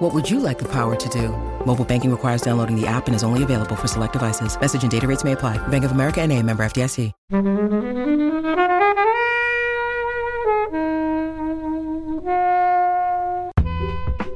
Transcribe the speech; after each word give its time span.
What 0.00 0.14
would 0.14 0.30
you 0.30 0.40
like 0.40 0.58
the 0.58 0.68
power 0.68 0.96
to 0.96 1.08
do? 1.10 1.28
Mobile 1.66 1.84
banking 1.84 2.10
requires 2.10 2.40
downloading 2.40 2.74
the 2.74 2.86
app 2.86 3.06
and 3.06 3.14
is 3.14 3.22
only 3.22 3.42
available 3.42 3.76
for 3.76 3.86
select 3.86 4.14
devices. 4.14 4.58
Message 4.58 4.82
and 4.82 4.90
data 4.90 5.06
rates 5.06 5.24
may 5.24 5.32
apply. 5.32 5.58
Bank 5.68 5.84
of 5.84 5.90
America 5.92 6.22
and 6.22 6.32
a 6.32 6.42
member 6.42 6.64
FDIC. 6.64 7.12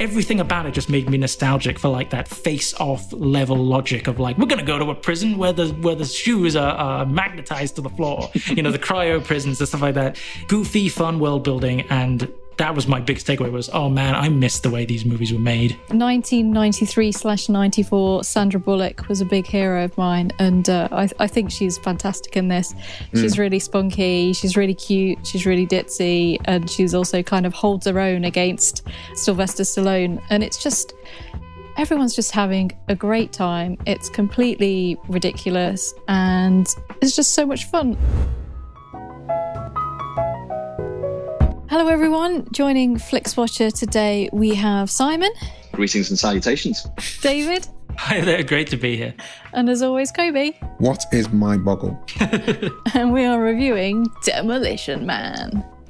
everything 0.00 0.38
about 0.38 0.66
it 0.66 0.72
just 0.72 0.90
made 0.90 1.08
me 1.08 1.16
nostalgic 1.16 1.78
for 1.78 1.88
like 1.88 2.10
that 2.10 2.28
face-off 2.28 3.10
level 3.14 3.56
logic 3.56 4.06
of 4.06 4.20
like 4.20 4.36
we're 4.36 4.46
gonna 4.46 4.62
go 4.62 4.78
to 4.78 4.90
a 4.90 4.94
prison 4.94 5.38
where 5.38 5.52
the 5.52 5.68
where 5.80 5.94
the 5.94 6.04
shoes 6.04 6.54
are, 6.54 6.72
are 6.72 7.06
magnetized 7.06 7.74
to 7.74 7.80
the 7.80 7.88
floor, 7.88 8.30
you 8.48 8.62
know, 8.62 8.70
the 8.70 8.78
cryo 8.78 9.24
prisons 9.24 9.58
and 9.60 9.66
stuff 9.66 9.80
like 9.80 9.94
that. 9.94 10.18
Goofy, 10.46 10.90
fun 10.90 11.18
world 11.18 11.42
building, 11.42 11.80
and 11.88 12.30
that 12.56 12.74
was 12.74 12.86
my 12.86 13.00
biggest 13.00 13.26
takeaway 13.26 13.50
was 13.50 13.68
oh 13.72 13.88
man 13.88 14.14
i 14.14 14.28
missed 14.28 14.62
the 14.62 14.70
way 14.70 14.84
these 14.84 15.04
movies 15.04 15.32
were 15.32 15.38
made. 15.38 15.72
1993 15.88 17.12
slash 17.12 17.48
94 17.48 18.24
sandra 18.24 18.60
bullock 18.60 19.08
was 19.08 19.20
a 19.20 19.24
big 19.24 19.46
hero 19.46 19.84
of 19.84 19.96
mine 19.96 20.30
and 20.38 20.68
uh, 20.68 20.88
I, 20.90 21.08
I, 21.18 21.26
think 21.26 21.50
she's 21.50 21.78
fantastic 21.78 22.36
in 22.36 22.48
this. 22.48 22.74
She's 23.14 23.36
mm. 23.36 23.38
really 23.38 23.58
spunky 23.58 24.32
she's 24.32 24.56
really 24.56 24.74
cute 24.74 25.24
she's 25.26 25.46
really 25.46 25.66
ditzy 25.66 26.38
and 26.44 26.68
she's 26.70 26.94
also 26.94 27.22
kind 27.22 27.46
of 27.46 27.54
holds 27.54 27.86
her 27.86 27.98
own 27.98 28.24
against 28.24 28.86
sylvester 29.14 29.62
stallone. 29.62 30.22
And 30.30 30.42
it's 30.42 30.62
just 30.62 30.94
everyone's 31.76 32.14
just 32.14 32.30
having 32.30 32.72
a 32.88 32.94
great 32.94 33.32
time. 33.32 33.76
It's 33.86 34.08
completely 34.08 34.96
ridiculous 35.08 35.94
and 36.08 36.66
it's 37.00 37.16
just 37.16 37.32
so 37.32 37.46
much 37.46 37.64
fun 37.66 37.96
Hello, 41.66 41.88
everyone. 41.88 42.46
Joining 42.52 42.96
FlixWatcher 42.96 43.72
today, 43.72 44.28
we 44.34 44.54
have 44.54 44.90
Simon. 44.90 45.30
Greetings 45.72 46.10
and 46.10 46.18
salutations. 46.18 46.86
David. 47.22 47.66
Hi 47.96 48.20
there, 48.20 48.42
great 48.42 48.68
to 48.68 48.76
be 48.76 48.96
here. 48.98 49.14
And 49.54 49.70
as 49.70 49.80
always, 49.80 50.12
Kobe. 50.12 50.52
What 50.76 51.06
is 51.10 51.32
my 51.32 51.56
boggle? 51.56 51.98
and 52.94 53.14
we 53.14 53.24
are 53.24 53.40
reviewing 53.40 54.06
Demolition 54.24 55.06
Man. 55.06 55.64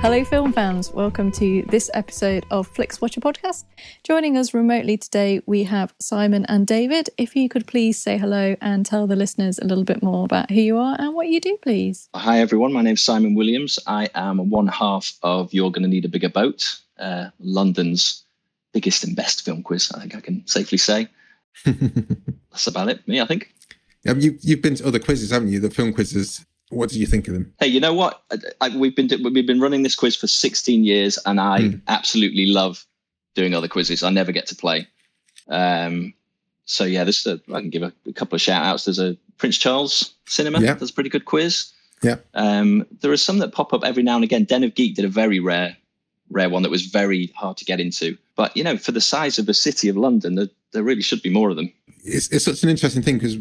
Hello, 0.00 0.24
film 0.24 0.50
fans. 0.50 0.90
Welcome 0.92 1.30
to 1.32 1.62
this 1.68 1.90
episode 1.92 2.46
of 2.50 2.66
FlixWatcher 2.72 3.18
Podcast. 3.18 3.64
Joining 4.02 4.38
us 4.38 4.54
remotely 4.54 4.96
today, 4.96 5.42
we 5.44 5.62
have 5.64 5.92
Simon 6.00 6.46
and 6.46 6.66
David. 6.66 7.10
If 7.18 7.36
you 7.36 7.50
could 7.50 7.66
please 7.66 8.02
say 8.02 8.16
hello 8.16 8.56
and 8.62 8.86
tell 8.86 9.06
the 9.06 9.14
listeners 9.14 9.58
a 9.58 9.66
little 9.66 9.84
bit 9.84 10.02
more 10.02 10.24
about 10.24 10.50
who 10.50 10.62
you 10.62 10.78
are 10.78 10.96
and 10.98 11.12
what 11.12 11.28
you 11.28 11.38
do, 11.38 11.58
please. 11.60 12.08
Hi, 12.14 12.40
everyone. 12.40 12.72
My 12.72 12.80
name 12.80 12.94
is 12.94 13.02
Simon 13.02 13.34
Williams. 13.34 13.78
I 13.86 14.08
am 14.14 14.48
one 14.48 14.68
half 14.68 15.12
of 15.22 15.52
You're 15.52 15.70
Gonna 15.70 15.86
Need 15.86 16.06
a 16.06 16.08
Bigger 16.08 16.30
Boat, 16.30 16.80
uh, 16.98 17.28
London's 17.38 18.24
biggest 18.72 19.04
and 19.04 19.14
best 19.14 19.44
film 19.44 19.62
quiz, 19.62 19.92
I 19.94 20.00
think 20.00 20.16
I 20.16 20.20
can 20.20 20.46
safely 20.46 20.78
say. 20.78 21.08
That's 21.66 22.66
about 22.66 22.88
it, 22.88 23.06
me, 23.06 23.20
I 23.20 23.26
think. 23.26 23.52
Yeah, 24.02 24.14
you, 24.14 24.38
you've 24.40 24.62
been 24.62 24.76
to 24.76 24.88
other 24.88 24.98
quizzes, 24.98 25.30
haven't 25.30 25.48
you? 25.48 25.60
The 25.60 25.68
film 25.68 25.92
quizzes 25.92 26.46
what 26.70 26.90
do 26.90 26.98
you 26.98 27.06
think 27.06 27.28
of 27.28 27.34
them? 27.34 27.52
Hey, 27.58 27.66
you 27.66 27.80
know 27.80 27.92
what? 27.92 28.22
I, 28.32 28.36
I, 28.62 28.76
we've 28.76 28.96
been 28.96 29.08
we've 29.22 29.46
been 29.46 29.60
running 29.60 29.82
this 29.82 29.94
quiz 29.94 30.16
for 30.16 30.26
16 30.26 30.84
years, 30.84 31.18
and 31.26 31.40
I 31.40 31.60
mm. 31.60 31.80
absolutely 31.88 32.46
love 32.46 32.86
doing 33.34 33.54
other 33.54 33.68
quizzes. 33.68 34.02
I 34.02 34.10
never 34.10 34.32
get 34.32 34.46
to 34.46 34.56
play. 34.56 34.88
Um, 35.48 36.14
so 36.64 36.84
yeah, 36.84 37.04
this 37.04 37.26
a, 37.26 37.40
I 37.52 37.60
can 37.60 37.70
give 37.70 37.82
a, 37.82 37.92
a, 38.06 38.12
couple 38.12 38.36
of 38.36 38.40
shout 38.40 38.64
outs. 38.64 38.84
There's 38.84 39.00
a 39.00 39.16
Prince 39.38 39.58
Charles 39.58 40.14
Cinema. 40.26 40.60
Yeah. 40.60 40.74
That's 40.74 40.92
a 40.92 40.94
pretty 40.94 41.10
good 41.10 41.24
quiz. 41.24 41.72
Yeah. 42.02 42.16
Um, 42.34 42.86
there 43.00 43.10
are 43.10 43.16
some 43.16 43.38
that 43.38 43.52
pop 43.52 43.72
up 43.72 43.84
every 43.84 44.02
now 44.02 44.14
and 44.14 44.24
again. 44.24 44.44
Den 44.44 44.64
of 44.64 44.74
Geek 44.74 44.94
did 44.94 45.04
a 45.04 45.08
very 45.08 45.40
rare, 45.40 45.76
rare 46.30 46.48
one 46.48 46.62
that 46.62 46.70
was 46.70 46.86
very 46.86 47.26
hard 47.34 47.56
to 47.58 47.64
get 47.64 47.80
into. 47.80 48.16
But 48.36 48.56
you 48.56 48.62
know, 48.62 48.76
for 48.76 48.92
the 48.92 49.00
size 49.00 49.38
of 49.38 49.46
the 49.46 49.54
city 49.54 49.88
of 49.88 49.96
London, 49.96 50.36
there, 50.36 50.48
there 50.72 50.82
really 50.84 51.02
should 51.02 51.22
be 51.22 51.30
more 51.30 51.50
of 51.50 51.56
them. 51.56 51.72
It's, 52.04 52.28
it's 52.28 52.44
such 52.44 52.62
an 52.62 52.68
interesting 52.68 53.02
thing 53.02 53.18
because 53.18 53.36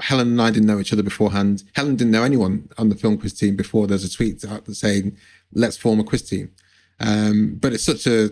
Helen 0.00 0.28
and 0.28 0.42
I 0.42 0.50
didn't 0.50 0.66
know 0.66 0.80
each 0.80 0.92
other 0.92 1.02
beforehand. 1.02 1.64
Helen 1.74 1.96
didn't 1.96 2.12
know 2.12 2.22
anyone 2.22 2.68
on 2.78 2.88
the 2.88 2.94
film 2.94 3.18
quiz 3.18 3.32
team 3.32 3.56
before 3.56 3.86
there's 3.86 4.04
a 4.04 4.10
tweet 4.10 4.44
out 4.44 4.66
saying, 4.68 5.16
let's 5.52 5.76
form 5.76 6.00
a 6.00 6.04
quiz 6.04 6.22
team. 6.22 6.52
Um, 7.00 7.56
but 7.60 7.72
it's 7.72 7.84
such 7.84 8.06
a, 8.06 8.30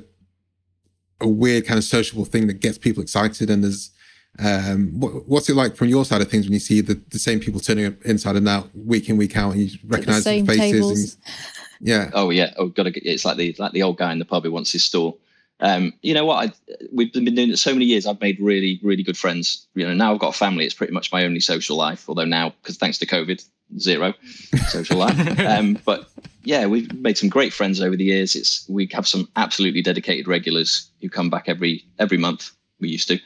a 1.20 1.28
weird 1.28 1.66
kind 1.66 1.78
of 1.78 1.84
sociable 1.84 2.24
thing 2.24 2.46
that 2.46 2.60
gets 2.60 2.78
people 2.78 3.02
excited. 3.02 3.50
And 3.50 3.64
there's, 3.64 3.90
um, 4.38 4.92
what, 5.00 5.26
what's 5.28 5.48
it 5.48 5.56
like 5.56 5.76
from 5.76 5.88
your 5.88 6.04
side 6.04 6.20
of 6.20 6.30
things 6.30 6.46
when 6.46 6.52
you 6.52 6.60
see 6.60 6.80
the, 6.80 7.00
the 7.10 7.18
same 7.18 7.40
people 7.40 7.60
turning 7.60 7.86
up 7.86 8.02
inside 8.04 8.36
and 8.36 8.48
out 8.48 8.68
week 8.74 9.08
in, 9.08 9.16
week 9.16 9.36
out 9.36 9.54
and 9.54 9.62
you 9.62 9.78
recognize 9.86 10.24
the, 10.24 10.42
the 10.42 10.46
faces? 10.46 11.14
And, 11.14 11.88
yeah. 11.88 12.10
Oh 12.12 12.30
yeah. 12.30 12.52
Oh, 12.56 12.68
gotta 12.68 12.90
get, 12.90 13.06
it's 13.06 13.24
like 13.24 13.36
the, 13.36 13.54
like 13.58 13.72
the 13.72 13.82
old 13.82 13.98
guy 13.98 14.12
in 14.12 14.18
the 14.18 14.24
pub 14.24 14.44
who 14.44 14.52
wants 14.52 14.72
his 14.72 14.84
store. 14.84 15.16
Um, 15.60 15.94
you 16.02 16.12
know 16.12 16.24
what? 16.24 16.48
I, 16.48 16.76
we've 16.92 17.12
been 17.12 17.24
doing 17.34 17.50
it 17.50 17.58
so 17.58 17.72
many 17.72 17.86
years. 17.86 18.06
I've 18.06 18.20
made 18.20 18.38
really, 18.40 18.78
really 18.82 19.02
good 19.02 19.16
friends. 19.16 19.66
You 19.74 19.86
know, 19.86 19.94
now 19.94 20.12
I've 20.12 20.20
got 20.20 20.34
a 20.34 20.38
family. 20.38 20.64
It's 20.64 20.74
pretty 20.74 20.92
much 20.92 21.12
my 21.12 21.24
only 21.24 21.40
social 21.40 21.76
life. 21.76 22.08
Although 22.08 22.24
now, 22.24 22.50
because 22.62 22.76
thanks 22.76 22.98
to 22.98 23.06
COVID, 23.06 23.44
zero 23.78 24.14
social 24.68 24.98
life. 24.98 25.40
Um, 25.40 25.78
but 25.84 26.08
yeah, 26.44 26.66
we've 26.66 26.92
made 26.94 27.18
some 27.18 27.28
great 27.28 27.52
friends 27.52 27.80
over 27.80 27.96
the 27.96 28.04
years. 28.04 28.34
It's 28.34 28.68
we 28.68 28.88
have 28.92 29.06
some 29.06 29.28
absolutely 29.36 29.82
dedicated 29.82 30.28
regulars 30.28 30.90
who 31.00 31.08
come 31.08 31.30
back 31.30 31.48
every 31.48 31.84
every 31.98 32.18
month. 32.18 32.50
We 32.78 32.88
used 32.88 33.08
to, 33.08 33.18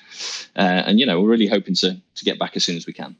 uh, 0.56 0.84
and 0.86 1.00
you 1.00 1.06
know, 1.06 1.20
we're 1.20 1.28
really 1.28 1.48
hoping 1.48 1.74
to 1.76 2.00
to 2.14 2.24
get 2.24 2.38
back 2.38 2.56
as 2.56 2.64
soon 2.64 2.76
as 2.76 2.86
we 2.86 2.92
can. 2.92 3.16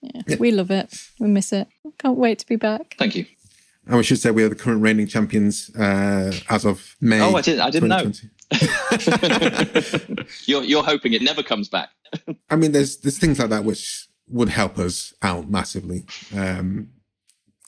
Yeah, 0.00 0.36
we 0.38 0.50
love 0.50 0.70
it. 0.70 0.92
We 1.20 1.28
miss 1.28 1.52
it. 1.52 1.68
Can't 1.98 2.18
wait 2.18 2.40
to 2.40 2.46
be 2.46 2.56
back. 2.56 2.96
Thank 2.98 3.14
you. 3.14 3.26
And 3.86 3.96
we 3.96 4.04
should 4.04 4.18
say 4.18 4.30
we 4.30 4.44
are 4.44 4.48
the 4.48 4.54
current 4.54 4.80
reigning 4.80 5.08
champions 5.08 5.74
uh, 5.74 6.32
as 6.48 6.64
of 6.64 6.96
May. 7.00 7.20
Oh, 7.20 7.34
I 7.34 7.40
didn't. 7.40 7.60
I 7.60 7.70
didn't 7.70 7.88
know. 7.88 8.12
you're 10.46 10.62
you're 10.62 10.84
hoping 10.84 11.14
it 11.14 11.22
never 11.22 11.42
comes 11.42 11.68
back. 11.68 11.88
I 12.48 12.56
mean, 12.56 12.72
there's 12.72 12.98
there's 12.98 13.18
things 13.18 13.38
like 13.38 13.50
that 13.50 13.64
which 13.64 14.06
would 14.28 14.50
help 14.50 14.78
us 14.78 15.14
out 15.22 15.50
massively. 15.50 16.04
Um, 16.36 16.90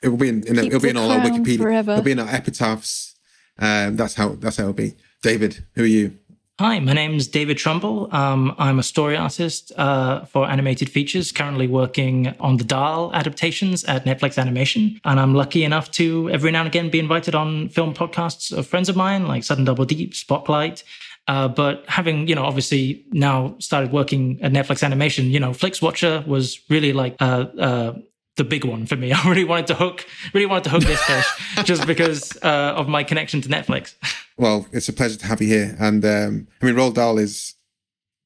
it 0.02 0.08
will 0.08 0.16
be 0.16 0.28
in, 0.28 0.46
in 0.46 0.58
it'll 0.58 0.80
be 0.80 0.90
in 0.90 0.96
all 0.96 1.10
our 1.10 1.20
Wikipedia. 1.20 1.58
Forever. 1.58 1.92
It'll 1.92 2.04
be 2.04 2.12
in 2.12 2.20
our 2.20 2.28
epitaphs. 2.28 3.14
Um, 3.58 3.96
that's 3.96 4.14
how 4.14 4.30
that's 4.30 4.56
how 4.56 4.64
it'll 4.64 4.74
be. 4.74 4.94
David, 5.22 5.64
who 5.74 5.82
are 5.82 5.86
you? 5.86 6.18
Hi, 6.60 6.78
my 6.78 6.92
name's 6.92 7.26
David 7.26 7.58
Trumbull. 7.58 8.08
Um, 8.14 8.54
I'm 8.58 8.78
a 8.78 8.84
story 8.84 9.16
artist 9.16 9.72
uh, 9.76 10.24
for 10.26 10.48
animated 10.48 10.88
features, 10.88 11.32
currently 11.32 11.66
working 11.66 12.32
on 12.38 12.58
the 12.58 12.64
Dahl 12.64 13.12
adaptations 13.12 13.82
at 13.86 14.04
Netflix 14.04 14.38
Animation. 14.38 15.00
And 15.04 15.18
I'm 15.18 15.34
lucky 15.34 15.64
enough 15.64 15.90
to 15.92 16.30
every 16.30 16.52
now 16.52 16.60
and 16.60 16.68
again 16.68 16.90
be 16.90 17.00
invited 17.00 17.34
on 17.34 17.70
film 17.70 17.92
podcasts 17.92 18.56
of 18.56 18.68
friends 18.68 18.88
of 18.88 18.94
mine 18.94 19.26
like 19.26 19.42
Sudden 19.42 19.64
Double 19.64 19.84
Deep, 19.84 20.14
Spotlight. 20.14 20.84
Uh, 21.26 21.48
but 21.48 21.84
having, 21.88 22.28
you 22.28 22.36
know, 22.36 22.44
obviously 22.44 23.04
now 23.10 23.56
started 23.58 23.90
working 23.90 24.38
at 24.40 24.52
Netflix 24.52 24.84
Animation, 24.84 25.32
you 25.32 25.40
know, 25.40 25.50
FlixWatcher 25.50 26.24
was 26.24 26.60
really 26.70 26.92
like 26.92 27.16
uh, 27.18 27.94
the 28.36 28.44
big 28.44 28.64
one 28.64 28.86
for 28.86 28.96
me. 28.96 29.12
I 29.14 29.28
really 29.28 29.44
wanted 29.44 29.68
to 29.68 29.74
hook, 29.74 30.06
really 30.32 30.46
wanted 30.46 30.64
to 30.64 30.70
hook 30.70 30.82
this 30.82 31.02
fish 31.02 31.26
just 31.64 31.86
because 31.86 32.36
uh, 32.42 32.74
of 32.76 32.88
my 32.88 33.04
connection 33.04 33.40
to 33.42 33.48
Netflix. 33.48 33.94
Well, 34.36 34.66
it's 34.72 34.88
a 34.88 34.92
pleasure 34.92 35.16
to 35.16 35.26
have 35.26 35.40
you 35.40 35.46
here. 35.46 35.76
And 35.78 36.04
um, 36.04 36.48
I 36.60 36.66
mean, 36.66 36.74
Roald 36.74 36.94
Dahl 36.94 37.18
is 37.18 37.54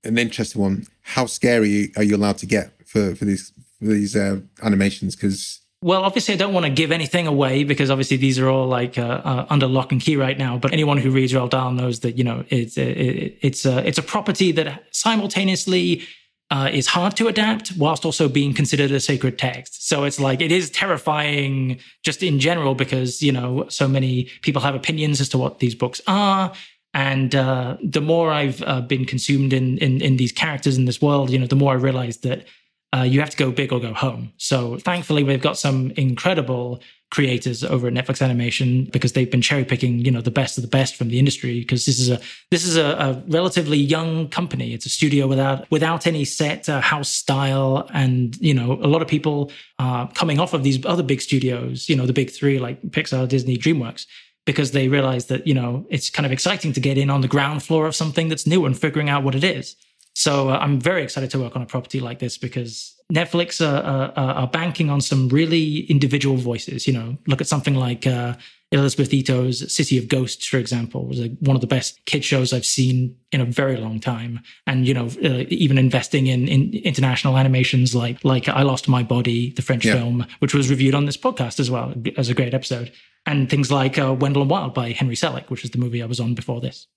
an 0.05 0.17
interesting 0.17 0.63
one. 0.63 0.87
How 1.03 1.27
scary 1.27 1.93
are 1.99 2.03
you 2.03 2.17
allowed 2.17 2.39
to 2.39 2.47
get 2.47 2.73
for 2.87 3.15
for 3.15 3.27
these 3.27 3.53
for 3.79 3.89
these 3.89 4.17
uh, 4.17 4.41
animations? 4.63 5.15
Because 5.15 5.61
well, 5.81 6.03
obviously, 6.03 6.35
I 6.35 6.37
don't 6.37 6.53
want 6.53 6.67
to 6.67 6.73
give 6.73 6.91
anything 6.91 7.29
away 7.29 7.63
because 7.63 7.89
obviously 7.89 8.17
these 8.17 8.39
are 8.39 8.49
all 8.49 8.67
like 8.67 8.99
uh, 8.99 9.21
uh, 9.25 9.47
under 9.49 9.69
lock 9.69 9.93
and 9.93 10.01
key 10.01 10.17
right 10.17 10.37
now. 10.37 10.59
But 10.59 10.73
anyone 10.73 10.97
who 10.97 11.11
reads 11.11 11.33
Roald 11.33 11.51
Dahl 11.51 11.71
knows 11.71 12.01
that 12.01 12.19
you 12.19 12.25
know 12.25 12.45
it's 12.49 12.77
it, 12.77 13.39
it's 13.43 13.65
a 13.65 13.87
it's 13.87 13.99
a 13.99 14.03
property 14.03 14.51
that 14.53 14.85
simultaneously 14.91 16.03
uh, 16.51 16.71
is 16.73 16.87
hard 16.87 17.17
to 17.17 17.29
adapt 17.29 17.73
whilst 17.77 18.05
also 18.05 18.29
being 18.29 18.55
considered 18.55 18.91
a 18.91 19.01
sacred 19.01 19.39
text. 19.39 19.87
So 19.87 20.05
it's 20.05 20.19
like 20.19 20.41
it 20.41 20.51
is 20.51 20.71
terrifying 20.71 21.79
just 22.03 22.23
in 22.23 22.41
general 22.41 22.75
because 22.75 23.23
you 23.23 23.33
know 23.33 23.67
so 23.69 23.87
many 23.87 24.31
people 24.43 24.63
have 24.63 24.75
opinions 24.75 25.21
as 25.21 25.29
to 25.31 25.39
what 25.39 25.59
these 25.59 25.75
books 25.75 26.01
are, 26.07 26.53
And 26.95 27.35
uh, 27.35 27.77
the 27.83 28.01
more 28.01 28.33
I've 28.33 28.63
uh, 28.63 28.81
been 28.81 29.05
consumed 29.05 29.53
in, 29.53 29.79
in 29.79 30.01
in 30.01 30.17
these 30.17 30.33
characters 30.33 30.77
in 30.77 30.87
this 30.87 31.03
world, 31.03 31.31
you 31.31 31.39
know, 31.39 31.47
the 31.47 31.57
more 31.57 31.73
I 31.73 31.77
realized 31.77 32.23
that 32.23 32.47
uh, 32.95 33.03
you 33.03 33.21
have 33.21 33.31
to 33.31 33.37
go 33.37 33.51
big 33.51 33.73
or 33.73 33.81
go 33.81 33.93
home. 33.93 34.33
So 34.39 34.79
thankfully, 34.79 35.23
we've 35.23 35.43
got 35.43 35.59
some 35.59 35.91
incredible 35.93 36.81
creators 37.11 37.65
over 37.65 37.89
at 37.89 37.95
Netflix 37.95 38.21
Animation 38.23 38.85
because 38.93 39.13
they've 39.13 39.31
been 39.31 39.41
cherry 39.41 39.65
picking, 39.65 40.01
you 40.01 40.11
know, 40.11 40.21
the 40.21 40.31
best 40.31 40.59
of 40.59 40.63
the 40.63 40.69
best 40.69 40.95
from 40.95 41.09
the 41.09 41.19
industry. 41.19 41.61
Because 41.61 41.87
this 41.87 41.99
is 41.99 42.11
a 42.11 42.21
this 42.51 42.65
is 42.65 42.77
a, 42.77 42.85
a 42.85 43.23
relatively 43.29 43.79
young 43.79 44.29
company. 44.29 44.75
It's 44.75 44.87
a 44.87 44.91
studio 44.91 45.27
without 45.27 45.71
without 45.71 46.07
any 46.07 46.25
set 46.25 46.69
uh, 46.69 46.81
house 46.81 47.09
style, 47.09 47.89
and 47.95 48.37
you 48.41 48.53
know, 48.55 48.73
a 48.73 48.89
lot 48.89 49.03
of 49.03 49.09
people 49.09 49.51
are 49.79 50.11
coming 50.13 50.39
off 50.39 50.53
of 50.53 50.63
these 50.63 50.85
other 50.85 51.03
big 51.03 51.21
studios, 51.21 51.89
you 51.89 51.97
know, 51.97 52.07
the 52.07 52.13
big 52.13 52.31
three 52.31 52.59
like 52.59 52.81
Pixar, 52.83 53.29
Disney, 53.29 53.57
DreamWorks. 53.57 54.07
Because 54.45 54.71
they 54.71 54.89
realize 54.89 55.27
that 55.27 55.47
you 55.47 55.53
know 55.53 55.87
it's 55.91 56.09
kind 56.09 56.25
of 56.25 56.33
exciting 56.33 56.73
to 56.73 56.81
get 56.81 56.97
in 56.97 57.11
on 57.11 57.21
the 57.21 57.29
ground 57.29 57.63
floor 57.63 57.87
of 57.87 57.95
something 57.95 58.29
that's 58.29 58.47
new 58.47 58.65
and 58.65 58.79
figuring 58.79 59.11
out 59.11 59.23
what 59.23 59.35
it 59.35 59.45
is. 59.45 59.77
So 60.15 60.49
uh, 60.49 60.59
I'm 60.59 60.81
very 60.81 61.03
excited 61.03 61.31
to 61.31 61.39
work 61.39 61.55
on 61.55 61.61
a 61.61 61.67
property 61.67 62.01
like 62.01 62.19
this 62.19 62.39
because 62.39 62.98
Netflix 63.13 63.67
are, 63.67 64.13
are, 64.17 64.35
are, 64.35 64.47
banking 64.47 64.91
on 64.91 65.01
some 65.01 65.29
really 65.29 65.81
individual 65.87 66.37
voices. 66.37 66.87
You 66.87 66.93
know, 66.93 67.17
look 67.27 67.41
at 67.41 67.47
something 67.47 67.75
like 67.75 68.07
uh, 68.07 68.35
Elizabeth 68.71 69.15
Ito's 69.15 69.73
City 69.73 69.97
of 69.97 70.09
Ghosts, 70.09 70.47
for 70.47 70.59
example, 70.59 71.07
was 71.07 71.19
like 71.19 71.33
one 71.41 71.57
of 71.57 71.63
the 71.63 71.67
best 71.67 72.05
kid 72.05 72.23
shows 72.23 72.53
I've 72.53 72.67
seen 72.67 73.17
in 73.33 73.41
a 73.41 73.47
very 73.47 73.79
long 73.79 73.99
time. 73.99 74.41
And 74.67 74.87
you 74.87 74.93
know, 74.93 75.07
uh, 75.25 75.45
even 75.49 75.79
investing 75.79 76.27
in, 76.27 76.49
in 76.49 76.75
international 76.85 77.39
animations 77.39 77.95
like 77.95 78.23
like 78.25 78.47
I 78.47 78.63
Lost 78.63 78.89
My 78.89 79.03
Body, 79.03 79.53
the 79.53 79.63
French 79.63 79.87
yeah. 79.87 79.95
film, 79.95 80.27
which 80.41 80.53
was 80.53 80.69
reviewed 80.69 80.95
on 80.95 81.07
this 81.07 81.17
podcast 81.17 81.59
as 81.61 81.71
well 81.71 81.95
as 82.19 82.29
a 82.29 82.35
great 82.35 82.53
episode, 82.53 82.93
and 83.25 83.49
things 83.49 83.73
like 83.73 83.99
uh, 83.99 84.13
Wendell 84.13 84.43
and 84.43 84.51
Wild 84.51 84.75
by 84.75 84.93
Henry 84.93 85.17
Selick, 85.17 85.49
which 85.49 85.65
is 85.65 85.71
the 85.71 85.79
movie 85.79 86.03
I 86.03 86.07
was 86.07 86.21
on 86.21 86.35
before 86.35 86.61
this. 86.61 86.89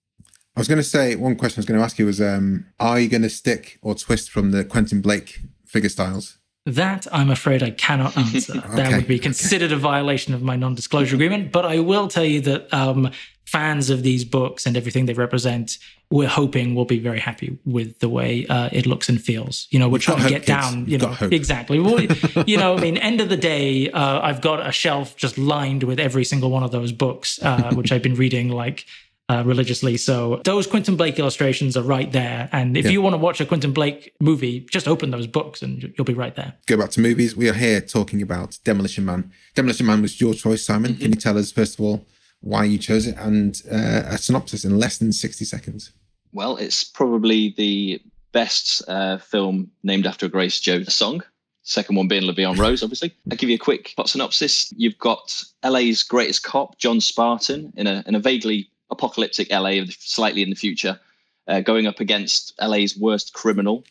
I 0.58 0.60
was 0.60 0.68
going 0.68 0.78
to 0.78 0.84
say 0.84 1.16
one 1.16 1.38
question 1.38 1.60
I 1.60 1.62
was 1.62 1.66
going 1.66 1.80
to 1.80 1.84
ask 1.86 1.98
you 1.98 2.06
was, 2.06 2.20
um, 2.20 2.66
are 2.78 3.00
you 3.00 3.08
going 3.08 3.22
to 3.22 3.30
stick 3.30 3.80
or 3.82 3.96
twist 3.96 4.30
from 4.30 4.52
the 4.52 4.66
Quentin 4.66 5.00
Blake 5.00 5.40
figure 5.72 5.90
styles? 5.90 6.38
That 6.66 7.08
I'm 7.12 7.32
afraid 7.32 7.64
I 7.64 7.72
cannot 7.72 8.16
answer. 8.16 8.58
okay. 8.58 8.68
That 8.76 8.92
would 8.92 9.08
be 9.08 9.18
considered 9.18 9.72
a 9.72 9.78
violation 9.78 10.36
of 10.36 10.44
my 10.44 10.56
non-disclosure 10.56 11.16
agreement. 11.16 11.52
But 11.52 11.66
I 11.66 11.80
will 11.80 12.08
tell 12.08 12.26
you 12.26 12.40
that 12.42 12.72
um, 12.72 13.10
fans 13.46 13.90
of 13.90 14.04
these 14.04 14.24
books 14.24 14.68
and 14.68 14.78
everything 14.78 15.08
they 15.08 15.14
represent, 15.14 15.80
we're 16.12 16.28
hoping 16.28 16.76
will 16.76 16.86
be 16.86 17.00
very 17.00 17.20
happy 17.20 17.58
with 17.66 18.00
the 18.00 18.10
way 18.10 18.46
uh, 18.48 18.70
it 18.72 18.86
looks 18.86 19.10
and 19.10 19.20
feels. 19.20 19.68
You 19.72 19.80
know, 19.80 19.90
we're 19.90 19.96
You've 19.96 20.04
trying 20.04 20.24
to 20.24 20.30
get 20.30 20.46
down. 20.46 20.86
You 20.88 21.00
know, 21.00 21.18
exactly. 21.32 21.80
Well, 21.80 22.00
you 22.46 22.58
know, 22.58 22.78
I 22.78 22.80
mean, 22.80 22.98
end 22.98 23.22
of 23.22 23.30
the 23.30 23.38
day, 23.38 23.90
uh, 23.90 24.20
I've 24.22 24.42
got 24.42 24.66
a 24.66 24.72
shelf 24.72 25.16
just 25.16 25.40
lined 25.40 25.84
with 25.84 26.00
every 26.00 26.24
single 26.24 26.52
one 26.52 26.64
of 26.64 26.72
those 26.72 26.92
books, 26.92 27.42
uh, 27.42 27.74
which 27.74 27.92
I've 27.92 28.04
been 28.04 28.16
reading 28.16 28.50
like 28.50 28.86
uh, 29.32 29.44
religiously. 29.44 29.96
So 29.96 30.42
those 30.44 30.68
Quentin 30.68 30.98
Blake 30.98 31.18
illustrations 31.18 31.78
are 31.78 31.84
right 31.84 32.12
there. 32.12 32.50
And 32.52 32.76
if 32.76 32.86
yeah. 32.86 32.92
you 32.92 33.02
want 33.02 33.14
to 33.14 33.18
watch 33.18 33.40
a 33.40 33.46
Quentin 33.46 33.72
Blake 33.72 34.14
movie, 34.20 34.62
just 34.72 34.88
open 34.88 35.12
those 35.12 35.26
books 35.26 35.62
and 35.62 35.94
you'll 35.98 36.06
be 36.06 36.14
right 36.14 36.36
there. 36.36 36.54
Go 36.68 36.76
back 36.76 36.90
to 36.92 37.00
movies. 37.00 37.36
We 37.36 37.50
are 37.50 37.54
here 37.54 37.80
talking 37.80 38.22
about 38.22 38.60
Demolition 38.66 39.06
Man. 39.06 39.32
Demolition 39.56 39.86
Man 39.86 40.02
was 40.02 40.20
your 40.20 40.34
choice, 40.34 40.66
Simon. 40.66 40.92
Mm-hmm. 40.92 41.02
Can 41.02 41.12
you 41.12 41.18
tell 41.18 41.38
us, 41.38 41.52
first 41.52 41.80
of 41.80 41.86
all, 41.86 42.06
why 42.42 42.66
you 42.66 42.78
chose 42.78 43.08
it 43.08 43.16
and 43.18 43.62
uh, 43.72 44.04
a 44.08 44.18
synopsis 44.18 44.66
in 44.66 44.78
less 44.78 44.98
than 44.98 45.14
60 45.14 45.46
seconds? 45.46 45.92
Well, 46.34 46.58
it's 46.58 46.84
probably 46.84 47.54
the 47.56 48.02
best 48.34 48.82
uh, 48.90 49.18
film 49.18 49.72
named 49.84 50.08
after 50.08 50.26
a 50.26 50.30
Grace 50.30 50.60
Jones 50.60 50.94
song. 50.94 51.24
Second 51.64 51.96
one 51.96 52.08
being 52.08 52.24
La 52.24 52.34
Vie 52.38 52.54
Rose, 52.54 52.84
obviously. 52.84 53.16
I'll 53.30 53.38
give 53.38 53.50
you 53.50 53.56
a 53.56 53.60
quick 53.60 53.94
plot 53.96 54.10
synopsis. 54.10 54.74
You've 54.76 54.98
got 54.98 55.42
LA's 55.64 56.04
greatest 56.04 56.44
cop, 56.44 56.78
John 56.80 57.00
Spartan, 57.00 57.72
in 57.78 57.88
a 57.88 58.04
in 58.08 58.16
a 58.16 58.20
vaguely 58.20 58.71
apocalyptic 58.92 59.50
LA, 59.50 59.82
slightly 60.00 60.44
in 60.44 60.50
the 60.50 60.56
future, 60.56 61.00
uh, 61.48 61.62
going 61.62 61.88
up 61.88 62.00
against 62.00 62.54
LA's 62.62 62.96
worst 62.98 63.34
criminal, 63.34 63.84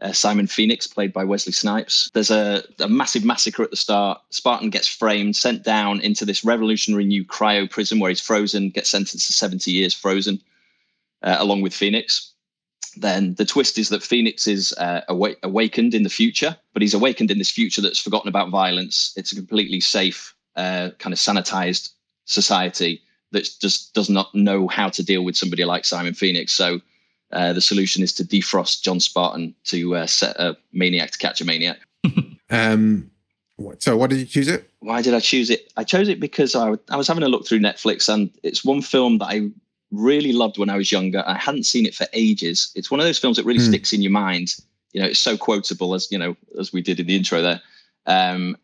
uh, 0.00 0.12
Simon 0.12 0.46
Phoenix, 0.46 0.86
played 0.86 1.12
by 1.12 1.24
Wesley 1.24 1.52
Snipes. 1.52 2.10
There's 2.14 2.30
a, 2.30 2.62
a, 2.78 2.88
massive 2.88 3.24
massacre 3.24 3.64
at 3.64 3.70
the 3.70 3.76
start. 3.76 4.20
Spartan 4.30 4.70
gets 4.70 4.86
framed, 4.86 5.34
sent 5.34 5.64
down 5.64 6.00
into 6.00 6.24
this 6.24 6.44
revolutionary 6.44 7.04
new 7.04 7.24
cryo 7.24 7.68
prison 7.68 7.98
where 7.98 8.10
he's 8.10 8.20
frozen, 8.20 8.70
gets 8.70 8.90
sentenced 8.90 9.26
to 9.26 9.32
70 9.32 9.70
years 9.70 9.94
frozen, 9.94 10.40
uh, 11.22 11.36
along 11.38 11.62
with 11.62 11.74
Phoenix. 11.74 12.32
Then 12.96 13.34
the 13.34 13.44
twist 13.44 13.78
is 13.78 13.88
that 13.88 14.02
Phoenix 14.02 14.46
is 14.46 14.72
uh, 14.74 15.00
awa- 15.08 15.36
awakened 15.42 15.94
in 15.94 16.04
the 16.04 16.10
future, 16.10 16.56
but 16.72 16.82
he's 16.82 16.94
awakened 16.94 17.30
in 17.30 17.38
this 17.38 17.50
future 17.50 17.80
that's 17.80 17.98
forgotten 17.98 18.28
about 18.28 18.50
violence. 18.50 19.12
It's 19.16 19.32
a 19.32 19.36
completely 19.36 19.80
safe, 19.80 20.34
uh, 20.56 20.90
kind 20.98 21.12
of 21.12 21.18
sanitized 21.18 21.90
society 22.24 23.02
that 23.32 23.48
just 23.60 23.94
does 23.94 24.08
not 24.08 24.34
know 24.34 24.68
how 24.68 24.88
to 24.88 25.02
deal 25.02 25.24
with 25.24 25.36
somebody 25.36 25.64
like 25.64 25.84
Simon 25.84 26.14
Phoenix. 26.14 26.52
So 26.52 26.80
uh, 27.32 27.52
the 27.52 27.60
solution 27.60 28.02
is 28.02 28.12
to 28.14 28.24
defrost 28.24 28.82
John 28.82 29.00
Spartan 29.00 29.54
to 29.64 29.96
uh, 29.96 30.06
set 30.06 30.36
a 30.36 30.56
maniac 30.72 31.10
to 31.12 31.18
catch 31.18 31.40
a 31.40 31.44
maniac. 31.44 31.78
um, 32.50 33.10
so 33.78 33.96
why 33.96 34.06
did 34.06 34.18
you 34.18 34.26
choose 34.26 34.48
it? 34.48 34.70
Why 34.80 35.02
did 35.02 35.14
I 35.14 35.20
choose 35.20 35.50
it? 35.50 35.72
I 35.76 35.84
chose 35.84 36.08
it 36.08 36.20
because 36.20 36.54
I, 36.54 36.74
I 36.88 36.96
was 36.96 37.08
having 37.08 37.24
a 37.24 37.28
look 37.28 37.46
through 37.46 37.58
Netflix 37.58 38.12
and 38.12 38.30
it's 38.42 38.64
one 38.64 38.80
film 38.80 39.18
that 39.18 39.26
I 39.26 39.48
really 39.90 40.32
loved 40.32 40.58
when 40.58 40.70
I 40.70 40.76
was 40.76 40.92
younger. 40.92 41.24
I 41.26 41.36
hadn't 41.36 41.64
seen 41.64 41.84
it 41.84 41.94
for 41.94 42.06
ages. 42.12 42.70
It's 42.74 42.90
one 42.90 43.00
of 43.00 43.06
those 43.06 43.18
films 43.18 43.36
that 43.36 43.44
really 43.44 43.60
mm. 43.60 43.68
sticks 43.68 43.92
in 43.92 44.00
your 44.00 44.12
mind. 44.12 44.54
You 44.92 45.02
know, 45.02 45.08
it's 45.08 45.18
so 45.18 45.36
quotable 45.36 45.94
as 45.94 46.10
you 46.10 46.18
know, 46.18 46.36
as 46.58 46.72
we 46.72 46.80
did 46.80 47.00
in 47.00 47.06
the 47.06 47.16
intro 47.16 47.42
there. 47.42 47.60
Um, 48.06 48.56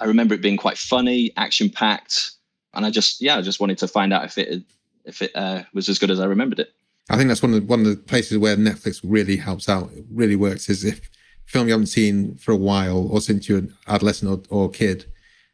I 0.00 0.04
remember 0.04 0.34
it 0.34 0.42
being 0.42 0.56
quite 0.56 0.76
funny, 0.76 1.32
action 1.36 1.70
packed 1.70 2.32
and 2.74 2.86
I 2.86 2.90
just 2.90 3.20
yeah, 3.20 3.36
I 3.36 3.42
just 3.42 3.60
wanted 3.60 3.78
to 3.78 3.88
find 3.88 4.12
out 4.12 4.24
if 4.24 4.38
it 4.38 4.62
if 5.04 5.22
it 5.22 5.32
uh, 5.34 5.62
was 5.72 5.88
as 5.88 5.98
good 5.98 6.10
as 6.10 6.20
I 6.20 6.26
remembered 6.26 6.60
it. 6.60 6.72
I 7.10 7.16
think 7.16 7.28
that's 7.28 7.42
one 7.42 7.52
of 7.52 7.60
the, 7.60 7.66
one 7.66 7.80
of 7.80 7.86
the 7.86 7.96
places 7.96 8.38
where 8.38 8.56
Netflix 8.56 9.00
really 9.02 9.36
helps 9.36 9.68
out. 9.68 9.90
It 9.92 10.04
really 10.10 10.36
works 10.36 10.68
is 10.68 10.84
if 10.84 11.00
film 11.46 11.66
you 11.66 11.72
haven't 11.72 11.86
seen 11.86 12.36
for 12.36 12.52
a 12.52 12.56
while 12.56 13.08
or 13.10 13.20
since 13.20 13.48
you're 13.48 13.58
an 13.58 13.74
adolescent 13.88 14.48
or, 14.50 14.64
or 14.64 14.70
kid, 14.70 15.06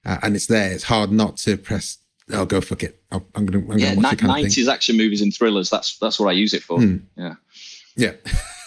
uh, 0.04 0.18
and 0.22 0.36
it's 0.36 0.46
there. 0.46 0.70
It's 0.70 0.84
hard 0.84 1.10
not 1.10 1.36
to 1.38 1.56
press. 1.56 1.98
Oh, 2.30 2.44
go 2.44 2.60
fuck 2.60 2.82
it! 2.82 3.00
i 3.10 3.16
am 3.34 3.46
gonna, 3.46 3.72
I'm 3.72 3.78
yeah, 3.78 3.94
gonna 3.94 4.16
nineties 4.22 4.68
action 4.68 4.96
movies 4.96 5.22
and 5.22 5.34
thrillers. 5.34 5.70
That's 5.70 5.98
that's 5.98 6.20
what 6.20 6.28
I 6.28 6.32
use 6.32 6.52
it 6.52 6.62
for. 6.62 6.78
Hmm. 6.78 6.96
Yeah, 7.16 7.34
yeah. 7.96 8.12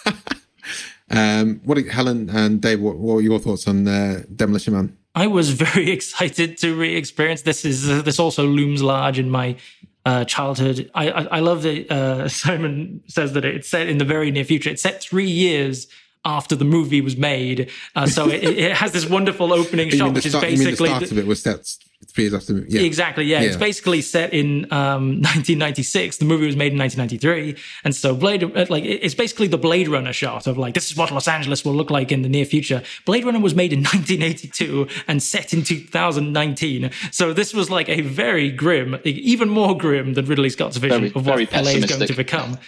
um, 1.10 1.60
what 1.64 1.78
Helen 1.86 2.28
and 2.30 2.60
Dave? 2.60 2.80
What, 2.80 2.96
what 2.96 3.14
were 3.14 3.20
your 3.20 3.38
thoughts 3.38 3.68
on 3.68 3.86
uh, 3.86 4.24
Demolition 4.34 4.74
Man? 4.74 4.98
I 5.14 5.26
was 5.26 5.50
very 5.50 5.90
excited 5.96 6.58
to 6.58 6.74
re-experience 6.74 7.42
this. 7.42 7.64
Is 7.64 7.88
uh, 7.88 8.02
this 8.02 8.18
also 8.18 8.46
looms 8.46 8.82
large 8.82 9.18
in 9.18 9.30
my 9.30 9.56
uh, 10.04 10.24
childhood? 10.24 10.90
I, 10.94 11.10
I, 11.10 11.22
I 11.24 11.40
love 11.40 11.62
that 11.62 11.90
uh, 11.90 12.28
Simon 12.42 13.02
says 13.06 13.32
that 13.32 13.44
it's 13.44 13.68
set 13.68 13.88
in 13.88 13.98
the 13.98 14.04
very 14.04 14.30
near 14.30 14.44
future. 14.44 14.70
It's 14.70 14.82
set 14.82 15.02
three 15.02 15.30
years 15.30 15.86
after 16.24 16.54
the 16.54 16.64
movie 16.64 17.00
was 17.00 17.16
made, 17.16 17.68
uh, 17.96 18.06
so 18.06 18.28
it, 18.28 18.44
it, 18.44 18.76
has 18.76 18.92
this 18.92 19.08
wonderful 19.08 19.52
opening 19.52 19.90
shot, 19.98 20.14
which 20.14 20.28
start, 20.28 20.44
is 20.44 20.60
basically 20.60 20.88
the 20.88 20.94
start 20.94 21.10
of 21.10 21.18
it 21.18 21.26
was 21.26 21.42
set 21.42 21.76
three 22.06 22.24
years 22.24 22.34
after. 22.34 22.58
Yeah. 22.68 22.82
Exactly. 22.82 23.24
Yeah. 23.24 23.40
yeah. 23.40 23.48
It's 23.48 23.56
basically 23.56 24.02
set 24.02 24.32
in 24.32 24.64
um, 24.72 25.20
1996. 25.22 26.18
The 26.18 26.24
movie 26.24 26.46
was 26.46 26.56
made 26.56 26.72
in 26.72 26.78
1993, 26.78 27.62
and 27.84 27.94
so 27.94 28.14
Blade, 28.14 28.44
uh, 28.44 28.66
like, 28.68 28.84
it's 28.84 29.14
basically 29.14 29.48
the 29.48 29.58
Blade 29.58 29.88
Runner 29.88 30.12
shot 30.12 30.46
of 30.46 30.58
like 30.58 30.74
this 30.74 30.90
is 30.90 30.96
what 30.96 31.10
Los 31.10 31.28
Angeles 31.28 31.64
will 31.64 31.74
look 31.74 31.90
like 31.90 32.12
in 32.12 32.22
the 32.22 32.28
near 32.28 32.44
future. 32.44 32.82
Blade 33.06 33.24
Runner 33.24 33.40
was 33.40 33.54
made 33.54 33.72
in 33.72 33.80
1982 33.82 34.88
and 35.08 35.22
set 35.22 35.52
in 35.52 35.62
2019. 35.62 36.90
So 37.10 37.32
this 37.32 37.54
was 37.54 37.70
like 37.70 37.88
a 37.88 38.00
very 38.00 38.50
grim, 38.50 38.98
even 39.04 39.48
more 39.48 39.76
grim 39.76 40.14
than 40.14 40.26
Ridley 40.26 40.50
Scott's 40.50 40.76
vision 40.76 41.00
very, 41.00 41.12
of 41.14 41.26
what 41.26 41.52
LA 41.52 41.70
is 41.70 41.86
going 41.86 42.06
to 42.06 42.14
become. 42.14 42.58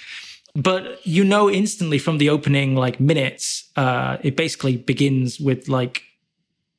But 0.54 1.04
you 1.04 1.24
know 1.24 1.50
instantly 1.50 1.98
from 1.98 2.18
the 2.18 2.30
opening 2.30 2.76
like 2.76 3.00
minutes, 3.00 3.70
uh, 3.76 4.18
it 4.22 4.36
basically 4.36 4.76
begins 4.76 5.40
with 5.40 5.68
like 5.68 6.02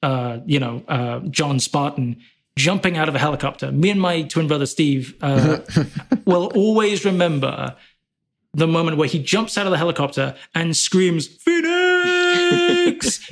uh, 0.06 0.40
you 0.46 0.60
know, 0.60 0.84
uh, 0.88 1.20
John 1.32 1.60
Spartan 1.60 2.22
jumping 2.58 2.98
out 2.98 3.10
of 3.10 3.16
a 3.16 3.20
helicopter. 3.20 3.72
Me 3.72 3.90
and 3.90 4.00
my 4.00 4.24
twin 4.24 4.48
brother 4.48 4.66
Steve 4.66 5.16
uh, 5.22 5.60
will 6.26 6.52
always 6.56 7.06
remember 7.06 7.76
the 8.54 8.68
moment 8.68 8.98
where 8.98 9.08
he 9.08 9.22
jumps 9.22 9.58
out 9.58 9.66
of 9.66 9.72
the 9.72 9.78
helicopter 9.78 10.36
and 10.54 10.76
screams, 10.76 11.28
Phoenix! 11.28 12.15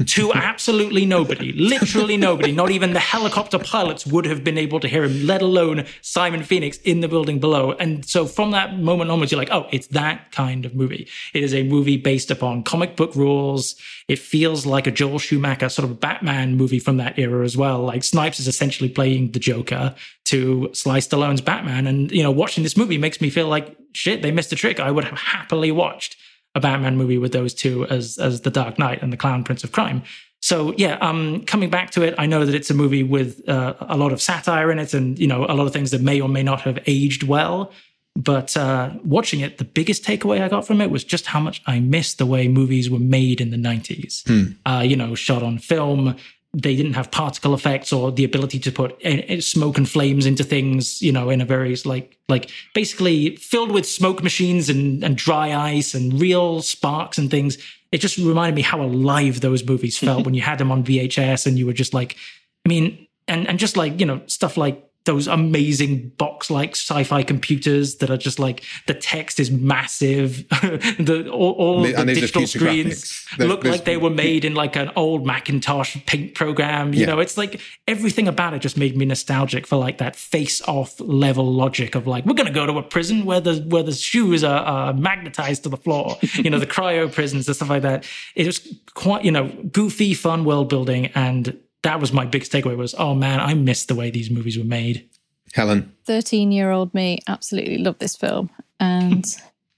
To 0.05 0.33
absolutely 0.33 1.05
nobody, 1.05 1.51
literally 1.53 2.17
nobody, 2.17 2.51
not 2.51 2.71
even 2.71 2.93
the 2.93 2.99
helicopter 2.99 3.59
pilots 3.59 4.05
would 4.05 4.25
have 4.25 4.43
been 4.43 4.57
able 4.57 4.79
to 4.79 4.87
hear 4.87 5.03
him, 5.03 5.25
let 5.25 5.41
alone 5.41 5.85
Simon 6.01 6.43
Phoenix 6.43 6.77
in 6.79 7.01
the 7.01 7.07
building 7.07 7.39
below. 7.39 7.73
And 7.73 8.05
so 8.05 8.25
from 8.25 8.51
that 8.51 8.77
moment 8.77 9.11
onwards, 9.11 9.31
you're 9.31 9.39
like, 9.39 9.51
oh, 9.51 9.67
it's 9.71 9.87
that 9.87 10.31
kind 10.31 10.65
of 10.65 10.75
movie. 10.75 11.07
It 11.33 11.43
is 11.43 11.53
a 11.53 11.63
movie 11.63 11.97
based 11.97 12.31
upon 12.31 12.63
comic 12.63 12.95
book 12.95 13.15
rules. 13.15 13.75
It 14.07 14.19
feels 14.19 14.65
like 14.65 14.87
a 14.87 14.91
Joel 14.91 15.19
Schumacher 15.19 15.69
sort 15.69 15.89
of 15.89 15.99
Batman 15.99 16.55
movie 16.55 16.79
from 16.79 16.97
that 16.97 17.17
era 17.17 17.43
as 17.43 17.55
well. 17.55 17.81
Like 17.81 18.03
Snipes 18.03 18.39
is 18.39 18.47
essentially 18.47 18.89
playing 18.89 19.31
the 19.31 19.39
Joker 19.39 19.95
to 20.25 20.69
Sly 20.73 20.99
Stallone's 20.99 21.41
Batman. 21.41 21.87
And, 21.87 22.11
you 22.11 22.23
know, 22.23 22.31
watching 22.31 22.63
this 22.63 22.77
movie 22.77 22.97
makes 22.97 23.21
me 23.21 23.29
feel 23.29 23.47
like, 23.47 23.77
shit, 23.93 24.21
they 24.21 24.31
missed 24.31 24.51
a 24.51 24.55
trick. 24.55 24.79
I 24.79 24.91
would 24.91 25.03
have 25.03 25.17
happily 25.17 25.71
watched 25.71 26.17
a 26.55 26.59
Batman 26.59 26.97
movie 26.97 27.17
with 27.17 27.33
those 27.33 27.53
two 27.53 27.85
as, 27.87 28.17
as 28.17 28.41
the 28.41 28.51
Dark 28.51 28.77
Knight 28.77 29.01
and 29.01 29.11
the 29.11 29.17
Clown 29.17 29.43
Prince 29.43 29.63
of 29.63 29.71
Crime. 29.71 30.03
So 30.41 30.73
yeah, 30.77 30.97
um, 30.99 31.45
coming 31.45 31.69
back 31.69 31.91
to 31.91 32.01
it, 32.01 32.15
I 32.17 32.25
know 32.25 32.45
that 32.45 32.53
it's 32.53 32.69
a 32.69 32.73
movie 32.73 33.03
with 33.03 33.47
uh, 33.47 33.75
a 33.79 33.95
lot 33.95 34.11
of 34.11 34.21
satire 34.21 34.71
in 34.71 34.77
it, 34.77 34.93
and 34.93 35.17
you 35.17 35.25
know 35.25 35.45
a 35.45 35.55
lot 35.55 35.67
of 35.67 35.71
things 35.71 35.91
that 35.91 36.01
may 36.01 36.19
or 36.19 36.27
may 36.27 36.43
not 36.43 36.59
have 36.61 36.79
aged 36.85 37.23
well. 37.23 37.71
But 38.15 38.55
uh, 38.57 38.91
watching 39.05 39.39
it, 39.39 39.57
the 39.57 39.63
biggest 39.63 40.03
takeaway 40.03 40.41
I 40.41 40.49
got 40.49 40.67
from 40.67 40.81
it 40.81 40.91
was 40.91 41.03
just 41.03 41.27
how 41.27 41.39
much 41.39 41.63
I 41.65 41.79
missed 41.79 42.17
the 42.17 42.25
way 42.25 42.47
movies 42.47 42.89
were 42.89 42.99
made 42.99 43.41
in 43.41 43.51
the 43.51 43.57
90s. 43.57 44.27
Uh, 44.65 44.81
you 44.81 44.95
know, 44.95 45.15
shot 45.15 45.41
on 45.41 45.57
film. 45.57 46.15
They 46.55 46.75
didn't 46.75 46.93
have 46.93 47.09
particle 47.09 47.55
effects 47.55 47.91
or 47.91 48.11
the 48.11 48.23
ability 48.23 48.59
to 48.59 48.71
put 48.71 49.03
uh, 49.03 49.41
smoke 49.41 49.77
and 49.77 49.89
flames 49.89 50.25
into 50.25 50.43
things, 50.43 51.01
you 51.01 51.11
know, 51.11 51.29
in 51.29 51.41
a 51.41 51.45
very 51.45 51.75
like 51.85 52.17
like 52.29 52.51
basically 52.75 53.35
filled 53.37 53.71
with 53.71 53.87
smoke 53.87 54.21
machines 54.21 54.69
and, 54.69 55.03
and 55.03 55.17
dry 55.17 55.53
ice 55.53 55.95
and 55.95 56.21
real 56.21 56.61
sparks 56.61 57.17
and 57.17 57.31
things. 57.31 57.57
It 57.91 58.01
just 58.01 58.17
reminded 58.17 58.55
me 58.55 58.61
how 58.61 58.81
alive 58.81 59.41
those 59.41 59.65
movies 59.65 59.97
felt 59.97 60.25
when 60.25 60.35
you 60.35 60.41
had 60.41 60.59
them 60.59 60.71
on 60.71 60.83
VHS 60.83 61.47
and 61.47 61.57
you 61.57 61.65
were 61.65 61.73
just 61.73 61.93
like, 61.93 62.17
I 62.65 62.69
mean, 62.69 63.07
and 63.27 63.47
and 63.47 63.57
just 63.57 63.77
like 63.77 63.99
you 63.99 64.05
know 64.05 64.21
stuff 64.27 64.57
like 64.57 64.83
those 65.05 65.27
amazing 65.27 66.09
box 66.17 66.49
like 66.49 66.71
sci-fi 66.71 67.23
computers 67.23 67.95
that 67.97 68.09
are 68.09 68.17
just 68.17 68.39
like 68.39 68.63
the 68.87 68.93
text 68.93 69.39
is 69.39 69.51
massive 69.51 70.47
the 70.49 71.29
all, 71.31 71.51
all 71.53 71.83
the 71.83 71.91
digital 72.05 72.47
screens. 72.47 73.25
There- 73.37 73.47
look 73.47 73.63
like 73.65 73.83
they 73.83 73.97
were 73.97 74.09
made 74.09 74.45
in 74.45 74.53
like 74.55 74.75
an 74.77 74.91
old 74.95 75.25
macintosh 75.25 75.97
paint 76.05 76.35
program 76.35 76.93
you 76.93 77.01
Yeah. 77.01 77.07
know 77.07 77.19
it's 77.19 77.37
like 77.37 77.59
everything 77.87 78.27
about 78.27 78.53
it 78.53 78.59
just 78.59 78.77
made 78.77 78.95
me 78.95 79.05
nostalgic 79.05 79.67
for 79.67 79.75
like 79.75 79.97
that 79.97 80.15
face 80.15 80.61
off 80.67 80.99
level 80.99 81.51
logic 81.51 81.95
of 81.95 82.07
like 82.07 82.25
we're 82.25 82.33
going 82.33 82.47
to 82.47 82.53
go 82.53 82.65
to 82.65 82.77
a 82.77 82.83
prison 82.83 83.25
where 83.25 83.41
the 83.41 83.55
where 83.67 83.83
the 83.83 83.91
shoes 83.91 84.43
are, 84.43 84.61
are 84.63 84.93
magnetized 84.93 85.63
to 85.63 85.69
the 85.69 85.77
floor 85.77 86.17
you 86.35 86.49
know 86.49 86.59
the 86.59 86.67
cryo 86.67 87.11
prisons 87.11 87.47
and 87.47 87.55
stuff 87.55 87.69
like 87.69 87.81
that 87.81 88.05
it 88.35 88.45
was 88.45 88.59
quite 88.93 89.25
you 89.25 89.31
know 89.31 89.47
goofy 89.71 90.13
fun 90.13 90.45
world 90.45 90.69
building 90.69 91.07
and 91.07 91.57
that 91.83 91.99
was 91.99 92.11
my 92.11 92.25
biggest 92.25 92.51
takeaway 92.51 92.75
was 92.75 92.95
oh 92.97 93.13
man 93.13 93.39
i 93.39 93.53
missed 93.53 93.87
the 93.87 93.95
way 93.95 94.09
these 94.09 94.29
movies 94.29 94.57
were 94.57 94.63
made 94.63 95.07
Helen. 95.53 95.93
13 96.05 96.51
year 96.51 96.71
old 96.71 96.93
me 96.93 97.19
absolutely 97.27 97.77
loved 97.77 97.99
this 97.99 98.15
film. 98.15 98.49
And 98.79 99.25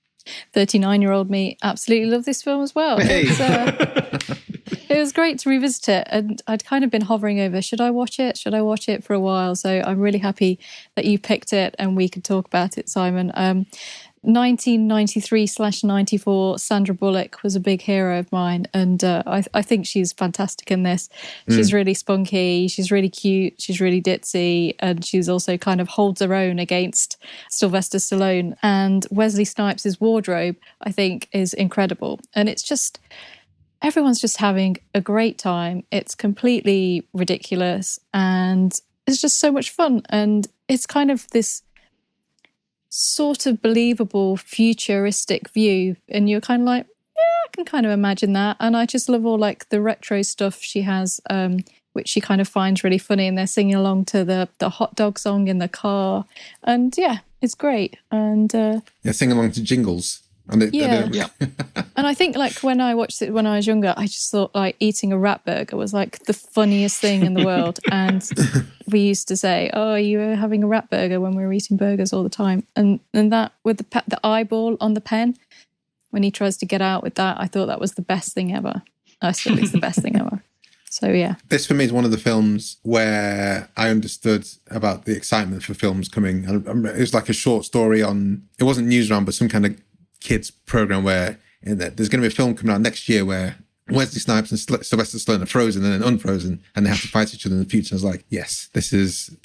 39 0.53 1.01
year 1.01 1.11
old 1.11 1.29
me 1.29 1.57
absolutely 1.61 2.09
loved 2.09 2.25
this 2.25 2.41
film 2.41 2.63
as 2.63 2.73
well. 2.73 2.97
It, 2.99 3.27
was, 3.27 3.41
uh, 3.41 4.35
it 4.89 4.97
was 4.97 5.11
great 5.11 5.39
to 5.39 5.49
revisit 5.49 5.89
it. 5.89 6.07
And 6.09 6.41
I'd 6.47 6.63
kind 6.63 6.85
of 6.85 6.89
been 6.89 7.01
hovering 7.01 7.41
over 7.41 7.61
should 7.61 7.81
I 7.81 7.91
watch 7.91 8.19
it? 8.19 8.37
Should 8.37 8.53
I 8.53 8.61
watch 8.61 8.87
it 8.87 9.03
for 9.03 9.13
a 9.13 9.19
while? 9.19 9.55
So 9.55 9.81
I'm 9.85 9.99
really 9.99 10.19
happy 10.19 10.59
that 10.95 11.03
you 11.03 11.19
picked 11.19 11.51
it 11.51 11.75
and 11.77 11.95
we 11.97 12.07
could 12.07 12.23
talk 12.23 12.47
about 12.47 12.77
it, 12.77 12.87
Simon. 12.87 13.31
Um, 13.35 13.65
1993 14.25 15.47
slash 15.47 15.83
94 15.83 16.59
sandra 16.59 16.95
bullock 16.95 17.41
was 17.43 17.55
a 17.55 17.59
big 17.59 17.81
hero 17.81 18.19
of 18.19 18.31
mine 18.31 18.67
and 18.73 19.03
uh, 19.03 19.23
I, 19.25 19.43
I 19.53 19.61
think 19.61 19.85
she's 19.85 20.13
fantastic 20.13 20.71
in 20.71 20.83
this. 20.83 21.09
She's 21.49 21.73
really 21.73 21.93
spunky 21.93 22.67
she's 22.67 22.91
really 22.91 23.09
cute 23.09 23.61
she's 23.61 23.79
really 23.79 24.01
ditzy 24.01 24.75
and 24.79 25.05
she's 25.05 25.29
also 25.29 25.57
kind 25.57 25.79
of 25.79 25.87
holds 25.87 26.21
her 26.21 26.33
own 26.33 26.59
against 26.59 27.17
sylvester 27.49 27.97
stallone 27.97 28.55
and 28.63 29.05
wesley 29.11 29.45
snipes' 29.45 29.99
wardrobe 29.99 30.55
i 30.81 30.91
think 30.91 31.29
is 31.31 31.53
incredible. 31.53 32.19
And 32.33 32.49
it's 32.49 32.63
just 32.63 32.99
everyone's 33.81 34.21
just 34.21 34.37
having 34.37 34.77
a 34.93 35.01
great 35.01 35.37
time. 35.37 35.83
It's 35.91 36.15
completely 36.15 37.07
ridiculous 37.13 37.99
and 38.13 38.73
it's 39.05 39.21
just 39.21 39.39
so 39.39 39.51
much 39.51 39.69
fun 39.69 40.01
and 40.09 40.47
it's 40.67 40.87
kind 40.87 41.11
of 41.11 41.29
this 41.29 41.61
sort 42.95 43.45
of 43.45 43.61
believable 43.61 44.37
futuristic 44.37 45.49
view. 45.49 45.97
And 46.07 46.29
you're 46.29 46.39
kind 46.41 46.61
of 46.61 46.65
like 46.65 46.85
yeah 47.17 47.45
i 47.45 47.47
can 47.51 47.65
kind 47.65 47.85
of 47.85 47.91
imagine 47.91 48.33
that. 48.33 48.55
And 48.59 48.77
i 48.77 48.85
just 48.85 49.09
love 49.09 49.25
all 49.25 49.37
like 49.37 49.67
the 49.69 49.81
retro 49.81 50.21
stuff 50.21 50.61
she 50.61 50.81
has 50.81 51.19
um 51.29 51.59
which 51.91 52.09
she 52.09 52.19
kind 52.21 52.41
of 52.41 52.47
finds 52.47 52.83
really 52.83 52.97
funny 52.97 53.27
and 53.27 53.37
they're 53.37 53.47
singing 53.47 53.75
along 53.75 54.05
to 54.05 54.23
the 54.23 54.47
the 54.59 54.69
hot 54.69 54.95
dog 54.95 55.19
song 55.19 55.47
in 55.47 55.59
the 55.59 55.67
car. 55.67 56.25
And 56.63 56.93
yeah 56.97 57.19
it's 57.41 57.55
great. 57.55 57.97
And 58.11 58.53
uh 58.55 58.79
Yeah, 59.03 59.11
sing 59.11 59.31
along 59.31 59.51
to 59.51 59.63
jingles. 59.63 60.21
And 60.49 60.61
it, 60.63 60.73
Yeah. 60.73 60.93
and 60.93 61.15
it- 61.15 61.17
Yeah. 61.39 61.47
and 61.95 62.05
I 62.07 62.13
think 62.13 62.35
like 62.37 62.53
when 62.63 62.79
I 62.81 62.93
watched 62.95 63.21
it 63.21 63.31
when 63.33 63.47
I 63.47 63.55
was 63.57 63.65
younger, 63.67 63.93
I 63.97 64.05
just 64.05 64.29
thought 64.31 64.53
like 64.53 64.75
eating 64.79 65.11
a 65.11 65.17
rat 65.17 65.43
burger 65.45 65.75
was 65.77 65.93
like 65.93 66.19
the 66.25 66.33
funniest 66.33 66.99
thing 67.01 67.23
in 67.25 67.33
the 67.33 67.43
world. 67.51 67.79
and 67.91 68.23
we 68.87 68.99
used 68.99 69.27
to 69.29 69.37
say, 69.37 69.69
"Oh, 69.73 69.95
you 69.95 70.19
were 70.19 70.35
having 70.35 70.63
a 70.63 70.67
rat 70.67 70.89
burger" 70.89 71.19
when 71.19 71.35
we 71.35 71.43
were 71.43 71.53
eating 71.53 71.77
burgers 71.77 72.13
all 72.13 72.23
the 72.23 72.29
time. 72.29 72.63
And 72.75 72.99
and 73.13 73.31
that 73.31 73.53
with 73.63 73.77
the 73.77 73.83
pe- 73.85 74.07
the 74.07 74.19
eyeball 74.25 74.77
on 74.79 74.93
the 74.93 75.01
pen 75.01 75.35
when 76.11 76.23
he 76.23 76.31
tries 76.31 76.57
to 76.57 76.65
get 76.65 76.81
out 76.81 77.03
with 77.03 77.15
that, 77.15 77.37
I 77.39 77.47
thought 77.47 77.65
that 77.65 77.79
was 77.81 77.93
the 77.93 78.01
best 78.01 78.33
thing 78.33 78.53
ever. 78.53 78.81
I 79.21 79.31
still 79.31 79.53
think 79.55 79.63
it's 79.63 79.71
the 79.73 79.79
best 79.79 80.01
thing 80.01 80.15
ever. 80.19 80.41
So 80.87 81.09
yeah, 81.09 81.35
this 81.49 81.65
for 81.65 81.73
me 81.73 81.83
is 81.83 81.91
one 81.91 82.05
of 82.05 82.11
the 82.11 82.17
films 82.17 82.77
where 82.83 83.67
I 83.75 83.89
understood 83.89 84.47
about 84.71 85.03
the 85.03 85.13
excitement 85.13 85.61
for 85.63 85.73
films 85.73 86.07
coming. 86.07 86.47
Um, 86.47 86.85
it 86.85 86.97
was 86.97 87.13
like 87.13 87.27
a 87.27 87.33
short 87.33 87.65
story 87.65 88.01
on. 88.01 88.43
It 88.59 88.63
wasn't 88.63 88.87
Newsround, 88.87 89.25
but 89.25 89.33
some 89.33 89.49
kind 89.49 89.65
of 89.65 89.75
kids 90.25 90.49
program 90.49 91.03
where 91.03 91.37
there's 91.61 92.09
going 92.09 92.21
to 92.21 92.27
be 92.27 92.33
a 92.33 92.35
film 92.35 92.55
coming 92.55 92.73
out 92.73 92.81
next 92.81 93.07
year 93.07 93.23
where 93.23 93.57
Wesley 93.89 94.19
Snipes 94.19 94.49
and 94.51 94.59
Syl- 94.59 94.83
Sylvester 94.83 95.17
Stallone 95.17 95.43
are 95.43 95.45
frozen 95.45 95.83
and 95.83 95.93
then 95.93 96.03
unfrozen, 96.03 96.61
and 96.75 96.85
they 96.85 96.89
have 96.89 97.01
to 97.01 97.07
fight 97.07 97.33
each 97.33 97.45
other 97.45 97.55
in 97.55 97.63
the 97.63 97.69
future. 97.69 97.93
I 97.93 97.97
was 97.97 98.03
like, 98.03 98.25
yes, 98.29 98.69
this 98.73 98.91
is 98.91 99.35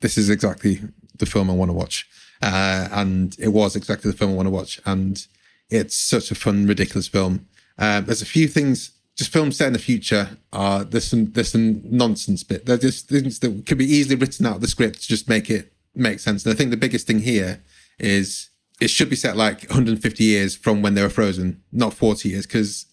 this 0.00 0.18
is 0.18 0.28
exactly 0.28 0.80
the 1.16 1.26
film 1.26 1.48
I 1.48 1.54
want 1.54 1.68
to 1.68 1.74
watch, 1.74 2.08
uh, 2.42 2.88
and 2.90 3.36
it 3.38 3.48
was 3.48 3.76
exactly 3.76 4.10
the 4.10 4.16
film 4.16 4.32
I 4.32 4.34
want 4.34 4.46
to 4.46 4.50
watch, 4.50 4.80
and 4.84 5.24
it's 5.70 5.94
such 5.94 6.30
a 6.30 6.34
fun, 6.34 6.66
ridiculous 6.66 7.06
film. 7.06 7.46
Um, 7.78 8.04
there's 8.06 8.22
a 8.22 8.26
few 8.26 8.48
things, 8.48 8.90
just 9.16 9.32
films 9.32 9.56
set 9.56 9.68
in 9.68 9.72
the 9.72 9.78
future. 9.78 10.36
Are 10.52 10.82
there's 10.82 11.08
some 11.08 11.30
there's 11.32 11.52
some 11.52 11.80
nonsense 11.84 12.42
bit. 12.42 12.66
They're 12.66 12.76
just 12.76 13.08
things 13.08 13.38
that 13.38 13.66
could 13.66 13.78
be 13.78 13.86
easily 13.86 14.16
written 14.16 14.46
out 14.46 14.56
of 14.56 14.60
the 14.60 14.68
script 14.68 15.02
to 15.02 15.08
just 15.08 15.28
make 15.28 15.48
it 15.48 15.72
make 15.94 16.18
sense. 16.18 16.44
And 16.44 16.52
I 16.52 16.56
think 16.56 16.70
the 16.70 16.76
biggest 16.76 17.06
thing 17.06 17.20
here 17.20 17.62
is 18.00 18.50
it 18.80 18.90
should 18.90 19.08
be 19.08 19.16
set 19.16 19.36
like 19.36 19.62
150 19.68 20.24
years 20.24 20.56
from 20.56 20.82
when 20.82 20.94
they 20.94 21.02
were 21.02 21.08
frozen, 21.08 21.62
not 21.72 21.94
40 21.94 22.28
years, 22.28 22.46
because 22.46 22.86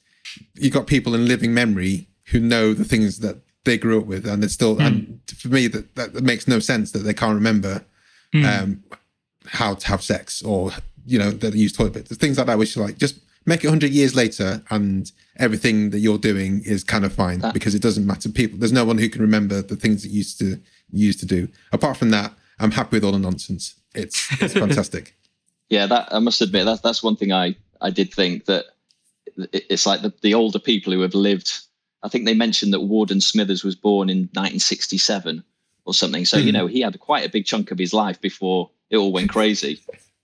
you've 0.55 0.73
got 0.73 0.88
people 0.88 1.15
in 1.15 1.27
living 1.27 1.53
memory 1.53 2.07
who 2.25 2.39
know 2.39 2.73
the 2.73 2.85
things 2.85 3.19
that 3.19 3.38
they 3.63 3.77
grew 3.77 4.00
up 4.00 4.05
with, 4.05 4.25
and 4.25 4.43
it's 4.43 4.53
still. 4.53 4.79
And 4.79 5.19
for 5.38 5.50
me, 5.50 5.67
that, 5.67 5.95
that 5.95 6.13
that 6.13 6.23
makes 6.23 6.47
no 6.47 6.59
sense 6.59 6.91
that 6.91 7.00
they 7.00 7.13
can't 7.13 7.35
remember 7.35 7.85
um, 8.33 8.83
how 9.45 9.75
to 9.75 9.88
have 9.88 10.01
sex 10.01 10.41
or 10.41 10.71
you 11.05 11.19
know 11.19 11.31
that 11.31 11.51
they 11.51 11.57
use 11.57 11.73
toilet 11.73 11.93
paper, 11.93 12.15
things 12.15 12.38
like 12.38 12.47
that. 12.47 12.57
Which 12.57 12.75
like 12.77 12.97
just 12.97 13.19
make 13.45 13.63
it 13.63 13.67
100 13.67 13.91
years 13.91 14.15
later, 14.15 14.63
and 14.69 15.11
everything 15.38 15.91
that 15.91 16.00
you're 16.00 16.17
doing 16.17 16.61
is 16.65 16.83
kind 16.83 17.05
of 17.05 17.13
fine 17.13 17.43
because 17.53 17.75
it 17.75 17.81
doesn't 17.81 18.05
matter. 18.05 18.29
People, 18.29 18.59
there's 18.59 18.71
no 18.71 18.85
one 18.85 18.97
who 18.97 19.09
can 19.09 19.21
remember 19.21 19.61
the 19.61 19.75
things 19.75 20.03
that 20.03 20.09
you 20.09 20.17
used 20.17 20.39
to 20.39 20.59
used 20.91 21.19
to 21.19 21.25
do. 21.25 21.47
Apart 21.71 21.97
from 21.97 22.09
that, 22.11 22.33
I'm 22.59 22.71
happy 22.71 22.97
with 22.97 23.03
all 23.03 23.11
the 23.11 23.19
nonsense. 23.19 23.75
It's 23.93 24.41
it's 24.41 24.53
fantastic. 24.65 25.15
Yeah 25.71 25.87
that 25.87 26.07
i 26.13 26.19
must 26.19 26.41
admit 26.41 26.65
that's 26.65 26.81
that's 26.81 27.01
one 27.01 27.15
thing 27.15 27.31
i 27.31 27.55
i 27.81 27.89
did 27.89 28.13
think 28.13 28.45
that 28.45 28.65
it's 29.51 29.85
like 29.87 30.01
the, 30.03 30.13
the 30.21 30.33
older 30.35 30.59
people 30.59 30.93
who 30.93 31.01
have 31.01 31.15
lived 31.15 31.49
i 32.03 32.07
think 32.09 32.25
they 32.25 32.35
mentioned 32.35 32.71
that 32.73 32.81
warden 32.81 33.19
smithers 33.21 33.63
was 33.63 33.75
born 33.75 34.09
in 34.09 34.29
1967 34.33 35.43
or 35.85 35.93
something. 35.95 36.25
So 36.25 36.37
you 36.37 36.51
know 36.51 36.67
he 36.67 36.81
had 36.81 36.99
quite 36.99 37.25
a 37.25 37.29
big 37.29 37.45
chunk 37.45 37.71
of 37.71 37.79
his 37.79 37.91
life 37.91 38.21
before 38.21 38.69
it 38.91 38.97
all 38.97 39.11
went 39.11 39.31
crazy 39.31 39.79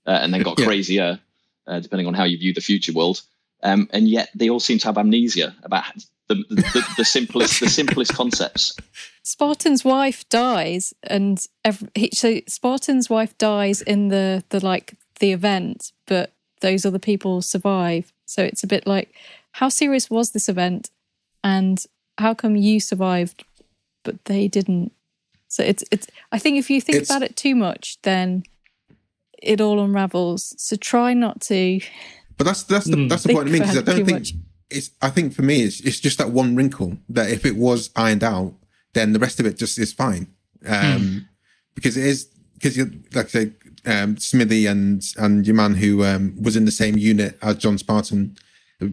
uh, 0.06 0.20
and 0.22 0.32
then 0.32 0.44
got 0.44 0.60
Yeah. 0.60 0.66
crazier 0.68 1.20
uh, 1.66 1.80
depending 1.80 2.06
on 2.08 2.13
how 2.13 2.25
you 2.25 2.38
view 2.38 2.54
the 2.54 2.62
future 2.62 2.94
world. 2.94 3.22
Um, 3.63 3.89
and 3.92 4.08
yet 4.08 4.30
they 4.36 4.50
all 4.51 4.60
seem 4.60 4.77
to 4.80 4.86
have 4.88 5.00
amnesia 5.00 5.56
about 5.63 5.96
the, 6.27 6.36
the, 6.50 6.94
the 6.98 7.06
simplest 7.06 7.60
the 7.60 7.70
simplest 7.70 8.13
concepts. 8.13 8.77
Spartan's 9.24 9.84
wife 9.84 10.30
dies, 10.30 10.94
and 11.04 11.44
every, 11.66 11.89
so 12.13 12.39
Spartan's 12.48 13.10
wife 13.10 13.36
dies 13.39 13.82
in 13.82 14.10
the 14.10 14.44
the 14.50 14.63
like 14.63 14.94
the 15.20 15.32
event, 15.32 15.92
but 16.06 16.34
those 16.62 16.86
other 16.86 17.00
people 17.00 17.42
survive. 17.42 18.12
So 18.26 18.44
it's 18.44 18.64
a 18.64 18.68
bit 18.68 18.86
like, 18.88 19.14
how 19.54 19.70
serious 19.70 20.10
was 20.10 20.32
this 20.32 20.50
event, 20.50 20.90
and 21.44 21.84
how 22.18 22.34
come 22.34 22.56
you 22.56 22.80
survived, 22.80 23.44
but 24.04 24.24
they 24.26 24.48
didn't? 24.48 24.92
So 25.48 25.64
it's 25.64 25.84
it's. 25.92 26.08
I 26.32 26.40
think 26.40 26.58
if 26.58 26.70
you 26.70 26.82
think 26.82 26.98
It's- 26.98 27.10
about 27.10 27.24
it 27.24 27.36
too 27.36 27.56
much, 27.56 27.98
then 28.04 28.44
it 29.42 29.62
all 29.62 29.80
unravels. 29.84 30.54
So 30.58 30.76
try 30.76 31.14
not 31.14 31.42
to. 31.42 31.80
But 32.38 32.46
that's 32.46 32.64
that's 32.64 32.86
the 32.86 33.08
that's 33.08 33.24
the 33.24 33.34
point 33.34 33.48
I 33.48 33.52
mean 33.52 33.62
because 33.62 33.78
I 33.78 33.82
don't 33.82 34.06
think 34.06 34.12
much. 34.12 34.34
it's. 34.70 34.92
I 35.02 35.10
think 35.10 35.34
for 35.34 35.42
me 35.42 35.62
it's 35.64 35.80
it's 35.82 36.00
just 36.00 36.18
that 36.18 36.30
one 36.32 36.56
wrinkle 36.56 36.98
that 37.10 37.30
if 37.32 37.46
it 37.46 37.56
was 37.56 37.90
ironed 37.96 38.24
out, 38.24 38.54
then 38.94 39.14
the 39.14 39.20
rest 39.20 39.40
of 39.40 39.46
it 39.46 39.58
just 39.58 39.80
is 39.80 39.94
fine. 39.94 40.28
Um, 40.66 41.28
Because 41.76 41.96
it 41.98 42.06
is 42.06 42.26
because 42.56 42.76
you 42.76 42.92
like 43.14 43.28
I 43.28 43.30
say, 43.30 43.52
um, 43.88 44.17
Smithy 44.17 44.65
and 44.65 45.03
and 45.17 45.46
your 45.46 45.56
man 45.56 45.75
who 45.75 46.03
um, 46.03 46.36
was 46.41 46.56
in 46.56 46.65
the 46.65 46.72
same 46.72 46.98
unit 46.98 47.38
as 47.41 47.58
John 47.58 47.77
Spartan, 47.77 48.38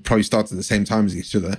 probably 0.02 0.22
started 0.22 0.52
at 0.52 0.56
the 0.56 0.62
same 0.62 0.84
time 0.84 1.06
as 1.06 1.16
each 1.16 1.34
other. 1.34 1.56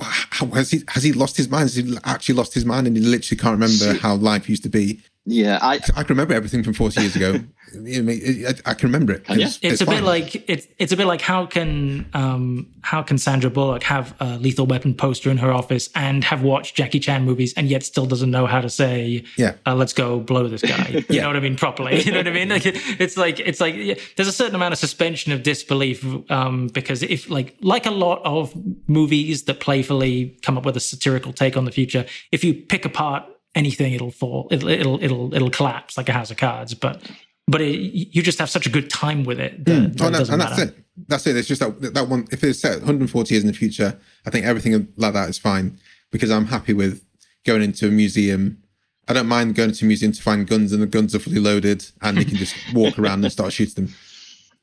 How, 0.00 0.46
has 0.46 0.70
he 0.70 0.82
has 0.88 1.02
he 1.02 1.12
lost 1.12 1.36
his 1.36 1.48
mind? 1.48 1.62
Has 1.62 1.76
he 1.76 1.96
actually 2.04 2.34
lost 2.36 2.54
his 2.54 2.64
mind 2.64 2.86
and 2.86 2.96
he 2.96 3.02
literally 3.02 3.38
can't 3.38 3.58
remember 3.58 3.98
how 4.00 4.14
life 4.14 4.48
used 4.48 4.62
to 4.64 4.68
be? 4.68 5.00
Yeah, 5.26 5.58
I 5.62 5.74
I 5.96 6.02
can 6.02 6.08
remember 6.10 6.34
everything 6.34 6.62
from 6.62 6.74
40 6.74 7.00
years 7.00 7.16
ago. 7.16 7.40
You 7.74 8.02
know, 8.04 8.12
I, 8.12 8.70
I 8.70 8.74
can 8.74 8.86
remember 8.88 9.14
it. 9.14 9.24
Can 9.24 9.40
you? 9.40 9.46
It's, 9.46 9.58
It's, 9.60 9.80
a 9.80 9.86
fine. 9.86 9.96
bit 9.96 10.04
like 10.04 10.48
it's 10.48 10.68
it's 10.78 10.92
a 10.92 10.96
bit 10.96 11.06
like 11.08 11.20
how 11.20 11.44
can 11.44 12.06
um 12.14 12.68
how 12.82 13.02
can 13.02 13.18
Sandra 13.18 13.50
Bullock 13.50 13.82
have 13.82 14.14
a 14.20 14.36
Lethal 14.38 14.64
Weapon 14.66 14.94
poster 14.94 15.28
in 15.28 15.38
her 15.38 15.50
office 15.50 15.90
and 15.96 16.22
have 16.22 16.42
watched 16.42 16.76
Jackie 16.76 17.00
Chan 17.00 17.24
movies 17.24 17.52
and 17.56 17.68
yet 17.68 17.82
still 17.82 18.06
doesn't 18.06 18.30
know 18.30 18.46
how 18.46 18.60
to 18.60 18.70
say 18.70 19.24
Yeah. 19.36 19.54
uh, 19.66 19.74
let's 19.74 19.92
go 19.92 20.20
blow 20.20 20.46
this 20.46 20.62
guy 20.62 21.02
you 21.08 21.20
know 21.20 21.26
what 21.26 21.36
I 21.36 21.40
mean 21.40 21.56
properly 21.56 22.00
you 22.04 22.12
know 22.12 22.18
what 22.18 22.28
I 22.28 22.32
mean 22.32 22.50
like, 22.50 22.62
it's 22.64 23.16
like 23.16 23.40
it's 23.40 23.60
like 23.60 23.74
yeah, 23.74 23.94
there's 24.14 24.28
a 24.28 24.32
certain 24.32 24.54
amount 24.54 24.72
of 24.72 24.78
suspension 24.78 25.32
of 25.32 25.42
disbelief 25.42 26.06
um 26.30 26.68
because 26.68 27.02
if 27.02 27.28
like 27.28 27.56
like 27.60 27.86
a 27.86 27.90
lot 27.90 28.20
of 28.24 28.54
movies 28.86 29.44
that 29.44 29.58
playfully 29.58 30.36
come 30.42 30.56
up 30.56 30.64
with 30.64 30.76
a 30.76 30.80
satirical 30.80 31.32
take 31.32 31.56
on 31.56 31.64
the 31.64 31.72
future 31.72 32.06
if 32.30 32.44
you 32.44 32.54
pick 32.54 32.84
apart 32.84 33.24
anything 33.54 33.92
it'll 33.92 34.10
fall 34.10 34.48
it'll 34.50 34.68
it'll 34.68 35.02
it'll, 35.02 35.34
it'll 35.34 35.50
collapse 35.50 35.96
like 35.96 36.08
a 36.08 36.12
house 36.12 36.30
of 36.30 36.36
cards 36.36 36.74
but 36.74 37.00
but 37.46 37.60
it, 37.60 37.76
you 37.76 38.22
just 38.22 38.38
have 38.38 38.50
such 38.50 38.66
a 38.66 38.70
good 38.70 38.88
time 38.90 39.24
with 39.24 39.38
it. 39.38 39.64
That, 39.64 39.72
mm. 39.72 39.96
that 39.98 40.04
Oh, 40.04 40.08
no, 40.08 40.18
and 40.18 40.40
that's 40.40 40.58
matter. 40.58 40.62
it. 40.62 40.84
That's 41.08 41.26
it. 41.26 41.36
It's 41.36 41.48
just 41.48 41.60
that 41.60 41.94
that 41.94 42.08
one. 42.08 42.26
If 42.30 42.42
it's 42.44 42.60
set 42.60 42.78
140 42.78 43.34
years 43.34 43.44
in 43.44 43.48
the 43.48 43.56
future, 43.56 43.98
I 44.26 44.30
think 44.30 44.46
everything 44.46 44.88
like 44.96 45.12
that 45.12 45.28
is 45.28 45.38
fine 45.38 45.78
because 46.10 46.30
I'm 46.30 46.46
happy 46.46 46.72
with 46.72 47.04
going 47.44 47.62
into 47.62 47.88
a 47.88 47.90
museum. 47.90 48.62
I 49.06 49.12
don't 49.12 49.26
mind 49.26 49.54
going 49.54 49.72
to 49.72 49.84
a 49.84 49.88
museum 49.88 50.12
to 50.12 50.22
find 50.22 50.46
guns 50.46 50.72
and 50.72 50.82
the 50.82 50.86
guns 50.86 51.14
are 51.14 51.18
fully 51.18 51.38
loaded 51.38 51.84
and 52.00 52.16
you 52.16 52.24
can 52.24 52.36
just 52.36 52.56
walk 52.72 52.98
around 52.98 53.22
and 53.22 53.30
start 53.30 53.52
shooting 53.52 53.86
them. 53.86 53.94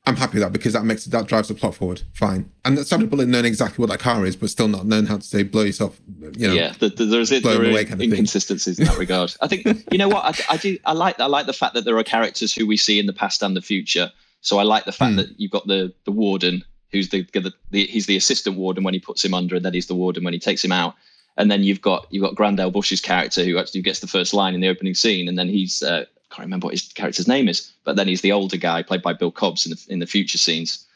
I'm 0.08 0.15
happy 0.15 0.34
with 0.39 0.43
that 0.43 0.51
because 0.51 0.74
that 0.74 0.84
makes 0.84 1.05
that 1.05 1.27
drives 1.27 1.48
the 1.50 1.53
plot 1.53 1.75
forward. 1.75 2.01
Fine. 2.13 2.51
And 2.65 2.75
that's 2.77 2.89
Sandra 2.89 3.08
Bullock 3.08 3.27
knowing 3.27 3.46
exactly 3.46 3.84
what 3.84 3.89
that 3.91 4.00
car 4.00 4.25
is, 4.25 4.36
but 4.36 4.50
still 4.50 4.67
not 4.67 4.86
knowing 4.88 5.05
how 5.05 5.17
to 5.17 5.24
say 5.24 5.43
blow 5.43 5.62
yourself. 5.62 6.00
You 6.36 6.48
know. 6.48 6.53
yeah, 6.53 6.74
the, 6.79 6.89
the, 6.89 7.05
there's 7.05 7.29
there 7.29 7.39
blown 7.39 7.65
are 7.65 7.84
kind 7.84 7.93
of 7.93 8.01
inconsistencies 8.01 8.79
in 8.79 8.86
that 8.86 8.98
regard. 9.05 9.36
I 9.41 9.48
think 9.48 9.65
you 9.91 10.00
know 10.00 10.10
what 10.10 10.25
I, 10.25 10.53
I 10.55 10.58
do. 10.58 10.77
I 10.86 10.93
like 10.93 11.20
I 11.20 11.27
like 11.27 11.46
the 11.46 11.53
fact 11.53 11.75
that 11.75 11.86
there 11.86 11.98
are 11.98 12.03
characters 12.03 12.51
who 12.53 12.65
we 12.65 12.77
see 12.77 13.00
in 13.00 13.05
the 13.05 13.13
past 13.13 13.43
and 13.43 13.55
the 13.55 13.62
future. 13.62 14.12
So 14.41 14.58
I 14.58 14.63
like 14.63 14.86
the 14.86 14.91
fact 14.91 15.12
Hmm. 15.12 15.17
that 15.17 15.39
you've 15.39 15.51
got 15.51 15.67
the 15.67 15.93
the 16.05 16.12
warden 16.12 16.63
who's 16.91 17.10
the, 17.10 17.22
the, 17.34 17.53
the 17.70 17.86
he's 17.86 18.08
the 18.08 18.17
assistant 18.17 18.58
warden 18.58 18.84
when 18.84 18.96
he 18.96 19.00
puts 19.00 19.24
him 19.24 19.36
under, 19.36 19.55
and 19.55 19.63
then 19.63 19.74
he's 19.74 19.88
the 19.88 19.96
warden 19.96 20.24
when 20.24 20.34
he 20.34 20.39
takes 20.39 20.63
him 20.65 20.72
out. 20.72 20.96
And 21.38 21.50
then 21.50 21.63
you've 21.63 21.81
got 21.81 22.08
you've 22.10 22.24
got 22.24 22.36
Grand 22.36 22.60
L. 22.60 22.72
Bush's 22.72 23.01
character 23.01 23.43
who 23.46 23.60
actually 23.60 23.81
gets 23.84 24.00
the 24.00 24.08
first 24.08 24.34
line 24.34 24.55
in 24.55 24.62
the 24.62 24.67
opening 24.67 24.96
scene, 24.96 25.27
and 25.29 25.38
then 25.38 25.48
he's 25.48 25.84
uh, 25.84 26.05
can't 26.31 26.45
remember 26.45 26.65
what 26.65 26.73
his 26.73 26.88
character's 26.93 27.27
name 27.27 27.47
is, 27.47 27.71
but 27.83 27.95
then 27.95 28.07
he's 28.07 28.21
the 28.21 28.31
older 28.31 28.57
guy 28.57 28.81
played 28.81 29.01
by 29.01 29.13
Bill 29.13 29.31
Cobbs 29.31 29.65
in 29.65 29.71
the 29.71 29.85
in 29.89 30.00
the 30.00 30.07
future 30.07 30.38
scenes. 30.38 30.88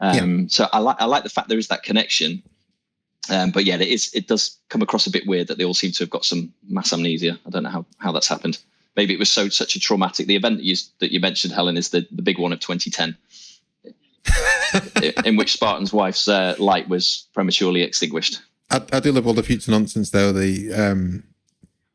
Um, 0.00 0.48
So 0.48 0.66
I 0.72 0.78
like 0.78 0.96
I 0.98 1.04
like 1.04 1.22
the 1.22 1.28
fact 1.28 1.48
there 1.48 1.58
is 1.58 1.68
that 1.68 1.82
connection. 1.82 2.42
Um, 3.28 3.50
but 3.50 3.64
yeah, 3.64 3.76
it 3.76 3.82
is. 3.82 4.10
It 4.14 4.26
does 4.26 4.56
come 4.70 4.82
across 4.82 5.06
a 5.06 5.10
bit 5.10 5.26
weird 5.26 5.46
that 5.48 5.58
they 5.58 5.64
all 5.64 5.74
seem 5.74 5.92
to 5.92 6.02
have 6.02 6.10
got 6.10 6.24
some 6.24 6.52
mass 6.68 6.92
amnesia. 6.92 7.38
I 7.46 7.50
don't 7.50 7.62
know 7.62 7.70
how, 7.70 7.86
how 7.98 8.12
that's 8.12 8.26
happened. 8.26 8.58
Maybe 8.96 9.12
it 9.12 9.18
was 9.18 9.30
so 9.30 9.48
such 9.48 9.76
a 9.76 9.80
traumatic. 9.80 10.26
The 10.26 10.36
event 10.36 10.56
that 10.56 10.64
you 10.64 10.76
that 10.98 11.12
you 11.12 11.20
mentioned, 11.20 11.52
Helen, 11.52 11.76
is 11.76 11.90
the, 11.90 12.06
the 12.10 12.22
big 12.22 12.38
one 12.38 12.52
of 12.52 12.60
2010, 12.60 13.16
in 15.24 15.36
which 15.36 15.52
Spartan's 15.52 15.92
wife's 15.92 16.26
uh, 16.26 16.56
light 16.58 16.88
was 16.88 17.28
prematurely 17.34 17.82
extinguished. 17.82 18.40
I, 18.70 18.82
I 18.92 19.00
do 19.00 19.12
love 19.12 19.26
all 19.26 19.34
the 19.34 19.42
future 19.42 19.70
nonsense 19.70 20.10
though. 20.10 20.32
The 20.32 20.72
um, 20.72 21.24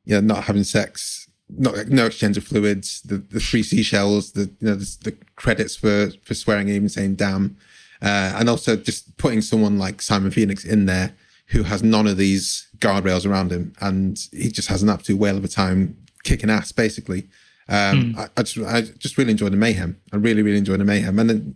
yeah, 0.05 0.19
not 0.19 0.45
having 0.45 0.63
sex, 0.63 1.24
not 1.49 1.87
no 1.87 2.05
exchange 2.05 2.37
of 2.37 2.43
fluids, 2.43 3.01
the 3.01 3.17
the 3.17 3.39
three 3.39 3.63
seashells, 3.63 4.31
the 4.31 4.51
you 4.59 4.67
know 4.67 4.75
the, 4.75 4.97
the 5.03 5.17
credits 5.35 5.75
for 5.75 6.09
for 6.23 6.33
swearing, 6.33 6.69
even 6.69 6.89
saying 6.89 7.15
damn, 7.15 7.57
uh, 8.01 8.33
and 8.35 8.49
also 8.49 8.75
just 8.75 9.17
putting 9.17 9.41
someone 9.41 9.77
like 9.77 10.01
Simon 10.01 10.31
Phoenix 10.31 10.65
in 10.65 10.85
there 10.85 11.15
who 11.47 11.63
has 11.63 11.83
none 11.83 12.07
of 12.07 12.17
these 12.17 12.67
guardrails 12.79 13.29
around 13.29 13.51
him, 13.51 13.73
and 13.81 14.27
he 14.31 14.49
just 14.49 14.67
has 14.67 14.81
an 14.81 14.89
absolute 14.89 15.19
whale 15.19 15.37
of 15.37 15.43
a 15.43 15.47
time 15.47 15.95
kicking 16.23 16.49
ass, 16.49 16.71
basically. 16.71 17.27
Um, 17.67 18.15
I, 18.17 18.27
I 18.37 18.43
just 18.43 18.57
I 18.67 18.81
just 18.81 19.17
really 19.17 19.31
enjoyed 19.31 19.53
the 19.53 19.57
mayhem. 19.57 19.99
I 20.11 20.17
really 20.17 20.41
really 20.41 20.57
enjoyed 20.57 20.79
the 20.79 20.85
mayhem, 20.85 21.17
and 21.19 21.29
then 21.29 21.55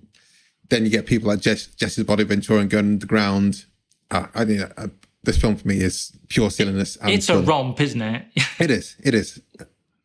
then 0.69 0.83
you 0.83 0.91
get 0.91 1.05
people 1.05 1.27
like 1.27 1.39
Jess, 1.39 1.67
Jesse's 1.67 2.03
Body 2.03 2.23
Ventura 2.23 2.61
and 2.61 2.69
Going 2.69 2.85
Underground. 2.85 3.65
Uh, 4.11 4.27
I 4.33 4.45
think 4.45 4.61
uh, 4.77 4.87
this 5.23 5.37
film 5.37 5.55
for 5.55 5.67
me 5.67 5.81
is 5.81 6.11
pure 6.29 6.49
silliness. 6.49 6.97
It's 7.03 7.29
a 7.29 7.41
romp, 7.41 7.81
isn't 7.81 8.01
it? 8.01 8.25
It 8.59 8.71
is. 8.71 8.95
It 9.03 9.13
is. 9.13 9.41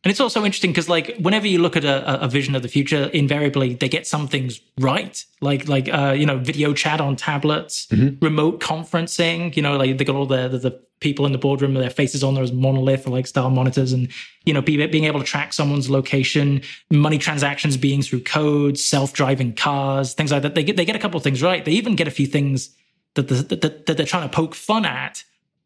And 0.05 0.11
it's 0.11 0.19
also 0.19 0.45
interesting 0.45 0.69
because, 0.69 0.87
like, 0.87 1.17
whenever 1.17 1.47
you 1.47 1.57
look 1.57 1.75
at 1.75 1.83
a, 1.83 2.23
a 2.23 2.27
vision 2.27 2.55
of 2.55 2.61
the 2.61 2.67
future, 2.67 3.05
invariably 3.05 3.73
they 3.73 3.89
get 3.89 4.05
some 4.05 4.27
things 4.27 4.61
right, 4.79 5.25
like 5.41 5.67
like 5.67 5.91
uh, 5.91 6.13
you 6.15 6.27
know, 6.27 6.37
video 6.37 6.73
chat 6.73 7.01
on 7.01 7.15
tablets, 7.15 7.87
remote 8.21 8.59
conferencing. 8.59 9.55
You 9.55 9.63
know, 9.63 9.77
like 9.77 9.97
they 9.97 10.05
got 10.05 10.15
all 10.15 10.27
the, 10.27 10.47
the 10.47 10.59
the 10.59 10.79
people 10.99 11.25
in 11.25 11.31
the 11.31 11.39
boardroom 11.39 11.73
with 11.73 11.81
their 11.81 11.89
faces 11.89 12.23
on 12.23 12.35
there 12.35 12.43
as 12.43 12.51
monolith 12.51 13.07
like 13.07 13.25
style 13.25 13.49
monitors, 13.49 13.93
and 13.93 14.11
you 14.45 14.53
know, 14.53 14.61
be, 14.61 14.85
being 14.85 15.05
able 15.05 15.19
to 15.19 15.25
track 15.25 15.53
someone's 15.53 15.89
location, 15.89 16.61
money 16.91 17.17
transactions 17.17 17.75
being 17.75 18.03
through 18.03 18.21
codes, 18.21 18.85
self 18.85 19.11
driving 19.11 19.55
cars, 19.55 20.13
things 20.13 20.31
like 20.31 20.43
that. 20.43 20.53
They 20.53 20.63
get 20.63 20.77
they 20.77 20.85
get 20.85 20.95
a 20.95 20.99
couple 20.99 21.17
of 21.17 21.23
things 21.23 21.41
right. 21.41 21.65
They 21.65 21.71
even 21.71 21.95
get 21.95 22.07
a 22.07 22.11
few 22.11 22.27
things 22.27 22.69
that 23.15 23.27
the, 23.27 23.35
that, 23.55 23.87
that 23.87 23.97
they're 23.97 24.05
trying 24.05 24.29
to 24.29 24.35
poke 24.35 24.53
fun 24.53 24.85
at 24.85 25.23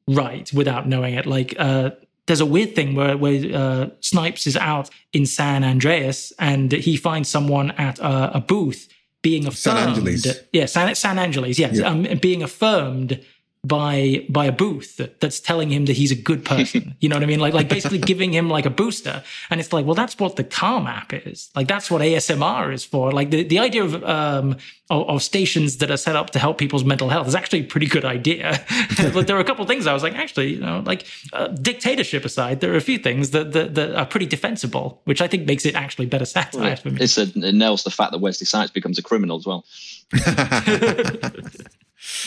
right 0.08 0.49
without 0.54 0.88
knowing 0.88 1.15
it. 1.15 1.25
Like 1.25 1.56
uh, 1.60 1.91
there's 2.30 2.39
a 2.42 2.46
weird 2.46 2.76
thing 2.76 2.96
where 2.96 3.18
where 3.18 3.39
uh, 3.54 3.89
Snipes 4.00 4.48
is 4.48 4.56
out 4.56 4.89
in 5.12 5.26
San 5.26 5.63
Andreas 5.63 6.32
and 6.39 6.72
he 6.72 6.96
finds 6.96 7.28
someone 7.28 7.72
at 7.72 8.00
a, 8.00 8.38
a 8.38 8.39
booth 8.39 8.88
being 9.22 9.46
affirmed. 9.48 9.58
San 9.78 9.89
Angeles. 9.89 10.39
Yeah, 10.54 10.65
San, 10.68 10.96
San 10.96 11.20
Angeles. 11.20 11.60
Yes, 11.60 11.78
Yeah. 11.78 11.89
um, 11.89 12.04
being 12.22 12.42
affirmed 12.44 13.20
by 13.65 14.26
by 14.30 14.45
a 14.45 14.54
booth 14.54 15.02
that's 15.19 15.41
telling 15.41 15.69
him 15.69 15.86
that 15.86 15.98
he's 15.98 16.12
a 16.12 16.15
good 16.15 16.45
person. 16.45 16.95
you 17.02 17.10
know 17.10 17.17
what 17.17 17.24
I 17.24 17.26
mean? 17.26 17.41
Like 17.41 17.54
like 17.54 17.67
basically 17.67 17.98
giving 17.98 18.32
him 18.34 18.50
like 18.50 18.65
a 18.65 18.69
booster. 18.69 19.22
And 19.50 19.60
it's 19.60 19.74
like, 19.74 19.86
well, 19.86 19.95
that's 19.95 20.17
what 20.17 20.38
the 20.38 20.45
Calm 20.45 20.88
app 20.88 21.12
is. 21.13 21.50
Like 21.56 21.67
that's 21.67 21.91
what 21.91 22.02
ASMR 22.02 22.74
is 22.74 22.86
for. 22.86 23.12
Like 23.12 23.32
the, 23.32 23.43
the 23.43 23.60
idea 23.60 23.84
of 23.84 24.02
um 24.06 24.56
of, 24.89 25.10
of 25.10 25.24
stations 25.24 25.78
that 25.78 25.91
are 25.91 25.98
set 25.98 26.15
up 26.15 26.30
to 26.32 26.39
help 26.39 26.58
people's 26.58 26.86
mental 26.86 27.10
health 27.10 27.28
is 27.28 27.36
actually 27.36 27.60
a 27.60 27.65
pretty 27.65 27.88
good 27.88 28.06
idea. 28.06 28.65
but 29.13 29.28
there 29.28 29.36
are 29.36 29.41
a 29.41 29.43
couple 29.43 29.63
of 29.63 29.67
things 29.67 29.88
I 29.88 29.93
was 29.93 30.04
like, 30.04 30.15
actually, 30.15 30.54
you 30.54 30.62
know, 30.62 30.82
like 30.86 31.06
uh, 31.34 31.48
dictatorship 31.48 32.24
aside, 32.24 32.62
there 32.62 32.72
are 32.72 32.78
a 32.78 32.82
few 32.82 32.98
things 32.98 33.32
that, 33.32 33.52
that 33.52 33.76
that 33.76 33.93
are 33.93 34.06
pretty 34.06 34.26
defensible, 34.26 35.02
which 35.04 35.22
I 35.22 35.28
think 35.28 35.45
makes 35.45 35.65
it 35.65 35.76
actually 35.76 36.06
better 36.06 36.26
satire 36.26 36.78
for 36.78 36.91
me. 36.91 37.02
It's 37.02 37.17
a, 37.17 37.24
it 37.24 37.56
nails 37.56 37.84
the 37.84 37.91
fact 37.91 38.13
that 38.13 38.19
Wesley 38.19 38.45
Snipes 38.45 38.72
becomes 38.72 38.98
a 38.98 39.04
criminal 39.04 39.38
as 39.38 39.45
well. 39.45 39.65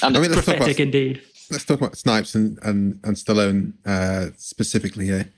and 0.02 0.16
I 0.16 0.20
mean, 0.20 0.30
let's 0.30 0.46
talk, 0.46 0.56
Prophetic 0.56 0.76
about, 0.76 0.82
indeed. 0.86 1.22
let's 1.50 1.64
talk 1.64 1.80
about 1.80 1.96
Snipes 1.96 2.34
and 2.34 2.58
and, 2.62 3.00
and 3.04 3.16
Stallone 3.16 3.72
uh, 3.86 4.30
specifically 4.36 5.06
here. 5.06 5.30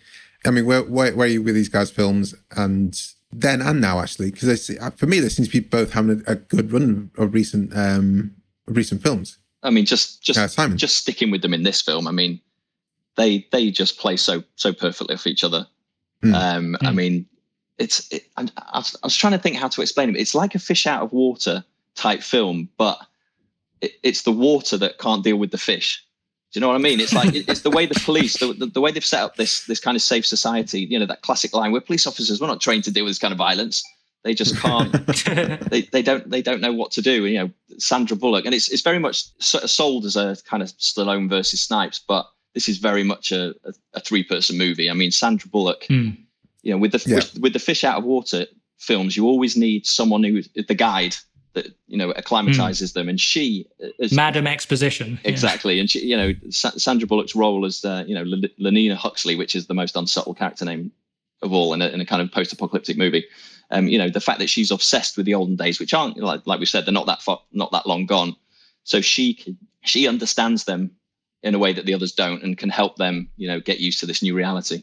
I 0.47 0.51
mean, 0.51 0.67
where, 0.67 0.83
where 0.83 1.15
where 1.15 1.27
are 1.27 1.31
you 1.31 1.43
with 1.43 1.55
these 1.55 1.69
guys' 1.69 1.91
films 1.91 2.35
and 2.57 3.01
then 3.33 3.63
and 3.63 3.81
now 3.81 4.01
actually? 4.01 4.31
Because 4.31 4.71
I 4.81 4.91
for 4.91 5.07
me, 5.07 5.21
they 5.21 5.29
seem 5.29 5.47
to 5.47 5.51
be 5.51 5.61
both 5.61 5.93
having 5.93 6.23
a, 6.27 6.33
a 6.33 6.35
good 6.37 6.73
run 6.73 7.11
of 7.17 7.33
recent 7.35 7.77
um, 7.77 8.35
of 8.69 8.77
recent 8.77 9.03
films. 9.03 9.39
I 9.63 9.71
mean, 9.71 9.87
just 9.87 10.23
just 10.23 10.39
Uh, 10.39 10.49
Simon. 10.49 10.77
just 10.77 10.97
sticking 10.97 11.31
with 11.31 11.43
them 11.43 11.55
in 11.55 11.63
this 11.63 11.81
film. 11.81 12.07
I 12.07 12.11
mean, 12.13 12.41
they 13.17 13.47
they 13.51 13.71
just 13.71 13.99
play 13.99 14.17
so 14.17 14.45
so 14.57 14.73
perfectly 14.73 15.15
off 15.15 15.27
each 15.27 15.45
other. 15.45 15.67
Mm. 16.23 16.35
Um, 16.35 16.77
I 16.83 16.91
mean, 16.93 17.27
it's 17.79 18.11
it, 18.13 18.25
I, 18.37 18.47
I, 18.59 18.79
was, 18.79 18.97
I 19.03 19.07
was 19.07 19.17
trying 19.17 19.33
to 19.33 19.39
think 19.39 19.57
how 19.57 19.69
to 19.69 19.83
explain 19.83 20.11
it. 20.11 20.17
It's 20.17 20.35
like 20.35 20.55
a 20.55 20.59
fish 20.59 20.87
out 20.87 21.03
of 21.03 21.13
water 21.13 21.65
type 21.95 22.23
film, 22.23 22.69
but 22.77 22.99
it, 23.85 23.93
it's 24.03 24.23
the 24.23 24.33
water 24.33 24.77
that 24.79 24.99
can't 24.99 25.23
deal 25.25 25.37
with 25.37 25.51
the 25.51 25.59
fish. 25.59 26.03
Do 26.53 26.59
you 26.59 26.61
know 26.61 26.69
what 26.69 26.77
I 26.77 26.79
mean? 26.89 27.01
It's 27.01 27.13
like 27.21 27.35
it- 27.35 27.49
it's 27.49 27.63
the 27.63 27.71
way 27.71 27.85
the 27.87 28.01
police, 28.05 28.39
the, 28.39 28.53
the, 28.53 28.67
the 28.67 28.81
way 28.81 28.93
they've 28.93 29.05
set 29.05 29.23
up 29.23 29.37
this 29.37 29.67
this 29.67 29.81
kind 29.81 29.97
of 29.97 30.03
safe 30.03 30.25
society. 30.27 30.81
You 30.91 30.99
know 31.01 31.07
that 31.07 31.23
classic 31.23 31.53
line: 31.55 31.73
"We're 31.73 31.81
police 31.81 32.07
officers. 32.07 32.41
We're 32.41 32.47
not 32.55 32.61
trained 32.61 32.85
to 32.85 32.93
deal 32.93 33.05
with 33.05 33.11
this 33.11 33.19
kind 33.19 33.33
of 33.33 33.39
violence. 33.39 33.83
They 34.23 34.35
just 34.35 34.57
can't 34.57 34.91
they, 35.71 35.83
they 35.93 36.03
don't 36.03 36.31
they 36.31 36.41
don't 36.43 36.61
know 36.61 36.73
what 36.73 36.91
to 36.93 37.03
do. 37.03 37.27
You 37.27 37.39
know, 37.41 37.51
Sandra 37.79 38.17
Bullock, 38.17 38.45
and 38.47 38.55
it's 38.55 38.69
it's 38.69 38.83
very 38.83 38.99
much 39.01 39.25
sold 39.41 40.05
as 40.07 40.17
a 40.17 40.37
kind 40.49 40.63
of 40.63 40.69
Stallone 40.79 41.29
versus 41.29 41.61
Snipes, 41.61 42.01
but 42.07 42.25
this 42.55 42.69
is 42.69 42.79
very 42.79 43.03
much 43.03 43.33
a, 43.33 43.51
a, 43.65 43.73
a 43.95 44.01
three 44.01 44.23
person 44.23 44.57
movie. 44.57 44.89
I 44.89 44.95
mean, 44.95 45.11
Sandra 45.11 45.51
Bullock, 45.51 45.85
Hmm. 45.89 46.11
you 46.63 46.71
know, 46.73 46.79
with 46.79 46.93
the 46.93 47.03
Yeah. 47.05 47.17
with, 47.17 47.39
with 47.41 47.53
the 47.53 47.59
fish 47.59 47.83
out 47.85 47.99
of 47.99 48.05
water 48.05 48.47
films, 48.79 49.17
you 49.17 49.27
always 49.27 49.57
need 49.57 49.87
someone 49.87 50.23
who 50.23 50.41
the 50.69 50.75
guide 50.75 51.17
that 51.55 51.67
you 51.87 51.97
know 51.97 52.13
acclimatizes 52.13 52.93
them, 52.93 53.09
and 53.09 53.21
she 53.21 53.67
is 53.99 54.13
Madam 54.13 54.47
Exposition. 54.47 55.19
Yeah. 55.25 55.31
exactly, 55.31 55.81
and 55.81 55.91
she, 55.91 56.05
you 56.05 56.17
know, 56.17 56.35
Sa- 56.51 56.77
Sandra 56.77 57.07
Bullock's 57.07 57.35
role 57.35 57.65
as 57.65 57.85
uh, 57.85 58.05
you 58.07 58.15
know 58.15 58.23
L- 58.23 58.51
Lenina 58.61 58.95
Huxley, 58.95 59.37
which 59.37 59.55
is 59.55 59.67
the 59.67 59.75
most 59.75 59.97
unsubtle 59.97 60.35
character 60.35 60.65
name 60.65 60.93
of 61.43 61.53
all 61.53 61.73
in 61.73 61.83
a, 61.83 61.89
in 61.89 62.01
a 62.01 62.07
kind 62.07 62.23
of 62.23 62.31
post-apocalyptic 62.33 62.97
movie. 62.97 63.25
Um, 63.71 63.89
you 63.89 63.99
know, 63.99 64.09
the 64.09 64.21
fact 64.21 64.39
that 64.39 64.51
she's 64.51 64.71
obsessed 64.71 65.17
with 65.17 65.27
the 65.27 65.35
olden 65.35 65.57
days, 65.57 65.81
which 65.81 65.95
aren't 65.95 66.17
like 66.19 66.43
like 66.47 66.61
we 66.61 66.67
said, 66.67 66.87
they're 66.87 66.93
not 66.93 67.07
that 67.07 67.23
far, 67.23 67.41
not 67.53 67.73
that 67.73 67.87
long 67.87 68.07
gone. 68.07 68.37
So 68.85 69.01
she 69.01 69.35
can, 69.35 69.57
she 69.83 70.07
understands 70.07 70.65
them 70.65 70.91
in 71.43 71.55
a 71.55 71.59
way 71.59 71.73
that 71.73 71.87
the 71.87 71.95
others 71.95 72.13
don't, 72.13 72.43
and 72.43 72.57
can 72.57 72.71
help 72.71 72.97
them, 72.97 73.29
you 73.37 73.49
know, 73.49 73.61
get 73.61 73.81
used 73.81 74.01
to 74.01 74.07
this 74.07 74.23
new 74.23 74.35
reality. 74.35 74.83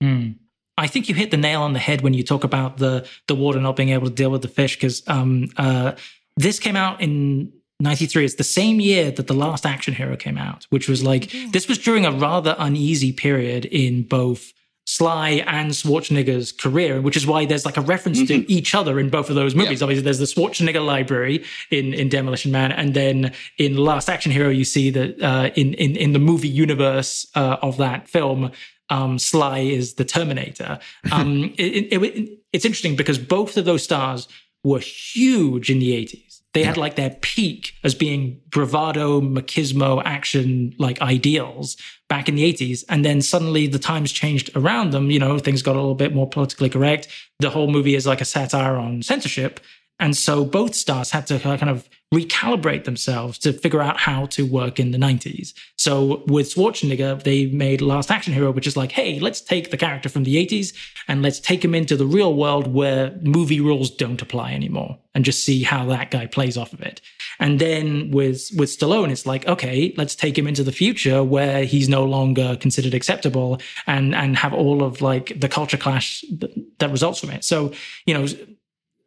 Hmm. 0.00 0.32
I 0.80 0.86
think 0.86 1.08
you 1.10 1.14
hit 1.14 1.30
the 1.30 1.36
nail 1.36 1.60
on 1.60 1.74
the 1.74 1.78
head 1.78 2.00
when 2.00 2.14
you 2.14 2.22
talk 2.22 2.42
about 2.42 2.78
the 2.78 3.06
the 3.28 3.34
water 3.34 3.60
not 3.60 3.76
being 3.76 3.90
able 3.90 4.06
to 4.06 4.12
deal 4.12 4.30
with 4.30 4.42
the 4.42 4.48
fish 4.48 4.76
because 4.76 5.06
um, 5.08 5.50
uh, 5.58 5.92
this 6.36 6.58
came 6.58 6.76
out 6.76 7.00
in 7.00 7.52
93 7.80 8.24
it's 8.24 8.34
the 8.34 8.44
same 8.44 8.80
year 8.80 9.10
that 9.10 9.26
the 9.26 9.34
last 9.34 9.64
action 9.66 9.94
hero 9.94 10.16
came 10.16 10.38
out 10.38 10.66
which 10.70 10.88
was 10.88 11.02
like 11.02 11.30
this 11.50 11.68
was 11.68 11.78
during 11.78 12.04
a 12.04 12.12
rather 12.12 12.54
uneasy 12.58 13.12
period 13.12 13.64
in 13.66 14.02
both 14.02 14.52
Sly 14.96 15.30
and 15.46 15.70
Schwarzenegger's 15.70 16.50
career, 16.52 17.00
which 17.00 17.16
is 17.16 17.26
why 17.26 17.44
there's 17.46 17.64
like 17.64 17.76
a 17.76 17.80
reference 17.94 18.18
Mm-hmm. 18.20 18.42
to 18.46 18.52
each 18.52 18.74
other 18.74 18.98
in 18.98 19.08
both 19.08 19.28
of 19.30 19.36
those 19.36 19.54
movies. 19.54 19.82
Obviously, 19.82 20.02
there's 20.02 20.18
the 20.18 20.24
Schwarzenegger 20.34 20.84
library 20.84 21.44
in, 21.70 21.94
in 21.94 22.08
Demolition 22.08 22.50
Man, 22.50 22.72
and 22.72 22.92
then 22.94 23.32
in 23.56 23.76
Last 23.76 24.08
Action 24.08 24.32
Hero, 24.32 24.48
you 24.50 24.64
see 24.64 24.90
that 24.90 25.10
uh, 25.22 25.50
in, 25.54 25.74
in 25.74 25.90
in 26.04 26.12
the 26.12 26.18
movie 26.30 26.48
universe 26.66 27.26
uh, 27.36 27.56
of 27.62 27.76
that 27.76 28.08
film, 28.08 28.50
um, 28.96 29.18
Sly 29.18 29.58
is 29.60 29.94
the 29.94 30.04
Terminator. 30.04 30.78
Um, 31.12 31.54
it, 31.56 31.92
it, 31.92 32.02
it- 32.02 32.28
it's 32.52 32.64
interesting 32.64 32.96
because 32.96 33.16
both 33.36 33.56
of 33.56 33.64
those 33.64 33.84
stars 33.84 34.26
were 34.64 34.80
huge 34.80 35.70
in 35.70 35.78
the 35.78 35.92
80s. 36.04 36.29
They 36.52 36.64
had 36.64 36.76
like 36.76 36.96
their 36.96 37.10
peak 37.10 37.74
as 37.84 37.94
being 37.94 38.40
bravado, 38.50 39.20
machismo, 39.20 40.02
action 40.04 40.74
like 40.78 41.00
ideals 41.00 41.76
back 42.08 42.28
in 42.28 42.34
the 42.34 42.52
80s. 42.52 42.84
And 42.88 43.04
then 43.04 43.22
suddenly 43.22 43.68
the 43.68 43.78
times 43.78 44.10
changed 44.10 44.50
around 44.56 44.90
them. 44.90 45.12
You 45.12 45.20
know, 45.20 45.38
things 45.38 45.62
got 45.62 45.76
a 45.76 45.80
little 45.80 45.94
bit 45.94 46.12
more 46.12 46.28
politically 46.28 46.68
correct. 46.68 47.06
The 47.38 47.50
whole 47.50 47.70
movie 47.70 47.94
is 47.94 48.06
like 48.06 48.20
a 48.20 48.24
satire 48.24 48.76
on 48.76 49.02
censorship. 49.02 49.60
And 50.00 50.16
so 50.16 50.44
both 50.44 50.74
stars 50.74 51.10
had 51.10 51.26
to 51.28 51.38
kind 51.38 51.68
of 51.68 51.88
recalibrate 52.12 52.84
themselves 52.84 53.38
to 53.38 53.52
figure 53.52 53.80
out 53.80 54.00
how 54.00 54.26
to 54.26 54.44
work 54.44 54.80
in 54.80 54.90
the 54.90 54.98
90s. 54.98 55.52
So 55.76 56.24
with 56.26 56.52
Schwarzenegger, 56.52 57.22
they 57.22 57.46
made 57.46 57.80
Last 57.80 58.10
Action 58.10 58.32
Hero, 58.32 58.50
which 58.50 58.66
is 58.66 58.76
like, 58.76 58.90
hey, 58.90 59.20
let's 59.20 59.40
take 59.40 59.70
the 59.70 59.76
character 59.76 60.08
from 60.08 60.24
the 60.24 60.34
80s 60.44 60.74
and 61.06 61.22
let's 61.22 61.38
take 61.38 61.64
him 61.64 61.72
into 61.74 61.96
the 61.96 62.06
real 62.06 62.34
world 62.34 62.66
where 62.66 63.16
movie 63.22 63.60
rules 63.60 63.90
don't 63.90 64.20
apply 64.20 64.54
anymore 64.54 64.98
and 65.14 65.24
just 65.24 65.44
see 65.44 65.62
how 65.62 65.86
that 65.86 66.10
guy 66.10 66.26
plays 66.26 66.56
off 66.56 66.72
of 66.72 66.80
it. 66.80 67.00
And 67.38 67.60
then 67.60 68.10
with 68.10 68.50
with 68.56 68.70
Stallone, 68.70 69.10
it's 69.10 69.24
like, 69.24 69.46
okay, 69.46 69.94
let's 69.96 70.14
take 70.14 70.36
him 70.36 70.46
into 70.46 70.64
the 70.64 70.72
future 70.72 71.22
where 71.22 71.64
he's 71.64 71.88
no 71.88 72.04
longer 72.04 72.56
considered 72.56 72.94
acceptable 72.94 73.60
and 73.86 74.14
and 74.14 74.36
have 74.36 74.52
all 74.52 74.82
of 74.82 75.00
like 75.00 75.38
the 75.40 75.48
culture 75.48 75.78
clash 75.78 76.24
that, 76.38 76.50
that 76.80 76.90
results 76.90 77.20
from 77.20 77.30
it. 77.30 77.44
So, 77.44 77.72
you 78.04 78.14
know, 78.14 78.26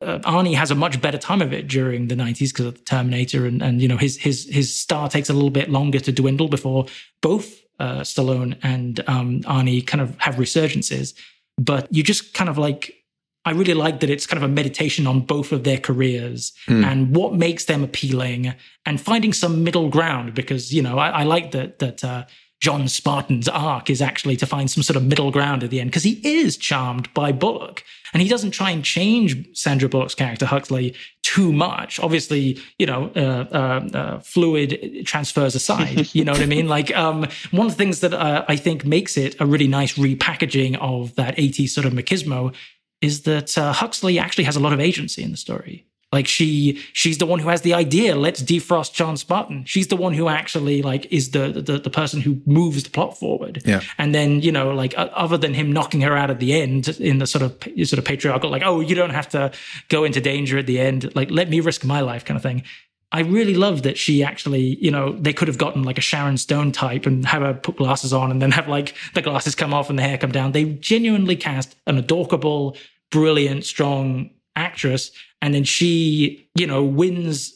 uh, 0.03 0.19
Arnie 0.19 0.55
has 0.55 0.71
a 0.71 0.75
much 0.75 1.01
better 1.01 1.17
time 1.17 1.41
of 1.41 1.53
it 1.53 1.67
during 1.67 2.07
the 2.07 2.15
90s 2.15 2.49
because 2.49 2.65
of 2.65 2.75
the 2.75 2.83
Terminator 2.83 3.45
and, 3.45 3.61
and 3.61 3.81
you 3.81 3.87
know 3.87 3.97
his 3.97 4.17
his 4.17 4.47
his 4.49 4.75
star 4.75 5.09
takes 5.09 5.29
a 5.29 5.33
little 5.33 5.49
bit 5.49 5.69
longer 5.69 5.99
to 5.99 6.11
dwindle 6.11 6.47
before 6.47 6.85
both 7.21 7.61
uh, 7.79 8.01
Stallone 8.01 8.57
and 8.63 9.03
um, 9.07 9.41
Arnie 9.41 9.85
kind 9.85 10.01
of 10.01 10.17
have 10.19 10.35
resurgences. 10.35 11.13
But 11.57 11.87
you 11.93 12.03
just 12.03 12.33
kind 12.33 12.49
of 12.49 12.57
like 12.57 13.03
I 13.45 13.51
really 13.51 13.73
like 13.73 13.99
that 13.99 14.09
it's 14.09 14.25
kind 14.25 14.41
of 14.41 14.49
a 14.49 14.53
meditation 14.53 15.05
on 15.05 15.21
both 15.21 15.51
of 15.51 15.63
their 15.63 15.77
careers 15.77 16.53
and 16.85 17.15
what 17.15 17.33
makes 17.33 17.65
them 17.65 17.83
appealing 17.83 18.53
and 18.85 19.01
finding 19.01 19.33
some 19.33 19.63
middle 19.63 19.89
ground 19.89 20.33
because 20.33 20.73
you 20.73 20.81
know 20.81 20.97
I, 20.97 21.09
I 21.09 21.23
like 21.23 21.51
that 21.51 21.79
that 21.79 22.03
uh, 22.03 22.25
John 22.63 22.87
Spartan's 22.87 23.49
arc 23.49 23.89
is 23.89 24.01
actually 24.01 24.37
to 24.37 24.45
find 24.45 24.71
some 24.71 24.83
sort 24.83 24.95
of 24.95 25.03
middle 25.03 25.31
ground 25.31 25.65
at 25.65 25.69
the 25.69 25.81
end 25.81 25.89
because 25.89 26.03
he 26.03 26.21
is 26.23 26.55
charmed 26.55 27.13
by 27.13 27.33
Bullock 27.33 27.83
and 28.13 28.21
he 28.21 28.29
doesn't 28.29 28.51
try 28.51 28.71
and 28.71 28.85
change 28.85 29.35
Sandra 29.53 29.89
Bullock's 29.89 30.15
character 30.15 30.45
Huxley 30.45 30.95
too 31.23 31.51
much. 31.51 31.99
Obviously, 31.99 32.57
you 32.79 32.85
know, 32.85 33.11
uh, 33.17 33.45
uh, 33.51 33.97
uh, 33.97 34.19
fluid 34.19 35.05
transfers 35.05 35.55
aside, 35.55 36.07
you 36.15 36.23
know 36.23 36.31
what 36.31 36.39
I 36.39 36.45
mean? 36.45 36.69
Like 36.69 36.95
um, 36.95 37.27
one 37.51 37.65
of 37.65 37.73
the 37.73 37.77
things 37.77 37.99
that 37.99 38.13
uh, 38.13 38.45
I 38.47 38.55
think 38.55 38.85
makes 38.85 39.17
it 39.17 39.35
a 39.41 39.45
really 39.45 39.67
nice 39.67 39.95
repackaging 39.95 40.77
of 40.79 41.15
that 41.15 41.35
80s 41.35 41.67
sort 41.67 41.85
of 41.85 41.91
machismo 41.91 42.55
is 43.01 43.23
that 43.23 43.57
uh, 43.57 43.73
Huxley 43.73 44.19
actually 44.19 44.45
has 44.45 44.55
a 44.55 44.61
lot 44.61 44.71
of 44.71 44.79
agency 44.79 45.21
in 45.21 45.31
the 45.31 45.37
story. 45.37 45.85
Like 46.13 46.27
she, 46.27 46.79
she's 46.93 47.17
the 47.17 47.25
one 47.25 47.39
who 47.39 47.49
has 47.49 47.61
the 47.61 47.73
idea. 47.73 48.15
Let's 48.15 48.41
defrost 48.43 48.93
John 48.93 49.17
Spartan. 49.17 49.65
She's 49.65 49.87
the 49.87 49.95
one 49.95 50.13
who 50.13 50.29
actually 50.29 50.83
like 50.83 51.11
is 51.11 51.31
the 51.31 51.49
the, 51.49 51.79
the 51.79 51.89
person 51.89 52.21
who 52.21 52.39
moves 52.45 52.83
the 52.83 52.91
plot 52.91 53.17
forward. 53.17 53.63
Yeah. 53.65 53.81
And 53.97 54.13
then 54.13 54.39
you 54.41 54.51
know, 54.51 54.75
like 54.75 54.93
other 54.95 55.37
than 55.37 55.55
him 55.55 55.73
knocking 55.73 56.01
her 56.01 56.15
out 56.15 56.29
at 56.29 56.39
the 56.39 56.53
end 56.53 56.87
in 56.99 57.17
the 57.17 57.25
sort 57.25 57.41
of 57.41 57.51
sort 57.87 57.97
of 57.97 58.05
patriarchal, 58.05 58.51
like 58.51 58.61
oh, 58.63 58.79
you 58.79 58.93
don't 58.93 59.09
have 59.09 59.27
to 59.29 59.51
go 59.89 60.03
into 60.03 60.21
danger 60.21 60.59
at 60.59 60.67
the 60.67 60.79
end. 60.79 61.13
Like 61.15 61.31
let 61.31 61.49
me 61.49 61.59
risk 61.59 61.83
my 61.83 62.01
life, 62.01 62.23
kind 62.23 62.37
of 62.37 62.43
thing. 62.43 62.63
I 63.11 63.21
really 63.21 63.55
love 63.55 63.81
that 63.83 63.97
she 63.97 64.23
actually, 64.23 64.77
you 64.83 64.91
know, 64.91 65.13
they 65.13 65.33
could 65.33 65.47
have 65.47 65.57
gotten 65.57 65.81
like 65.81 65.97
a 65.97 66.01
Sharon 66.01 66.37
Stone 66.37 66.73
type 66.73 67.07
and 67.07 67.25
have 67.25 67.41
her 67.41 67.55
put 67.55 67.77
glasses 67.77 68.13
on 68.13 68.29
and 68.29 68.39
then 68.39 68.51
have 68.51 68.67
like 68.67 68.95
the 69.15 69.21
glasses 69.23 69.55
come 69.55 69.73
off 69.73 69.89
and 69.89 69.97
the 69.97 70.03
hair 70.03 70.19
come 70.19 70.31
down. 70.31 70.51
They 70.51 70.65
genuinely 70.65 71.35
cast 71.35 71.75
an 71.87 71.97
adorable, 71.97 72.77
brilliant, 73.11 73.65
strong 73.65 74.29
actress. 74.55 75.11
And 75.41 75.53
then 75.53 75.63
she, 75.63 76.49
you 76.55 76.67
know, 76.67 76.83
wins 76.83 77.53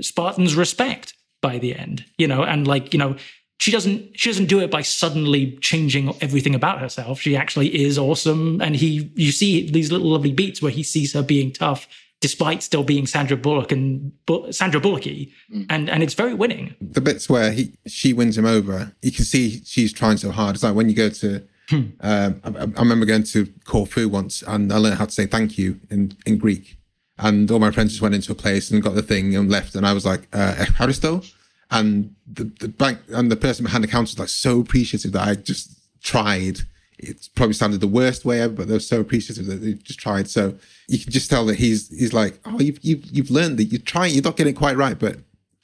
Spartan's 0.00 0.54
respect 0.54 1.14
by 1.40 1.58
the 1.58 1.74
end, 1.74 2.04
you 2.16 2.26
know, 2.26 2.42
and 2.42 2.66
like, 2.66 2.92
you 2.92 2.98
know, 2.98 3.16
she 3.58 3.70
doesn't 3.70 4.18
she 4.18 4.28
doesn't 4.28 4.46
do 4.46 4.60
it 4.60 4.70
by 4.70 4.82
suddenly 4.82 5.56
changing 5.60 6.14
everything 6.20 6.54
about 6.54 6.80
herself. 6.80 7.20
She 7.20 7.36
actually 7.36 7.68
is 7.82 7.98
awesome. 7.98 8.60
And 8.60 8.76
he 8.76 9.10
you 9.14 9.32
see 9.32 9.70
these 9.70 9.90
little 9.90 10.08
lovely 10.08 10.32
beats 10.32 10.60
where 10.60 10.72
he 10.72 10.82
sees 10.82 11.12
her 11.14 11.22
being 11.22 11.52
tough 11.52 11.86
despite 12.20 12.62
still 12.62 12.82
being 12.82 13.06
Sandra 13.06 13.36
Bullock 13.36 13.70
and 13.70 14.10
Bu- 14.24 14.50
Sandra 14.50 14.80
Bullocky. 14.80 15.30
Mm. 15.52 15.66
And 15.68 15.90
and 15.90 16.02
it's 16.02 16.14
very 16.14 16.34
winning. 16.34 16.74
the 16.80 17.00
bits 17.00 17.28
where 17.28 17.52
he 17.52 17.74
she 17.86 18.12
wins 18.12 18.36
him 18.38 18.46
over, 18.46 18.92
you 19.02 19.12
can 19.12 19.24
see 19.24 19.62
she's 19.64 19.92
trying 19.92 20.16
so 20.16 20.30
hard. 20.30 20.54
It's 20.54 20.64
like 20.64 20.74
when 20.74 20.88
you 20.88 20.94
go 20.94 21.08
to, 21.10 21.42
um, 21.72 21.90
I, 22.00 22.40
I 22.44 22.80
remember 22.80 23.06
going 23.06 23.24
to 23.24 23.46
Corfu 23.64 24.08
once, 24.08 24.42
and 24.42 24.72
I 24.72 24.76
learned 24.76 24.98
how 24.98 25.06
to 25.06 25.12
say 25.12 25.26
thank 25.26 25.58
you 25.58 25.80
in 25.90 26.16
in 26.26 26.38
Greek. 26.38 26.76
And 27.18 27.48
all 27.50 27.60
my 27.60 27.70
friends 27.70 27.92
just 27.92 28.02
went 28.02 28.14
into 28.14 28.32
a 28.32 28.34
place 28.34 28.70
and 28.70 28.82
got 28.82 28.94
the 28.94 29.02
thing 29.02 29.36
and 29.36 29.50
left, 29.50 29.74
and 29.74 29.86
I 29.86 29.92
was 29.92 30.04
like, 30.04 30.26
uh, 30.32 30.54
"Echaristo," 30.58 31.32
and 31.70 32.14
the 32.30 32.44
the 32.60 32.68
bank 32.68 32.98
and 33.08 33.30
the 33.30 33.36
person 33.36 33.64
behind 33.64 33.84
the 33.84 33.88
counter 33.88 34.10
was 34.10 34.18
like 34.18 34.28
so 34.28 34.60
appreciative 34.60 35.12
that 35.12 35.28
I 35.28 35.34
just 35.34 35.78
tried. 36.02 36.60
It 36.98 37.28
probably 37.34 37.54
sounded 37.54 37.80
the 37.80 37.88
worst 37.88 38.24
way 38.24 38.40
ever, 38.40 38.54
but 38.54 38.68
they 38.68 38.74
were 38.74 38.80
so 38.80 39.00
appreciative 39.00 39.46
that 39.46 39.56
they 39.56 39.74
just 39.74 39.98
tried. 39.98 40.28
So 40.28 40.54
you 40.88 40.98
can 40.98 41.12
just 41.12 41.30
tell 41.30 41.46
that 41.46 41.56
he's 41.56 41.88
he's 41.88 42.12
like, 42.12 42.40
"Oh, 42.44 42.60
you've 42.60 42.78
you've 42.82 43.04
you've 43.06 43.30
learned 43.30 43.58
that 43.58 43.64
you're 43.64 43.80
trying, 43.80 44.14
you're 44.14 44.22
not 44.22 44.36
getting 44.36 44.52
it 44.54 44.56
quite 44.56 44.76
right, 44.76 44.98
but 44.98 45.18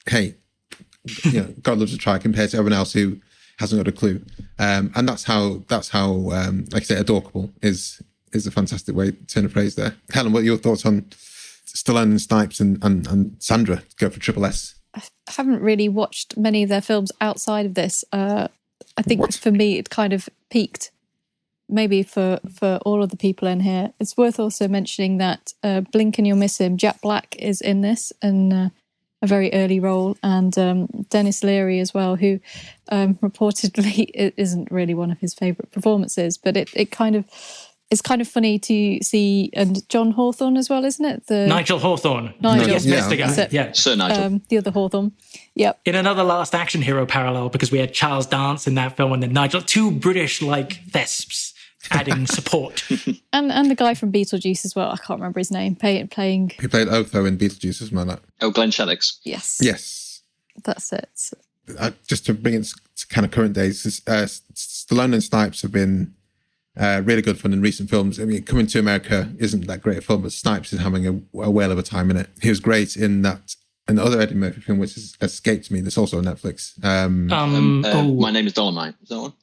hey, 0.07 0.35
you 1.23 1.41
know, 1.41 1.53
God 1.61 1.77
loves 1.79 1.93
a 1.93 1.97
try 1.97 2.17
compared 2.17 2.49
to 2.51 2.57
everyone 2.57 2.77
else 2.77 2.93
who 2.93 3.17
hasn't 3.61 3.79
got 3.79 3.87
a 3.87 3.95
clue. 3.97 4.21
Um, 4.59 4.91
and 4.95 5.07
that's 5.07 5.23
how 5.23 5.63
that's 5.69 5.89
how 5.89 6.31
um, 6.31 6.65
like 6.73 6.83
I 6.83 6.85
say, 6.85 6.97
adorable 6.97 7.49
is 7.61 8.01
is 8.33 8.45
a 8.47 8.51
fantastic 8.51 8.95
way 8.95 9.11
to 9.11 9.25
turn 9.27 9.45
a 9.45 9.49
phrase 9.49 9.75
there. 9.75 9.95
Helen, 10.13 10.33
what 10.33 10.41
are 10.41 10.45
your 10.45 10.57
thoughts 10.57 10.85
on 10.85 11.01
Stallone 11.65 12.03
and 12.11 12.21
Snipes 12.21 12.59
and, 12.59 12.83
and, 12.83 13.07
and 13.07 13.35
Sandra 13.39 13.83
go 13.97 14.09
for 14.09 14.19
Triple 14.19 14.45
S? 14.45 14.75
I 14.95 15.01
haven't 15.29 15.61
really 15.61 15.87
watched 15.89 16.37
many 16.37 16.63
of 16.63 16.69
their 16.69 16.81
films 16.81 17.11
outside 17.21 17.65
of 17.65 17.75
this. 17.75 18.03
Uh, 18.11 18.47
I 18.97 19.01
think 19.01 19.21
What? 19.21 19.33
for 19.35 19.51
me, 19.51 19.77
it 19.77 19.89
kind 19.89 20.11
of 20.13 20.27
peaked. 20.49 20.91
Maybe 21.69 22.03
for 22.03 22.39
for 22.53 22.79
all 22.85 23.01
of 23.01 23.11
the 23.11 23.17
people 23.17 23.47
in 23.47 23.61
here, 23.61 23.93
it's 23.99 24.17
worth 24.17 24.39
also 24.39 24.67
mentioning 24.67 25.17
that 25.19 25.53
uh, 25.63 25.81
Blink 25.81 26.17
and 26.17 26.27
You'll 26.27 26.37
Miss 26.37 26.57
Him. 26.57 26.75
Jack 26.75 26.99
Black 27.01 27.35
is 27.39 27.61
in 27.61 27.81
this 27.81 28.11
and 28.21 28.51
uh, 28.53 28.69
a 29.21 29.27
very 29.27 29.53
early 29.53 29.79
role, 29.79 30.17
and 30.23 30.57
um, 30.57 30.87
Denis 31.09 31.43
Leary 31.43 31.79
as 31.79 31.93
well, 31.93 32.15
who 32.15 32.39
um, 32.89 33.15
reportedly 33.21 34.09
it 34.13 34.33
isn't 34.37 34.71
really 34.71 34.93
one 34.93 35.11
of 35.11 35.19
his 35.19 35.33
favourite 35.33 35.71
performances, 35.71 36.37
but 36.37 36.57
it 36.57 36.69
it 36.75 36.91
kind 36.91 37.15
of 37.15 37.25
it's 37.89 38.01
kind 38.01 38.21
of 38.21 38.27
funny 38.27 38.57
to 38.57 38.99
see 39.03 39.49
and 39.53 39.87
John 39.89 40.11
Hawthorne 40.11 40.55
as 40.55 40.69
well, 40.69 40.85
isn't 40.85 41.03
it? 41.03 41.27
The 41.27 41.45
Nigel 41.47 41.77
Hawthorne. 41.77 42.33
Nigel. 42.39 42.69
Yes, 42.69 42.85
Yeah. 42.85 43.01
Mr. 43.01 43.17
Guy. 43.17 43.27
So- 43.33 43.47
yeah. 43.51 43.71
Sir 43.73 43.95
Nigel. 43.95 44.23
um, 44.23 44.41
the 44.47 44.57
other 44.57 44.71
Hawthorne. 44.71 45.11
Yep. 45.55 45.81
in 45.83 45.95
another 45.95 46.23
last 46.23 46.55
action 46.55 46.81
hero 46.81 47.05
parallel 47.05 47.49
because 47.49 47.69
we 47.73 47.79
had 47.79 47.93
Charles 47.93 48.25
Dance 48.25 48.65
in 48.65 48.75
that 48.75 48.95
film 48.95 49.11
and 49.11 49.21
then 49.21 49.33
Nigel, 49.33 49.61
two 49.61 49.91
British 49.91 50.41
like 50.41 50.81
thesps 50.85 51.51
adding 51.89 52.27
support. 52.27 52.83
And 53.33 53.49
and 53.51 53.71
the 53.71 53.75
guy 53.75 53.93
from 53.93 54.11
Beetlejuice 54.11 54.65
as 54.65 54.75
well. 54.75 54.89
I 54.91 54.97
can't 54.97 55.19
remember 55.19 55.39
his 55.39 55.51
name. 55.51 55.75
Play, 55.75 56.03
playing 56.03 56.51
He 56.59 56.67
played 56.67 56.89
Otho 56.89 57.23
in 57.25 57.37
Beetlejuice 57.37 57.81
as 57.81 57.91
well. 57.91 58.05
Like. 58.05 58.19
oh, 58.41 58.51
Glenn 58.51 58.71
Shadix. 58.71 59.19
yes, 59.23 59.57
Yes. 59.61 60.21
that's 60.65 60.91
it. 60.91 61.31
Uh, 61.79 61.91
just 62.07 62.25
to 62.25 62.33
bring 62.33 62.55
it 62.55 62.67
to 62.97 63.07
kind 63.07 63.23
of 63.25 63.31
current 63.31 63.53
days, 63.53 63.83
this, 63.83 64.01
uh, 64.05 64.27
Stallone 64.53 65.13
and 65.13 65.23
Snipes 65.23 65.61
have 65.61 65.71
been 65.71 66.13
uh, 66.77 67.01
really 67.05 67.21
good 67.21 67.39
fun 67.39 67.53
in 67.53 67.61
recent 67.61 67.89
films. 67.89 68.19
I 68.19 68.25
mean, 68.25 68.43
Coming 68.43 68.67
to 68.67 68.79
America 68.79 69.31
isn't 69.39 69.65
that 69.67 69.81
great 69.81 69.97
a 69.99 70.01
film, 70.01 70.23
but 70.23 70.33
Snipes 70.33 70.73
is 70.73 70.81
having 70.81 71.07
a, 71.07 71.39
a 71.39 71.49
whale 71.49 71.71
of 71.71 71.77
a 71.79 71.83
time 71.83 72.11
in 72.11 72.17
it. 72.17 72.29
He 72.41 72.49
was 72.49 72.59
great 72.59 72.97
in 72.97 73.21
that 73.21 73.55
and 73.87 73.97
the 73.97 74.03
other 74.03 74.19
Eddie 74.21 74.35
Murphy 74.35 74.61
film, 74.61 74.77
which 74.79 74.93
has 74.95 75.15
escaped 75.21 75.71
me. 75.71 75.81
That's 75.81 75.97
also 75.97 76.17
on 76.17 76.25
Netflix. 76.25 76.83
Um, 76.83 77.31
Um, 77.31 77.85
Uh, 77.85 77.91
oh, 77.93 78.13
My 78.15 78.31
name 78.31 78.45
is 78.45 78.53
Dolomite. 78.53 78.95
Is 79.01 79.09
that 79.09 79.19
one? 79.19 79.33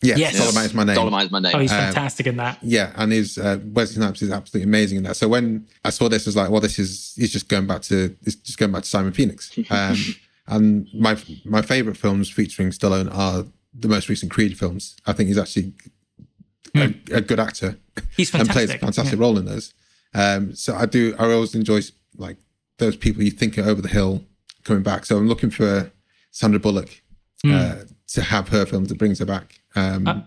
Yeah, 0.00 0.16
yes. 0.16 0.38
Dolomite 0.38 0.66
is 0.66 0.74
my 0.74 0.84
name. 0.84 0.94
Dolomite 0.94 1.26
is 1.26 1.30
my 1.32 1.40
name. 1.40 1.52
oh, 1.54 1.58
he's 1.58 1.72
um, 1.72 1.78
fantastic 1.78 2.26
in 2.26 2.36
that. 2.36 2.58
Yeah, 2.62 2.92
and 2.96 3.10
his 3.12 3.36
uh, 3.38 3.58
Wesley 3.64 3.96
Snipes 3.96 4.22
is 4.22 4.30
absolutely 4.30 4.68
amazing 4.68 4.98
in 4.98 5.04
that. 5.04 5.16
So 5.16 5.28
when 5.28 5.66
I 5.84 5.90
saw 5.90 6.08
this, 6.08 6.26
I 6.26 6.28
was 6.28 6.36
like, 6.36 6.50
well, 6.50 6.60
this 6.60 6.78
is 6.78 7.14
he's 7.16 7.32
just 7.32 7.48
going 7.48 7.66
back 7.66 7.82
to 7.82 8.14
he's 8.24 8.36
just 8.36 8.58
going 8.58 8.72
back 8.72 8.82
to 8.82 8.88
Simon 8.88 9.12
Phoenix. 9.12 9.56
Um, 9.70 9.96
and 10.46 10.88
my 10.94 11.16
my 11.44 11.60
favorite 11.60 11.96
films 11.96 12.30
featuring 12.30 12.70
Stallone 12.70 13.14
are 13.14 13.44
the 13.74 13.88
most 13.88 14.08
recent 14.08 14.30
Creed 14.32 14.58
films. 14.58 14.96
I 15.06 15.12
think 15.12 15.28
he's 15.28 15.36
actually 15.38 15.74
a, 16.74 16.94
a 17.12 17.20
good 17.20 17.38
actor 17.40 17.76
He's 18.16 18.30
fantastic. 18.30 18.40
and 18.40 18.48
plays 18.50 18.70
a 18.70 18.72
fantastic. 18.78 18.80
fantastic 18.80 19.20
role 19.20 19.38
in 19.38 19.44
those. 19.44 19.74
Um, 20.14 20.54
so 20.54 20.74
I 20.74 20.86
do. 20.86 21.14
I 21.18 21.30
always 21.32 21.54
enjoy 21.54 21.80
like 22.16 22.38
those 22.78 22.96
people 22.96 23.22
you 23.22 23.30
think 23.30 23.58
are 23.58 23.62
over 23.62 23.82
the 23.82 23.88
hill 23.88 24.24
coming 24.64 24.82
back. 24.82 25.04
So 25.04 25.16
I'm 25.18 25.28
looking 25.28 25.50
for 25.50 25.90
Sandra 26.30 26.60
Bullock 26.60 27.02
uh, 27.46 27.76
to 28.08 28.22
have 28.22 28.48
her 28.48 28.64
film 28.66 28.84
that 28.86 28.98
brings 28.98 29.18
her 29.18 29.24
back. 29.26 29.60
Um, 29.74 30.24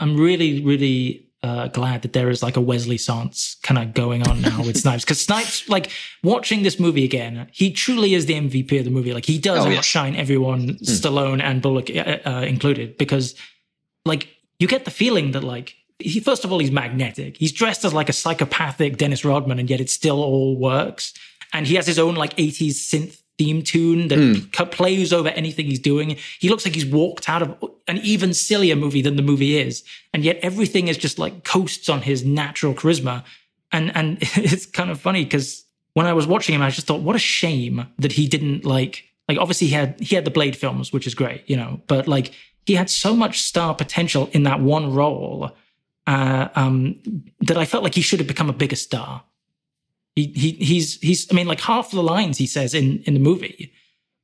I'm 0.00 0.16
really, 0.16 0.62
really 0.64 1.28
uh, 1.42 1.68
glad 1.68 2.02
that 2.02 2.12
there 2.12 2.30
is 2.30 2.42
like 2.42 2.56
a 2.56 2.60
Wesley 2.60 2.98
Sans 2.98 3.56
kind 3.62 3.78
of 3.78 3.94
going 3.94 4.26
on 4.28 4.40
now 4.40 4.62
with 4.64 4.76
Snipes 4.80 5.04
because 5.04 5.20
Snipes, 5.24 5.68
like 5.68 5.90
watching 6.22 6.62
this 6.62 6.78
movie 6.78 7.04
again, 7.04 7.48
he 7.52 7.72
truly 7.72 8.14
is 8.14 8.26
the 8.26 8.34
MVP 8.34 8.78
of 8.78 8.84
the 8.84 8.90
movie. 8.90 9.12
Like 9.12 9.24
he 9.24 9.38
does 9.38 9.64
Oh, 9.66 9.70
outshine 9.70 10.16
everyone, 10.16 10.74
Stallone 10.78 11.42
and 11.42 11.62
Bullock 11.62 11.90
uh, 11.90 12.18
uh, 12.28 12.44
included, 12.46 12.96
because 12.98 13.34
like 14.04 14.28
you 14.58 14.66
get 14.68 14.84
the 14.84 14.90
feeling 14.90 15.32
that 15.32 15.44
like 15.44 15.74
he 15.98 16.18
first 16.20 16.44
of 16.44 16.50
all 16.52 16.58
he's 16.58 16.70
magnetic. 16.72 17.36
He's 17.36 17.52
dressed 17.52 17.84
as 17.84 17.94
like 17.94 18.08
a 18.08 18.12
psychopathic 18.12 18.96
Dennis 18.98 19.24
Rodman, 19.24 19.58
and 19.60 19.70
yet 19.70 19.80
it 19.80 19.90
still 19.90 20.22
all 20.22 20.56
works. 20.56 21.12
And 21.52 21.66
he 21.66 21.74
has 21.74 21.86
his 21.86 21.98
own 21.98 22.14
like 22.14 22.34
80s 22.36 22.70
synth 22.70 23.21
theme 23.38 23.62
tune 23.62 24.08
that 24.08 24.18
c- 24.54 24.64
plays 24.66 25.12
over 25.12 25.28
anything 25.30 25.66
he's 25.66 25.78
doing. 25.78 26.16
He 26.38 26.48
looks 26.48 26.64
like 26.64 26.74
he's 26.74 26.86
walked 26.86 27.28
out 27.28 27.42
of 27.42 27.56
an 27.88 27.98
even 27.98 28.34
sillier 28.34 28.76
movie 28.76 29.02
than 29.02 29.16
the 29.16 29.22
movie 29.22 29.58
is, 29.58 29.82
and 30.12 30.24
yet 30.24 30.38
everything 30.42 30.88
is 30.88 30.96
just 30.96 31.18
like 31.18 31.44
coasts 31.44 31.88
on 31.88 32.02
his 32.02 32.24
natural 32.24 32.74
charisma. 32.74 33.24
And 33.70 33.94
and 33.96 34.18
it's 34.20 34.66
kind 34.66 34.90
of 34.90 35.00
funny 35.00 35.24
because 35.24 35.64
when 35.94 36.06
I 36.06 36.12
was 36.12 36.26
watching 36.26 36.54
him, 36.54 36.62
I 36.62 36.70
just 36.70 36.86
thought, 36.86 37.02
what 37.02 37.16
a 37.16 37.20
shame 37.20 37.86
that 37.98 38.12
he 38.12 38.26
didn't 38.26 38.64
like 38.64 39.04
like 39.28 39.38
obviously 39.38 39.68
he 39.68 39.74
had 39.74 39.98
he 40.00 40.14
had 40.14 40.24
the 40.24 40.30
Blade 40.30 40.56
films, 40.56 40.92
which 40.92 41.06
is 41.06 41.14
great, 41.14 41.48
you 41.48 41.56
know, 41.56 41.80
but 41.86 42.08
like 42.08 42.32
he 42.66 42.74
had 42.74 42.90
so 42.90 43.14
much 43.14 43.40
star 43.40 43.74
potential 43.74 44.28
in 44.32 44.44
that 44.44 44.60
one 44.60 44.92
role 44.92 45.52
uh, 46.06 46.48
um, 46.54 47.00
that 47.40 47.56
I 47.56 47.64
felt 47.64 47.84
like 47.84 47.94
he 47.94 48.02
should 48.02 48.20
have 48.20 48.28
become 48.28 48.48
a 48.48 48.52
bigger 48.52 48.76
star. 48.76 49.24
He, 50.14 50.26
he 50.26 50.50
he's 50.52 51.00
he's 51.00 51.30
I 51.30 51.34
mean 51.34 51.46
like 51.46 51.60
half 51.60 51.90
the 51.90 52.02
lines 52.02 52.38
he 52.38 52.46
says 52.46 52.74
in 52.74 53.02
in 53.04 53.14
the 53.14 53.20
movie 53.20 53.72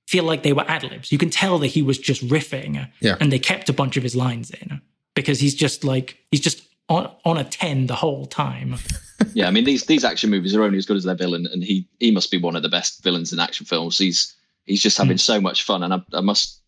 feel 0.07 0.24
like 0.24 0.42
they 0.42 0.55
were 0.55 0.64
ad 0.68 0.83
libs. 0.85 1.12
You 1.12 1.18
can 1.18 1.31
tell 1.31 1.59
that 1.59 1.68
he 1.68 1.83
was 1.83 1.98
just 1.98 2.27
riffing, 2.27 2.88
Yeah. 3.01 3.16
and 3.20 3.31
they 3.31 3.38
kept 3.38 3.68
a 3.68 3.74
bunch 3.74 3.98
of 3.98 4.03
his 4.03 4.16
lines 4.16 4.51
in 4.51 4.81
because 5.14 5.38
he's 5.38 5.55
just 5.55 5.85
like 5.85 6.18
he's 6.31 6.40
just 6.40 6.62
on 6.88 7.11
on 7.24 7.37
a 7.37 7.44
ten 7.44 7.87
the 7.87 7.94
whole 7.94 8.27
time. 8.27 8.77
yeah, 9.35 9.48
I 9.48 9.51
mean 9.51 9.64
these 9.64 9.85
these 9.87 10.05
action 10.05 10.31
movies 10.31 10.55
are 10.55 10.62
only 10.62 10.79
as 10.79 10.87
good 10.87 10.96
as 10.96 11.05
their 11.05 11.14
villain, 11.14 11.46
and 11.53 11.62
he 11.62 11.87
he 12.01 12.11
must 12.11 12.31
be 12.31 12.38
one 12.38 12.57
of 12.57 12.62
the 12.62 12.68
best 12.68 13.03
villains 13.03 13.33
in 13.33 13.38
action 13.38 13.66
films. 13.66 13.98
He's 13.98 14.35
he's 14.64 14.83
just 14.83 14.96
having 14.96 15.16
hmm. 15.16 15.18
so 15.18 15.40
much 15.40 15.62
fun, 15.62 15.83
and 15.83 15.94
I, 15.94 16.03
I 16.12 16.20
must 16.20 16.61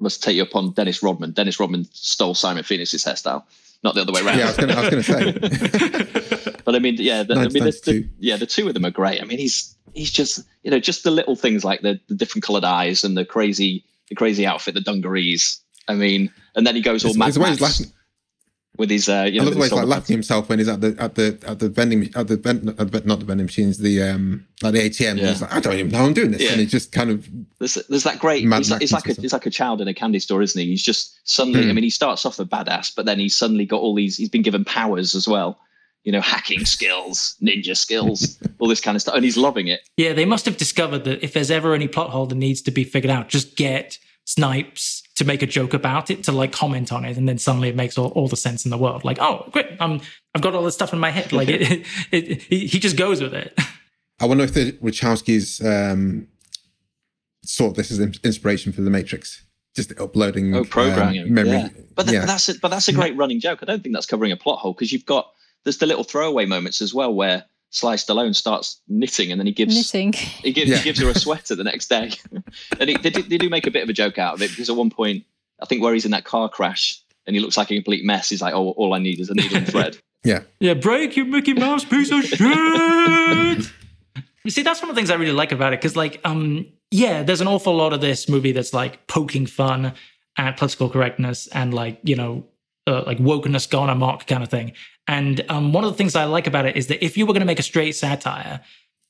must 0.00 0.22
take 0.22 0.36
you 0.36 0.42
up 0.42 0.56
on 0.56 0.72
Dennis 0.72 1.02
Rodman. 1.02 1.32
Dennis 1.32 1.60
Rodman 1.60 1.86
stole 1.92 2.34
Simon 2.34 2.64
Phoenix's 2.64 3.04
hairstyle, 3.04 3.44
not 3.84 3.94
the 3.94 4.02
other 4.02 4.12
way 4.12 4.22
around. 4.22 4.38
Yeah, 4.38 4.44
I 4.44 4.48
was 4.48 4.56
gonna, 4.56 4.74
I 4.74 4.80
was 4.80 4.90
gonna 4.90 5.02
say. 5.02 6.36
but 6.70 6.76
I 6.76 6.78
mean, 6.78 6.94
yeah, 6.98 7.24
the, 7.24 7.34
I 7.34 7.48
mean, 7.48 7.64
the, 7.64 7.80
the, 7.84 8.08
yeah, 8.20 8.36
the 8.36 8.46
two 8.46 8.68
of 8.68 8.74
them 8.74 8.84
are 8.84 8.90
great. 8.92 9.20
I 9.20 9.24
mean, 9.24 9.38
he's 9.38 9.74
he's 9.94 10.12
just 10.12 10.44
you 10.62 10.70
know 10.70 10.78
just 10.78 11.02
the 11.02 11.10
little 11.10 11.34
things 11.34 11.64
like 11.64 11.80
the, 11.82 11.98
the 12.08 12.14
different 12.14 12.44
coloured 12.44 12.62
eyes 12.64 13.02
and 13.02 13.16
the 13.16 13.24
crazy 13.24 13.84
the 14.08 14.14
crazy 14.14 14.46
outfit, 14.46 14.74
the 14.74 14.80
dungarees. 14.80 15.60
I 15.88 15.94
mean, 15.94 16.32
and 16.54 16.64
then 16.66 16.76
he 16.76 16.80
goes 16.82 17.04
all 17.04 17.10
It's, 17.10 17.18
Mad 17.18 17.28
it's 17.28 17.36
the 17.36 17.42
way 17.42 17.50
he's 17.50 17.60
Max 17.60 17.80
laughing. 17.80 17.92
with 18.76 18.90
his 18.90 19.08
uh, 19.08 19.28
you 19.30 19.40
I 19.40 19.44
love 19.44 19.54
the 19.54 19.60
way 19.60 19.66
he's 19.66 19.72
like 19.72 19.86
laughing 19.86 20.14
himself 20.14 20.48
when 20.48 20.58
he's 20.60 20.68
at 20.68 20.80
the 20.80 20.94
at 20.98 21.16
the 21.16 21.38
at 21.46 21.58
the 21.58 21.68
vending 21.68 22.08
at 22.14 22.28
the 22.28 22.36
vend, 22.36 22.68
at 22.78 23.04
not 23.06 23.18
the 23.18 23.24
vending 23.24 23.46
machines, 23.46 23.78
the 23.78 24.00
um 24.02 24.46
like 24.62 24.74
the 24.74 24.88
ATM. 24.88 25.18
Yeah. 25.18 25.28
He's 25.30 25.42
like, 25.42 25.52
I 25.52 25.58
don't 25.60 25.74
even 25.74 25.90
know 25.90 26.04
I'm 26.04 26.14
doing 26.14 26.30
this, 26.30 26.42
Yeah. 26.42 26.52
and 26.52 26.60
he's 26.60 26.70
just 26.70 26.92
kind 26.92 27.10
of 27.10 27.28
There's, 27.58 27.74
there's 27.88 28.04
that 28.04 28.20
great. 28.20 28.42
He's, 28.44 28.70
like- 28.70 28.80
he's 28.80 28.92
like 28.92 29.08
a 29.08 29.14
he's 29.14 29.32
like 29.32 29.46
a 29.46 29.50
child 29.50 29.80
in 29.80 29.88
a 29.88 29.94
candy 29.94 30.20
store, 30.20 30.40
isn't 30.42 30.60
he? 30.60 30.66
He's 30.68 30.82
just 30.82 31.18
suddenly. 31.28 31.64
Hmm. 31.64 31.70
I 31.70 31.72
mean, 31.72 31.84
he 31.84 31.90
starts 31.90 32.24
off 32.24 32.38
a 32.38 32.44
badass, 32.44 32.94
but 32.94 33.06
then 33.06 33.18
he's 33.18 33.36
suddenly 33.36 33.66
got 33.66 33.80
all 33.80 33.94
these. 33.94 34.16
He's 34.16 34.28
been 34.28 34.42
given 34.42 34.64
powers 34.64 35.14
as 35.16 35.26
well. 35.26 35.58
You 36.04 36.12
know, 36.12 36.20
hacking 36.34 36.64
skills, 36.64 37.36
ninja 37.42 37.76
skills, 37.76 38.38
all 38.58 38.68
this 38.68 38.80
kind 38.80 38.94
of 38.96 39.02
stuff, 39.02 39.14
and 39.14 39.24
he's 39.24 39.36
loving 39.36 39.68
it. 39.68 39.80
Yeah, 39.96 40.12
they 40.12 40.24
must 40.24 40.44
have 40.46 40.56
discovered 40.56 41.04
that 41.04 41.22
if 41.22 41.32
there's 41.32 41.50
ever 41.50 41.74
any 41.74 41.88
plot 41.88 42.10
hole 42.10 42.26
that 42.26 42.34
needs 42.36 42.62
to 42.62 42.70
be 42.70 42.84
figured 42.84 43.10
out, 43.10 43.28
just 43.28 43.56
get 43.56 43.98
Snipes 44.26 45.02
to 45.16 45.24
make 45.24 45.42
a 45.42 45.46
joke 45.46 45.74
about 45.74 46.10
it, 46.10 46.22
to 46.24 46.32
like 46.32 46.52
comment 46.52 46.92
on 46.92 47.04
it, 47.04 47.16
and 47.16 47.28
then 47.28 47.36
suddenly 47.36 47.68
it 47.68 47.76
makes 47.76 47.98
all, 47.98 48.08
all 48.10 48.28
the 48.28 48.36
sense 48.36 48.64
in 48.64 48.70
the 48.70 48.78
world. 48.78 49.04
Like, 49.04 49.18
oh, 49.20 49.46
great, 49.50 49.66
um, 49.80 50.00
I've 50.34 50.40
got 50.42 50.54
all 50.54 50.62
this 50.62 50.74
stuff 50.74 50.92
in 50.92 50.98
my 51.00 51.10
head. 51.10 51.32
Like, 51.32 51.48
it, 51.48 51.62
it, 51.62 51.86
it, 52.12 52.42
he 52.42 52.66
he 52.66 52.78
just 52.78 52.96
goes 52.96 53.20
with 53.20 53.34
it. 53.34 53.58
I 54.20 54.26
wonder 54.26 54.44
if 54.44 54.54
the 54.54 54.72
Wachowskis 54.72 55.64
um 55.64 56.28
sought 57.44 57.74
this 57.76 57.90
as 57.90 57.98
inspiration 58.00 58.72
for 58.72 58.82
the 58.82 58.90
Matrix. 58.90 59.44
Just 59.74 59.98
uploading 60.00 60.54
Oh, 60.54 60.64
programming, 60.64 61.22
um, 61.22 61.34
memory. 61.34 61.52
yeah. 61.58 61.68
But, 61.94 62.02
th- 62.04 62.14
yeah. 62.14 62.20
but 62.22 62.26
that's 62.26 62.48
a, 62.48 62.58
but 62.58 62.68
that's 62.68 62.88
a 62.88 62.92
great 62.92 63.16
running 63.16 63.38
joke. 63.40 63.60
I 63.62 63.66
don't 63.66 63.82
think 63.82 63.94
that's 63.94 64.06
covering 64.06 64.32
a 64.32 64.36
plot 64.36 64.58
hole 64.58 64.72
because 64.72 64.90
you've 64.92 65.06
got 65.06 65.30
there's 65.64 65.78
the 65.78 65.86
little 65.86 66.04
throwaway 66.04 66.46
moments 66.46 66.80
as 66.82 66.92
well 66.94 67.12
where 67.14 67.44
Sly 67.70 67.94
Stallone 67.96 68.34
starts 68.34 68.80
knitting 68.88 69.30
and 69.30 69.40
then 69.40 69.46
he 69.46 69.52
gives 69.52 69.76
Knitting. 69.76 70.12
he 70.12 70.52
gives 70.52 70.70
Yeah. 70.70 70.78
he 70.78 70.82
gives 70.84 71.00
her 71.00 71.08
a 71.08 71.14
sweater 71.18 71.54
the 71.54 71.64
next 71.64 71.88
day, 71.88 72.10
and 72.80 72.90
he, 72.90 72.96
they, 72.96 73.10
do, 73.10 73.22
they 73.22 73.38
do 73.38 73.48
make 73.48 73.66
a 73.66 73.70
bit 73.70 73.82
of 73.82 73.88
a 73.88 73.92
joke 73.92 74.18
out 74.18 74.34
of 74.34 74.42
it 74.42 74.50
because 74.50 74.68
at 74.68 74.76
one 74.76 74.90
point 74.90 75.24
I 75.62 75.66
think 75.66 75.82
where 75.82 75.94
he's 75.94 76.04
in 76.04 76.10
that 76.12 76.24
car 76.24 76.48
crash 76.48 77.00
and 77.26 77.36
he 77.36 77.40
looks 77.40 77.56
like 77.56 77.70
a 77.70 77.74
complete 77.74 78.04
mess. 78.04 78.28
He's 78.30 78.42
like, 78.42 78.54
oh, 78.54 78.70
all 78.70 78.94
I 78.94 78.98
need 78.98 79.20
is 79.20 79.28
a 79.30 79.34
needle 79.34 79.58
and 79.58 79.68
thread. 79.68 79.98
yeah. 80.24 80.40
Yeah, 80.58 80.74
break 80.74 81.16
you 81.16 81.24
Mickey 81.26 81.52
Mouse 81.54 81.84
piece 81.84 82.10
of 82.10 82.24
shit. 82.24 82.40
you 84.44 84.50
see, 84.50 84.62
that's 84.62 84.80
one 84.80 84.88
of 84.90 84.96
the 84.96 84.98
things 85.00 85.10
I 85.10 85.14
really 85.16 85.32
like 85.32 85.52
about 85.52 85.72
it 85.74 85.80
because, 85.80 85.96
like, 85.96 86.20
um, 86.24 86.66
yeah, 86.90 87.22
there's 87.22 87.40
an 87.42 87.46
awful 87.46 87.76
lot 87.76 87.92
of 87.92 88.00
this 88.00 88.28
movie 88.28 88.52
that's 88.52 88.72
like 88.72 89.06
poking 89.06 89.46
fun 89.46 89.92
at 90.36 90.56
political 90.56 90.88
correctness 90.88 91.46
and 91.48 91.72
like 91.74 92.00
you 92.02 92.16
know, 92.16 92.44
uh, 92.86 93.02
like 93.06 93.18
wokeness 93.18 93.68
gone 93.68 93.90
amok 93.90 94.26
kind 94.26 94.42
of 94.42 94.48
thing. 94.48 94.72
And 95.06 95.44
um, 95.48 95.72
one 95.72 95.84
of 95.84 95.90
the 95.90 95.96
things 95.96 96.14
I 96.14 96.24
like 96.24 96.46
about 96.46 96.66
it 96.66 96.76
is 96.76 96.86
that 96.88 97.04
if 97.04 97.16
you 97.16 97.26
were 97.26 97.32
going 97.32 97.40
to 97.40 97.46
make 97.46 97.58
a 97.58 97.64
straight 97.64 97.96
satire, 97.96 98.60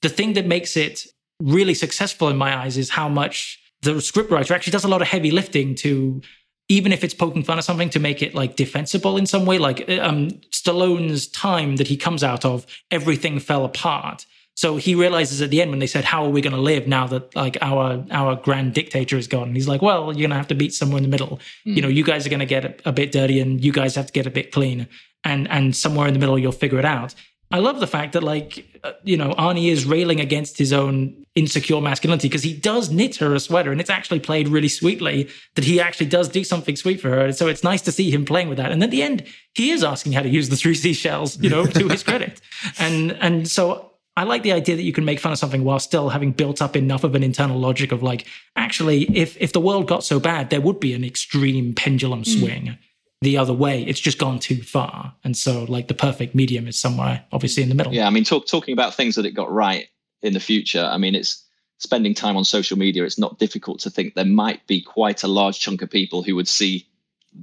the 0.02 0.08
thing 0.08 0.32
that 0.34 0.46
makes 0.46 0.76
it 0.76 1.06
really 1.40 1.74
successful 1.74 2.28
in 2.28 2.36
my 2.36 2.56
eyes 2.56 2.76
is 2.76 2.90
how 2.90 3.08
much 3.08 3.58
the 3.82 3.92
scriptwriter 3.92 4.50
actually 4.52 4.72
does 4.72 4.84
a 4.84 4.88
lot 4.88 5.02
of 5.02 5.08
heavy 5.08 5.30
lifting 5.30 5.74
to 5.74 6.20
even 6.68 6.92
if 6.92 7.02
it's 7.02 7.14
poking 7.14 7.42
fun 7.42 7.58
at 7.58 7.64
something 7.64 7.90
to 7.90 7.98
make 7.98 8.22
it 8.22 8.34
like 8.34 8.56
defensible 8.56 9.16
in 9.16 9.26
some 9.26 9.46
way 9.46 9.58
like 9.58 9.88
um 9.88 10.28
stallone's 10.50 11.26
time 11.28 11.76
that 11.76 11.88
he 11.88 11.96
comes 11.96 12.22
out 12.22 12.44
of 12.44 12.66
everything 12.90 13.40
fell 13.40 13.64
apart 13.64 14.26
so 14.60 14.76
he 14.76 14.94
realizes 14.94 15.40
at 15.40 15.48
the 15.48 15.62
end 15.62 15.70
when 15.70 15.78
they 15.78 15.86
said 15.86 16.04
how 16.04 16.22
are 16.22 16.28
we 16.28 16.42
going 16.42 16.54
to 16.54 16.60
live 16.60 16.86
now 16.86 17.06
that 17.06 17.34
like 17.34 17.56
our 17.62 18.04
our 18.10 18.36
grand 18.36 18.74
dictator 18.74 19.16
is 19.16 19.26
gone 19.26 19.48
and 19.48 19.56
he's 19.56 19.68
like 19.68 19.80
well 19.80 20.12
you're 20.12 20.28
going 20.28 20.30
to 20.30 20.36
have 20.36 20.48
to 20.48 20.54
beat 20.54 20.74
somewhere 20.74 20.98
in 20.98 21.02
the 21.02 21.08
middle 21.08 21.40
you 21.64 21.80
know 21.80 21.88
you 21.88 22.04
guys 22.04 22.26
are 22.26 22.30
going 22.30 22.46
to 22.48 22.52
get 22.56 22.64
a, 22.64 22.88
a 22.90 22.92
bit 22.92 23.10
dirty 23.10 23.40
and 23.40 23.64
you 23.64 23.72
guys 23.72 23.94
have 23.94 24.06
to 24.06 24.12
get 24.12 24.26
a 24.26 24.30
bit 24.30 24.52
clean 24.52 24.86
and 25.24 25.48
and 25.50 25.74
somewhere 25.74 26.06
in 26.06 26.12
the 26.12 26.20
middle 26.20 26.38
you'll 26.38 26.52
figure 26.52 26.78
it 26.78 26.84
out 26.84 27.14
I 27.52 27.58
love 27.58 27.80
the 27.80 27.86
fact 27.88 28.12
that, 28.12 28.22
like, 28.22 28.78
uh, 28.84 28.92
you 29.02 29.16
know, 29.16 29.32
Arnie 29.32 29.72
is 29.72 29.84
railing 29.84 30.20
against 30.20 30.56
his 30.56 30.72
own 30.72 31.26
insecure 31.34 31.80
masculinity 31.80 32.28
because 32.28 32.44
he 32.44 32.54
does 32.54 32.90
knit 32.90 33.16
her 33.16 33.34
a 33.34 33.40
sweater, 33.40 33.72
and 33.72 33.80
it's 33.80 33.90
actually 33.90 34.20
played 34.20 34.46
really 34.46 34.68
sweetly 34.68 35.28
that 35.56 35.64
he 35.64 35.80
actually 35.80 36.06
does 36.06 36.28
do 36.28 36.44
something 36.44 36.76
sweet 36.76 37.00
for 37.00 37.08
her. 37.08 37.24
And 37.24 37.34
so 37.34 37.48
it's 37.48 37.64
nice 37.64 37.82
to 37.82 37.92
see 37.92 38.08
him 38.08 38.24
playing 38.24 38.48
with 38.48 38.58
that. 38.58 38.70
And 38.70 38.84
at 38.84 38.92
the 38.92 39.02
end, 39.02 39.24
he 39.54 39.72
is 39.72 39.82
asking 39.82 40.12
how 40.12 40.22
to 40.22 40.28
use 40.28 40.48
the 40.48 40.54
three 40.54 40.76
seashells, 40.76 41.40
you 41.42 41.50
know, 41.50 41.66
to 41.66 41.88
his 41.88 42.02
credit. 42.08 42.40
And 42.78 43.12
and 43.14 43.48
so 43.48 43.89
I 44.20 44.24
like 44.24 44.42
the 44.42 44.52
idea 44.52 44.76
that 44.76 44.82
you 44.82 44.92
can 44.92 45.06
make 45.06 45.18
fun 45.18 45.32
of 45.32 45.38
something 45.38 45.64
while 45.64 45.78
still 45.78 46.10
having 46.10 46.32
built 46.32 46.60
up 46.60 46.76
enough 46.76 47.04
of 47.04 47.14
an 47.14 47.22
internal 47.22 47.58
logic 47.58 47.90
of 47.90 48.02
like, 48.02 48.26
actually, 48.54 49.04
if 49.16 49.34
if 49.40 49.54
the 49.54 49.62
world 49.62 49.88
got 49.88 50.04
so 50.04 50.20
bad, 50.20 50.50
there 50.50 50.60
would 50.60 50.78
be 50.78 50.92
an 50.92 51.02
extreme 51.04 51.72
pendulum 51.72 52.22
hmm. 52.22 52.38
swing 52.38 52.78
the 53.22 53.38
other 53.38 53.54
way. 53.54 53.82
It's 53.82 53.98
just 53.98 54.18
gone 54.18 54.38
too 54.38 54.62
far. 54.62 55.14
And 55.24 55.34
so 55.34 55.64
like 55.64 55.88
the 55.88 55.94
perfect 55.94 56.34
medium 56.34 56.68
is 56.68 56.78
somewhere 56.78 57.24
obviously 57.32 57.62
in 57.62 57.70
the 57.70 57.74
middle. 57.74 57.94
Yeah, 57.94 58.06
I 58.06 58.10
mean, 58.10 58.24
talk, 58.24 58.46
talking 58.46 58.74
about 58.74 58.92
things 58.94 59.14
that 59.14 59.24
it 59.24 59.30
got 59.30 59.50
right 59.50 59.88
in 60.20 60.34
the 60.34 60.40
future. 60.40 60.84
I 60.84 60.98
mean, 60.98 61.14
it's 61.14 61.42
spending 61.78 62.12
time 62.12 62.36
on 62.36 62.44
social 62.44 62.76
media. 62.76 63.04
It's 63.04 63.18
not 63.18 63.38
difficult 63.38 63.80
to 63.80 63.90
think 63.90 64.14
there 64.14 64.26
might 64.26 64.66
be 64.66 64.82
quite 64.82 65.22
a 65.22 65.28
large 65.28 65.60
chunk 65.60 65.80
of 65.80 65.88
people 65.88 66.22
who 66.22 66.36
would 66.36 66.48
see 66.48 66.86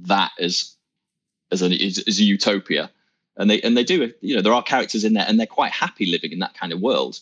that 0.02 0.30
as 0.38 0.76
as, 1.50 1.60
an, 1.62 1.72
as, 1.72 1.98
as 2.06 2.20
a 2.20 2.24
utopia, 2.24 2.88
and 3.38 3.48
they 3.48 3.60
and 3.62 3.76
they 3.76 3.84
do. 3.84 4.12
You 4.20 4.36
know, 4.36 4.42
there 4.42 4.52
are 4.52 4.62
characters 4.62 5.04
in 5.04 5.14
there, 5.14 5.24
and 5.26 5.38
they're 5.38 5.46
quite 5.46 5.72
happy 5.72 6.06
living 6.06 6.32
in 6.32 6.40
that 6.40 6.54
kind 6.54 6.72
of 6.72 6.80
world. 6.80 7.20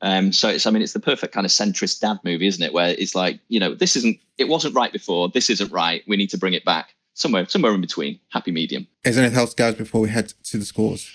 Um, 0.00 0.32
so 0.32 0.48
it's, 0.48 0.66
I 0.66 0.70
mean, 0.70 0.82
it's 0.82 0.92
the 0.92 1.00
perfect 1.00 1.34
kind 1.34 1.44
of 1.44 1.50
centrist 1.50 2.00
dad 2.00 2.20
movie, 2.24 2.46
isn't 2.46 2.62
it? 2.62 2.72
Where 2.72 2.94
it's 2.96 3.14
like, 3.14 3.40
you 3.48 3.58
know, 3.58 3.74
this 3.74 3.96
isn't, 3.96 4.18
it 4.38 4.48
wasn't 4.48 4.76
right 4.76 4.92
before. 4.92 5.28
This 5.28 5.50
isn't 5.50 5.72
right. 5.72 6.04
We 6.06 6.16
need 6.16 6.30
to 6.30 6.38
bring 6.38 6.54
it 6.54 6.64
back 6.64 6.94
somewhere, 7.14 7.48
somewhere 7.48 7.74
in 7.74 7.80
between. 7.80 8.20
Happy 8.28 8.52
medium. 8.52 8.86
Is 9.04 9.16
there 9.16 9.24
anything 9.24 9.40
else, 9.40 9.54
guys, 9.54 9.74
before 9.74 10.00
we 10.00 10.08
head 10.10 10.32
to 10.44 10.58
the 10.58 10.64
scores? 10.64 11.10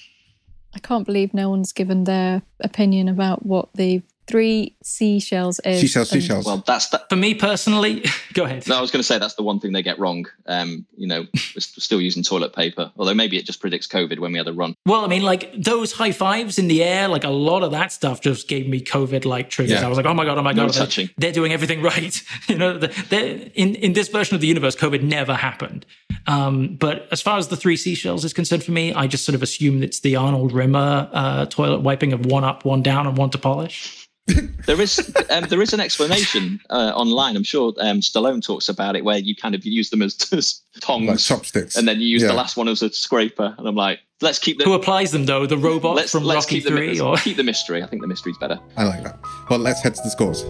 I 0.75 0.79
can't 0.79 1.05
believe 1.05 1.33
no 1.33 1.49
one's 1.49 1.71
given 1.71 2.03
their 2.03 2.41
opinion 2.59 3.07
about 3.07 3.45
what 3.45 3.69
the 3.73 4.01
three 4.27 4.75
seashells 4.83 5.59
is. 5.65 5.81
Seashells, 5.81 6.11
and- 6.11 6.21
seashells. 6.21 6.45
Well, 6.45 6.63
that's 6.65 6.89
that. 6.89 7.09
For 7.09 7.15
me 7.15 7.33
personally, 7.33 8.05
go 8.33 8.43
ahead. 8.45 8.67
No, 8.67 8.77
I 8.77 8.81
was 8.81 8.91
going 8.91 8.99
to 8.99 9.07
say 9.07 9.17
that's 9.17 9.35
the 9.35 9.43
one 9.43 9.59
thing 9.59 9.71
they 9.73 9.83
get 9.83 9.99
wrong. 9.99 10.25
Um, 10.47 10.85
you 10.97 11.07
know, 11.07 11.25
we're 11.33 11.59
still 11.59 12.01
using 12.01 12.23
toilet 12.23 12.53
paper, 12.55 12.91
although 12.97 13.13
maybe 13.13 13.37
it 13.37 13.45
just 13.45 13.59
predicts 13.59 13.87
COVID 13.87 14.19
when 14.19 14.31
we 14.31 14.37
had 14.37 14.47
a 14.47 14.53
run. 14.53 14.75
Well, 14.85 15.03
I 15.03 15.07
mean, 15.07 15.23
like 15.23 15.53
those 15.61 15.93
high 15.93 16.11
fives 16.11 16.57
in 16.57 16.67
the 16.67 16.83
air, 16.83 17.07
like 17.07 17.23
a 17.23 17.29
lot 17.29 17.63
of 17.63 17.71
that 17.71 17.91
stuff 17.91 18.21
just 18.21 18.47
gave 18.47 18.67
me 18.67 18.81
COVID 18.81 19.25
like 19.25 19.49
triggers. 19.49 19.79
Yeah. 19.79 19.85
I 19.85 19.89
was 19.89 19.97
like, 19.97 20.05
oh 20.05 20.13
my 20.13 20.25
God, 20.25 20.37
oh 20.37 20.41
my 20.41 20.53
No 20.53 20.65
God, 20.65 20.73
they're, 20.73 20.79
touching. 20.85 21.09
they're 21.17 21.31
doing 21.31 21.51
everything 21.51 21.81
right. 21.93 22.21
you 22.47 22.57
know, 22.57 22.77
they're, 22.77 23.49
in, 23.53 23.75
in 23.75 23.93
this 23.93 24.07
version 24.07 24.35
of 24.35 24.41
the 24.41 24.47
universe, 24.47 24.75
COVID 24.75 25.01
never 25.03 25.33
happened. 25.35 25.85
Um, 26.27 26.75
but 26.75 27.07
as 27.11 27.21
far 27.21 27.37
as 27.37 27.49
the 27.49 27.57
three 27.57 27.75
seashells 27.75 28.23
is 28.23 28.33
concerned 28.33 28.63
for 28.63 28.71
me, 28.71 28.93
I 28.93 29.07
just 29.07 29.25
sort 29.25 29.35
of 29.35 29.43
assume 29.43 29.83
it's 29.83 29.99
the 29.99 30.15
Arnold 30.15 30.53
Rimmer 30.53 31.09
uh, 31.11 31.45
toilet 31.47 31.81
wiping 31.81 32.13
of 32.13 32.25
one 32.25 32.43
up, 32.43 32.63
one 32.65 32.81
down, 32.81 33.07
and 33.07 33.17
one 33.17 33.29
to 33.31 33.37
polish. 33.37 34.02
There 34.27 34.79
is 34.79 35.13
um, 35.29 35.45
there 35.49 35.61
is 35.61 35.73
an 35.73 35.79
explanation 35.81 36.61
uh, 36.69 36.93
online. 36.95 37.35
I'm 37.35 37.43
sure 37.43 37.73
um, 37.79 37.99
Stallone 37.99 38.41
talks 38.41 38.69
about 38.69 38.95
it, 38.95 39.03
where 39.03 39.17
you 39.17 39.35
kind 39.35 39.53
of 39.53 39.65
use 39.65 39.89
them 39.89 40.01
as, 40.01 40.15
as 40.33 40.61
tongs, 40.79 41.07
like 41.07 41.19
chopsticks, 41.19 41.75
and 41.75 41.87
then 41.87 41.99
you 41.99 42.07
use 42.07 42.21
Yeah. 42.21 42.29
the 42.29 42.33
last 42.35 42.55
one 42.55 42.67
as 42.69 42.81
a 42.81 42.89
scraper. 42.91 43.53
And 43.57 43.67
I'm 43.67 43.75
like, 43.75 43.99
let's 44.21 44.39
keep 44.39 44.57
the 44.59 44.63
Who 44.63 44.73
applies 44.73 45.11
them 45.11 45.25
though? 45.25 45.45
The 45.45 45.57
robot 45.57 45.95
let's, 45.95 46.11
from 46.13 46.23
let's 46.23 46.45
Rocky 46.45 46.61
keep 46.61 46.73
the, 46.73 46.99
or 47.01 47.17
keep 47.17 47.35
the 47.35 47.43
mystery. 47.43 47.83
I 47.83 47.87
think 47.87 48.01
the 48.01 48.07
mystery's 48.07 48.37
better. 48.37 48.59
I 48.77 48.85
like 48.85 49.03
that. 49.03 49.19
Well, 49.49 49.59
let's 49.59 49.81
head 49.81 49.95
to 49.95 50.01
the 50.03 50.09
scores. 50.09 50.43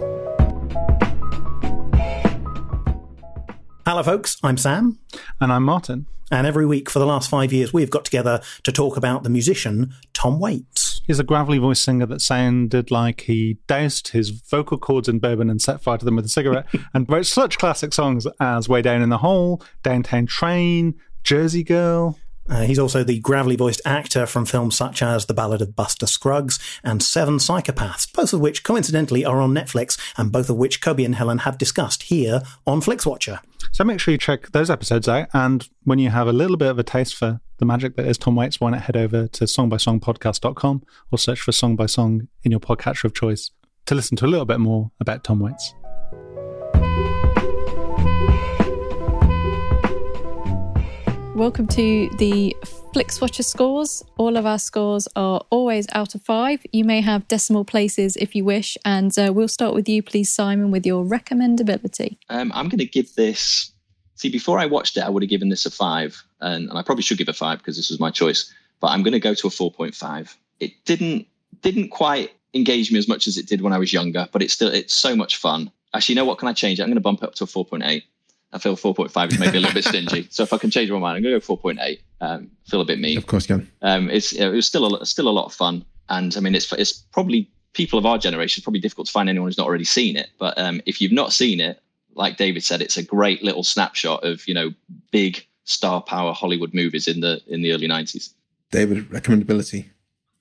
Hello, 3.86 4.02
folks. 4.02 4.38
I'm 4.42 4.56
Sam. 4.56 4.98
And 5.40 5.52
I'm 5.52 5.62
Martin. 5.64 6.06
And 6.30 6.46
every 6.46 6.64
week 6.64 6.88
for 6.88 7.00
the 7.00 7.06
last 7.06 7.28
five 7.28 7.52
years, 7.52 7.72
we've 7.72 7.90
got 7.90 8.04
together 8.04 8.40
to 8.62 8.72
talk 8.72 8.96
about 8.96 9.24
the 9.24 9.30
musician 9.30 9.92
Tom 10.14 10.38
Waits. 10.40 10.83
He's 11.06 11.20
a 11.20 11.24
gravelly 11.24 11.58
voiced 11.58 11.82
singer 11.82 12.06
that 12.06 12.22
sounded 12.22 12.90
like 12.90 13.22
he 13.22 13.58
doused 13.66 14.08
his 14.08 14.30
vocal 14.30 14.78
cords 14.78 15.08
in 15.08 15.18
bourbon 15.18 15.50
and 15.50 15.60
set 15.60 15.82
fire 15.82 15.98
to 15.98 16.04
them 16.04 16.16
with 16.16 16.24
a 16.24 16.30
cigarette 16.30 16.66
and 16.94 17.08
wrote 17.08 17.26
such 17.26 17.58
classic 17.58 17.92
songs 17.92 18.26
as 18.40 18.68
Way 18.68 18.80
Down 18.80 19.02
in 19.02 19.10
the 19.10 19.18
Hole, 19.18 19.62
Downtown 19.82 20.26
Train, 20.26 20.94
Jersey 21.22 21.62
Girl. 21.62 22.18
Uh, 22.48 22.62
he's 22.62 22.78
also 22.78 23.02
the 23.02 23.18
gravelly 23.20 23.56
voiced 23.56 23.80
actor 23.84 24.26
from 24.26 24.44
films 24.44 24.76
such 24.76 25.02
as 25.02 25.26
The 25.26 25.34
Ballad 25.34 25.62
of 25.62 25.74
Buster 25.74 26.06
Scruggs 26.06 26.58
and 26.82 27.02
Seven 27.02 27.36
Psychopaths, 27.36 28.12
both 28.12 28.32
of 28.32 28.40
which 28.40 28.64
coincidentally 28.64 29.24
are 29.24 29.40
on 29.40 29.54
Netflix 29.54 29.98
and 30.16 30.30
both 30.30 30.50
of 30.50 30.56
which 30.56 30.80
Kobe 30.80 31.04
and 31.04 31.14
Helen 31.14 31.38
have 31.38 31.58
discussed 31.58 32.04
here 32.04 32.42
on 32.66 32.80
Flixwatcher. 32.80 33.40
So 33.72 33.84
make 33.84 34.00
sure 34.00 34.12
you 34.12 34.18
check 34.18 34.52
those 34.52 34.70
episodes 34.70 35.08
out. 35.08 35.28
And 35.32 35.66
when 35.84 35.98
you 35.98 36.10
have 36.10 36.28
a 36.28 36.32
little 36.32 36.56
bit 36.56 36.70
of 36.70 36.78
a 36.78 36.84
taste 36.84 37.14
for 37.16 37.40
the 37.58 37.64
magic 37.64 37.96
that 37.96 38.06
is 38.06 38.18
Tom 38.18 38.36
Waits, 38.36 38.60
why 38.60 38.70
not 38.70 38.82
head 38.82 38.96
over 38.96 39.26
to 39.26 39.44
songbysongpodcast.com 39.44 40.82
or 41.10 41.18
search 41.18 41.40
for 41.40 41.52
Song 41.52 41.76
by 41.76 41.86
Song 41.86 42.28
in 42.42 42.50
your 42.50 42.60
podcatcher 42.60 43.04
of 43.04 43.14
choice 43.14 43.50
to 43.86 43.94
listen 43.94 44.16
to 44.18 44.26
a 44.26 44.28
little 44.28 44.46
bit 44.46 44.60
more 44.60 44.90
about 45.00 45.24
Tom 45.24 45.40
Waits. 45.40 45.74
Welcome 51.34 51.66
to 51.66 52.08
the 52.18 52.54
Flixwatcher 52.94 53.42
scores. 53.42 54.04
All 54.18 54.36
of 54.36 54.46
our 54.46 54.60
scores 54.60 55.08
are 55.16 55.44
always 55.50 55.88
out 55.92 56.14
of 56.14 56.22
five. 56.22 56.64
You 56.70 56.84
may 56.84 57.00
have 57.00 57.26
decimal 57.26 57.64
places 57.64 58.14
if 58.16 58.36
you 58.36 58.44
wish. 58.44 58.78
And 58.84 59.18
uh, 59.18 59.32
we'll 59.34 59.48
start 59.48 59.74
with 59.74 59.88
you, 59.88 60.00
please, 60.00 60.32
Simon, 60.32 60.70
with 60.70 60.86
your 60.86 61.04
recommendability. 61.04 62.18
Um, 62.28 62.52
I'm 62.54 62.68
going 62.68 62.78
to 62.78 62.86
give 62.86 63.12
this. 63.16 63.72
See, 64.14 64.30
before 64.30 64.60
I 64.60 64.66
watched 64.66 64.96
it, 64.96 65.00
I 65.00 65.08
would 65.08 65.24
have 65.24 65.30
given 65.30 65.48
this 65.48 65.66
a 65.66 65.72
five, 65.72 66.22
and, 66.40 66.68
and 66.68 66.78
I 66.78 66.82
probably 66.82 67.02
should 67.02 67.18
give 67.18 67.28
a 67.28 67.32
five 67.32 67.58
because 67.58 67.76
this 67.76 67.90
was 67.90 67.98
my 67.98 68.12
choice. 68.12 68.54
But 68.78 68.92
I'm 68.92 69.02
going 69.02 69.12
to 69.12 69.18
go 69.18 69.34
to 69.34 69.48
a 69.48 69.50
4.5. 69.50 70.36
It 70.60 70.72
didn't 70.84 71.26
didn't 71.62 71.88
quite 71.88 72.30
engage 72.54 72.92
me 72.92 72.98
as 73.00 73.08
much 73.08 73.26
as 73.26 73.36
it 73.36 73.48
did 73.48 73.60
when 73.60 73.72
I 73.72 73.78
was 73.78 73.92
younger, 73.92 74.28
but 74.30 74.40
it's 74.40 74.52
still 74.52 74.68
it's 74.68 74.94
so 74.94 75.16
much 75.16 75.36
fun. 75.36 75.72
Actually, 75.94 76.12
you 76.12 76.16
know 76.20 76.26
what? 76.26 76.38
Can 76.38 76.46
I 76.46 76.52
change 76.52 76.78
it? 76.78 76.84
I'm 76.84 76.90
going 76.90 76.94
to 76.94 77.00
bump 77.00 77.24
it 77.24 77.28
up 77.28 77.34
to 77.36 77.44
a 77.44 77.46
4.8. 77.48 78.02
I 78.54 78.58
feel 78.58 78.76
4.5 78.76 79.32
is 79.32 79.38
maybe 79.40 79.58
a 79.58 79.60
little 79.60 79.74
bit 79.74 79.84
stingy. 79.84 80.28
So 80.30 80.44
if 80.44 80.52
I 80.52 80.58
can 80.58 80.70
change 80.70 80.90
my 80.90 80.98
mind, 80.98 81.16
I'm 81.16 81.22
going 81.22 81.38
to 81.38 81.46
go 81.46 81.56
4.8. 81.56 81.98
Um, 82.20 82.50
feel 82.66 82.80
a 82.80 82.84
bit 82.84 83.00
mean. 83.00 83.18
Of 83.18 83.26
course, 83.26 83.48
you 83.48 83.56
can. 83.56 83.70
Um, 83.82 84.08
it's 84.08 84.32
it 84.32 84.48
was 84.48 84.66
still 84.66 84.94
a, 84.94 85.04
still 85.04 85.28
a 85.28 85.30
lot 85.30 85.46
of 85.46 85.52
fun, 85.52 85.84
and 86.08 86.34
I 86.36 86.40
mean 86.40 86.54
it's 86.54 86.72
it's 86.72 86.92
probably 86.92 87.50
people 87.74 87.98
of 87.98 88.06
our 88.06 88.16
generation. 88.16 88.60
It's 88.60 88.64
probably 88.64 88.80
difficult 88.80 89.08
to 89.08 89.12
find 89.12 89.28
anyone 89.28 89.48
who's 89.48 89.58
not 89.58 89.66
already 89.66 89.84
seen 89.84 90.16
it. 90.16 90.30
But 90.38 90.56
um, 90.56 90.80
if 90.86 91.00
you've 91.00 91.12
not 91.12 91.32
seen 91.32 91.60
it, 91.60 91.82
like 92.14 92.36
David 92.36 92.62
said, 92.62 92.80
it's 92.80 92.96
a 92.96 93.02
great 93.02 93.42
little 93.42 93.64
snapshot 93.64 94.24
of 94.24 94.46
you 94.48 94.54
know 94.54 94.72
big 95.10 95.44
star 95.64 96.00
power 96.00 96.32
Hollywood 96.32 96.72
movies 96.72 97.08
in 97.08 97.20
the 97.20 97.42
in 97.48 97.60
the 97.60 97.72
early 97.72 97.88
nineties. 97.88 98.32
David, 98.70 99.10
recommendability. 99.10 99.86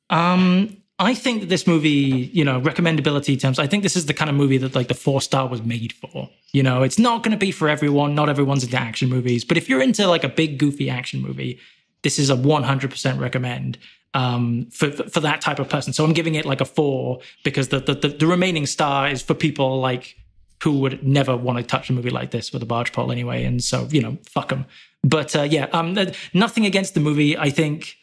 Um, 0.09 0.77
I 0.99 1.15
think 1.15 1.49
this 1.49 1.65
movie, 1.65 2.29
you 2.33 2.45
know, 2.45 2.61
recommendability 2.61 3.39
terms, 3.39 3.57
I 3.57 3.67
think 3.67 3.83
this 3.83 3.95
is 3.95 4.05
the 4.05 4.13
kind 4.13 4.29
of 4.29 4.35
movie 4.35 4.57
that 4.59 4.75
like 4.75 4.87
the 4.87 4.93
four 4.93 5.21
star 5.21 5.47
was 5.47 5.61
made 5.61 5.93
for. 5.93 6.29
You 6.51 6.61
know, 6.61 6.83
it's 6.83 6.99
not 6.99 7.23
going 7.23 7.31
to 7.31 7.37
be 7.37 7.51
for 7.51 7.67
everyone. 7.67 8.13
Not 8.13 8.29
everyone's 8.29 8.63
into 8.63 8.77
action 8.77 9.09
movies, 9.09 9.43
but 9.43 9.57
if 9.57 9.67
you're 9.67 9.81
into 9.81 10.07
like 10.07 10.23
a 10.23 10.29
big 10.29 10.59
goofy 10.59 10.89
action 10.89 11.21
movie, 11.21 11.59
this 12.03 12.19
is 12.19 12.29
a 12.29 12.35
100% 12.35 13.19
recommend 13.19 13.79
um, 14.13 14.67
for, 14.71 14.91
for 14.91 15.09
for 15.09 15.19
that 15.21 15.41
type 15.41 15.57
of 15.57 15.67
person. 15.67 15.93
So 15.93 16.05
I'm 16.05 16.13
giving 16.13 16.35
it 16.35 16.45
like 16.45 16.61
a 16.61 16.65
four 16.65 17.19
because 17.43 17.69
the 17.69 17.79
the, 17.79 17.95
the, 17.95 18.07
the 18.09 18.27
remaining 18.27 18.67
star 18.67 19.09
is 19.09 19.23
for 19.23 19.33
people 19.33 19.79
like 19.79 20.15
who 20.63 20.79
would 20.79 21.05
never 21.05 21.35
want 21.35 21.57
to 21.57 21.63
touch 21.63 21.89
a 21.89 21.93
movie 21.93 22.09
like 22.09 22.31
this 22.31 22.53
with 22.53 22.63
a 22.63 22.65
barge 22.65 22.93
pole 22.93 23.11
anyway. 23.11 23.43
And 23.43 23.61
so, 23.61 23.87
you 23.91 24.01
know, 24.01 24.17
fuck 24.29 24.47
them. 24.47 24.65
But 25.03 25.35
uh, 25.35 25.41
yeah, 25.41 25.65
um, 25.73 25.97
nothing 26.33 26.65
against 26.65 26.93
the 26.93 27.01
movie. 27.01 27.37
I 27.37 27.49
think, 27.49 27.97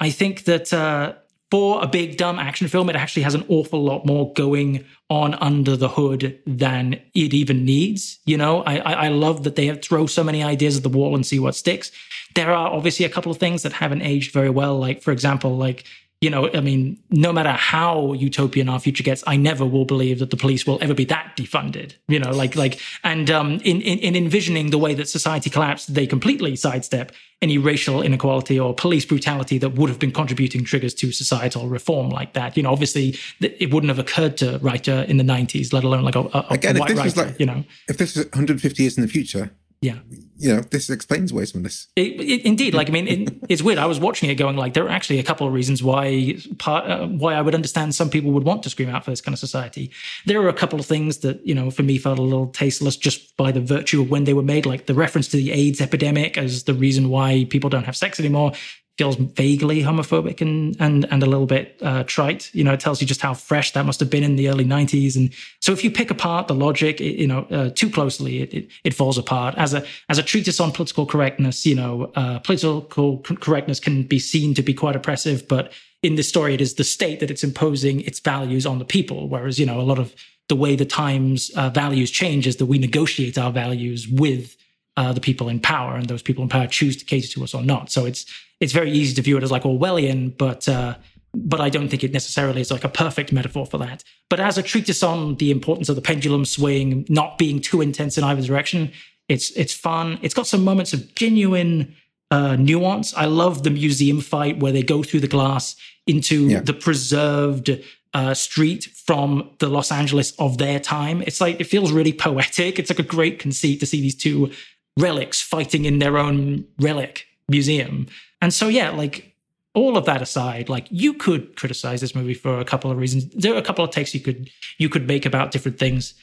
I 0.00 0.08
think 0.08 0.44
that 0.44 0.72
uh, 0.72 1.12
for 1.50 1.82
a 1.82 1.86
big 1.86 2.16
dumb 2.16 2.38
action 2.38 2.66
film, 2.66 2.90
it 2.90 2.96
actually 2.96 3.22
has 3.22 3.34
an 3.34 3.44
awful 3.48 3.82
lot 3.82 4.04
more 4.04 4.32
going 4.32 4.84
on 5.08 5.34
under 5.34 5.76
the 5.76 5.88
hood 5.88 6.40
than 6.46 6.94
it 7.14 7.32
even 7.32 7.64
needs. 7.64 8.18
You 8.24 8.36
know, 8.36 8.62
I 8.62 8.78
I, 8.78 8.92
I 8.92 9.08
love 9.08 9.44
that 9.44 9.54
they 9.54 9.74
throw 9.76 10.06
so 10.06 10.24
many 10.24 10.42
ideas 10.42 10.76
at 10.76 10.82
the 10.82 10.88
wall 10.88 11.14
and 11.14 11.24
see 11.24 11.38
what 11.38 11.54
sticks. 11.54 11.92
There 12.34 12.50
are 12.50 12.72
obviously 12.72 13.06
a 13.06 13.08
couple 13.08 13.30
of 13.30 13.38
things 13.38 13.62
that 13.62 13.72
haven't 13.72 14.02
aged 14.02 14.32
very 14.32 14.50
well. 14.50 14.78
Like 14.78 15.02
for 15.02 15.12
example, 15.12 15.56
like 15.56 15.84
you 16.22 16.30
know, 16.30 16.50
I 16.54 16.60
mean, 16.60 16.98
no 17.10 17.30
matter 17.30 17.50
how 17.50 18.14
utopian 18.14 18.70
our 18.70 18.80
future 18.80 19.02
gets, 19.02 19.22
I 19.26 19.36
never 19.36 19.66
will 19.66 19.84
believe 19.84 20.18
that 20.20 20.30
the 20.30 20.36
police 20.36 20.66
will 20.66 20.78
ever 20.80 20.94
be 20.94 21.04
that 21.04 21.34
defunded. 21.36 21.94
You 22.08 22.18
know, 22.18 22.30
like 22.30 22.56
like, 22.56 22.80
and 23.04 23.30
um, 23.30 23.52
in, 23.64 23.82
in 23.82 23.98
in 23.98 24.16
envisioning 24.16 24.70
the 24.70 24.78
way 24.78 24.94
that 24.94 25.08
society 25.08 25.50
collapsed, 25.50 25.92
they 25.92 26.06
completely 26.06 26.56
sidestep 26.56 27.12
any 27.42 27.58
racial 27.58 28.00
inequality 28.00 28.58
or 28.58 28.74
police 28.74 29.04
brutality 29.04 29.58
that 29.58 29.74
would 29.74 29.90
have 29.90 29.98
been 29.98 30.10
contributing 30.10 30.64
triggers 30.64 30.94
to 30.94 31.12
societal 31.12 31.68
reform 31.68 32.08
like 32.08 32.32
that. 32.32 32.56
You 32.56 32.62
know, 32.62 32.72
obviously, 32.72 33.18
it 33.40 33.72
wouldn't 33.72 33.90
have 33.90 33.98
occurred 33.98 34.38
to 34.38 34.58
writer 34.62 35.02
in 35.02 35.18
the 35.18 35.24
'90s, 35.24 35.74
let 35.74 35.84
alone 35.84 36.02
like 36.02 36.16
a, 36.16 36.20
a, 36.20 36.46
Again, 36.48 36.76
a 36.76 36.78
if 36.78 36.80
white 36.80 36.88
this 36.88 36.96
writer. 36.96 37.04
was 37.04 37.16
like, 37.18 37.38
you 37.38 37.44
know, 37.44 37.62
if 37.88 37.98
this 37.98 38.16
is 38.16 38.24
150 38.24 38.82
years 38.82 38.96
in 38.96 39.02
the 39.02 39.08
future, 39.08 39.50
yeah. 39.80 39.98
you 40.38 40.54
know, 40.54 40.60
this 40.60 40.88
explains 40.88 41.32
away 41.32 41.44
some 41.44 41.60
of 41.60 41.64
this. 41.64 41.88
It, 41.96 42.20
it, 42.20 42.44
indeed, 42.44 42.74
like 42.74 42.88
I 42.88 42.92
mean, 42.92 43.08
it, 43.08 43.34
it's 43.48 43.62
weird. 43.62 43.78
I 43.78 43.86
was 43.86 44.00
watching 44.00 44.30
it, 44.30 44.36
going 44.36 44.56
like, 44.56 44.74
there 44.74 44.84
are 44.84 44.90
actually 44.90 45.18
a 45.18 45.22
couple 45.22 45.46
of 45.46 45.52
reasons 45.52 45.82
why 45.82 46.38
part, 46.58 46.90
uh, 46.90 47.06
why 47.06 47.34
I 47.34 47.42
would 47.42 47.54
understand 47.54 47.94
some 47.94 48.10
people 48.10 48.32
would 48.32 48.44
want 48.44 48.62
to 48.64 48.70
scream 48.70 48.88
out 48.88 49.04
for 49.04 49.10
this 49.10 49.20
kind 49.20 49.34
of 49.34 49.38
society. 49.38 49.90
There 50.24 50.40
are 50.40 50.48
a 50.48 50.54
couple 50.54 50.80
of 50.80 50.86
things 50.86 51.18
that 51.18 51.46
you 51.46 51.54
know, 51.54 51.70
for 51.70 51.82
me, 51.82 51.98
felt 51.98 52.18
a 52.18 52.22
little 52.22 52.48
tasteless 52.48 52.96
just 52.96 53.36
by 53.36 53.52
the 53.52 53.60
virtue 53.60 54.00
of 54.00 54.10
when 54.10 54.24
they 54.24 54.34
were 54.34 54.42
made. 54.42 54.66
Like 54.66 54.86
the 54.86 54.94
reference 54.94 55.28
to 55.28 55.36
the 55.36 55.52
AIDS 55.52 55.80
epidemic 55.80 56.38
as 56.38 56.64
the 56.64 56.74
reason 56.74 57.08
why 57.08 57.46
people 57.50 57.70
don't 57.70 57.84
have 57.84 57.96
sex 57.96 58.18
anymore 58.18 58.52
feels 58.98 59.16
vaguely 59.16 59.82
homophobic 59.82 60.40
and 60.40 60.76
and 60.80 61.06
and 61.10 61.22
a 61.22 61.26
little 61.26 61.46
bit 61.46 61.78
uh, 61.82 62.04
trite. 62.04 62.50
You 62.54 62.64
know, 62.64 62.72
it 62.72 62.80
tells 62.80 63.00
you 63.00 63.06
just 63.06 63.20
how 63.20 63.34
fresh 63.34 63.72
that 63.72 63.84
must 63.84 64.00
have 64.00 64.10
been 64.10 64.24
in 64.24 64.36
the 64.36 64.48
early 64.48 64.64
'90s. 64.64 65.16
And 65.16 65.32
so, 65.60 65.72
if 65.72 65.84
you 65.84 65.90
pick 65.90 66.10
apart 66.10 66.48
the 66.48 66.54
logic, 66.54 67.00
it, 67.00 67.18
you 67.18 67.26
know, 67.26 67.46
uh, 67.50 67.70
too 67.70 67.90
closely, 67.90 68.42
it, 68.42 68.54
it 68.54 68.68
it 68.84 68.94
falls 68.94 69.18
apart. 69.18 69.54
As 69.56 69.74
a 69.74 69.84
as 70.08 70.18
a 70.18 70.22
treatise 70.22 70.60
on 70.60 70.72
political 70.72 71.06
correctness, 71.06 71.66
you 71.66 71.74
know, 71.74 72.10
uh, 72.16 72.38
political 72.40 73.18
correctness 73.20 73.80
can 73.80 74.02
be 74.02 74.18
seen 74.18 74.54
to 74.54 74.62
be 74.62 74.74
quite 74.74 74.96
oppressive, 74.96 75.46
but 75.48 75.72
in 76.02 76.14
this 76.14 76.28
story, 76.28 76.54
it 76.54 76.60
is 76.60 76.74
the 76.74 76.84
state 76.84 77.20
that 77.20 77.30
it's 77.30 77.42
imposing 77.42 78.02
its 78.02 78.20
values 78.20 78.66
on 78.66 78.78
the 78.78 78.84
people. 78.84 79.28
Whereas, 79.28 79.58
you 79.58 79.66
know, 79.66 79.80
a 79.80 79.82
lot 79.82 79.98
of 79.98 80.14
the 80.48 80.56
way 80.56 80.76
the 80.76 80.84
times 80.84 81.50
uh, 81.56 81.70
values 81.70 82.10
change 82.10 82.46
is 82.46 82.56
that 82.56 82.66
we 82.66 82.78
negotiate 82.78 83.36
our 83.36 83.50
values 83.50 84.06
with 84.06 84.56
uh, 84.96 85.12
the 85.12 85.20
people 85.20 85.48
in 85.48 85.60
power, 85.60 85.96
and 85.96 86.06
those 86.06 86.22
people 86.22 86.42
in 86.42 86.48
power 86.48 86.66
choose 86.66 86.96
to 86.96 87.04
cater 87.04 87.28
to 87.28 87.44
us 87.44 87.54
or 87.54 87.62
not. 87.62 87.90
So 87.90 88.06
it's 88.06 88.24
it's 88.60 88.72
very 88.72 88.90
easy 88.90 89.14
to 89.14 89.22
view 89.22 89.36
it 89.36 89.42
as 89.42 89.50
like 89.50 89.62
Orwellian, 89.64 90.36
but 90.36 90.68
uh, 90.68 90.96
but 91.34 91.60
I 91.60 91.68
don't 91.68 91.88
think 91.88 92.02
it 92.02 92.12
necessarily 92.12 92.60
is 92.62 92.70
like 92.70 92.84
a 92.84 92.88
perfect 92.88 93.30
metaphor 93.32 93.66
for 93.66 93.78
that. 93.78 94.02
But 94.30 94.40
as 94.40 94.56
a 94.58 94.62
treatise 94.62 95.02
on 95.02 95.36
the 95.36 95.50
importance 95.50 95.88
of 95.90 95.96
the 95.96 96.02
pendulum 96.02 96.44
swing, 96.46 97.04
not 97.08 97.36
being 97.38 97.60
too 97.60 97.80
intense 97.82 98.16
in 98.16 98.24
either 98.24 98.42
direction, 98.42 98.90
it's 99.28 99.50
it's 99.52 99.74
fun. 99.74 100.18
It's 100.22 100.34
got 100.34 100.46
some 100.46 100.64
moments 100.64 100.92
of 100.94 101.14
genuine 101.14 101.94
uh, 102.30 102.56
nuance. 102.56 103.14
I 103.14 103.26
love 103.26 103.62
the 103.62 103.70
museum 103.70 104.20
fight 104.20 104.58
where 104.58 104.72
they 104.72 104.82
go 104.82 105.02
through 105.02 105.20
the 105.20 105.28
glass 105.28 105.76
into 106.06 106.46
Yeah. 106.48 106.60
the 106.60 106.72
preserved 106.72 107.70
uh, 108.14 108.32
street 108.32 108.84
from 109.06 109.50
the 109.58 109.68
Los 109.68 109.92
Angeles 109.92 110.32
of 110.38 110.56
their 110.58 110.80
time. 110.80 111.22
It's 111.26 111.40
like 111.40 111.60
it 111.60 111.64
feels 111.64 111.92
really 111.92 112.12
poetic. 112.14 112.78
It's 112.78 112.88
like 112.90 112.98
a 112.98 113.02
great 113.16 113.38
conceit 113.38 113.80
to 113.80 113.86
see 113.86 114.00
these 114.00 114.14
two 114.16 114.50
relics 114.98 115.42
fighting 115.42 115.84
in 115.84 115.98
their 115.98 116.16
own 116.16 116.64
relic 116.80 117.26
museum. 117.48 118.06
And 118.40 118.52
so 118.52 118.68
yeah, 118.68 118.90
like 118.90 119.36
all 119.74 119.96
of 119.96 120.06
that 120.06 120.22
aside, 120.22 120.68
like 120.68 120.86
you 120.90 121.12
could 121.12 121.54
criticize 121.56 122.00
this 122.00 122.14
movie 122.14 122.34
for 122.34 122.58
a 122.58 122.64
couple 122.64 122.90
of 122.90 122.96
reasons. 122.96 123.26
There 123.26 123.54
are 123.54 123.58
a 123.58 123.62
couple 123.62 123.84
of 123.84 123.90
takes 123.90 124.14
you 124.14 124.20
could 124.20 124.50
you 124.78 124.88
could 124.88 125.06
make 125.06 125.26
about 125.26 125.50
different 125.50 125.78
things. 125.78 126.14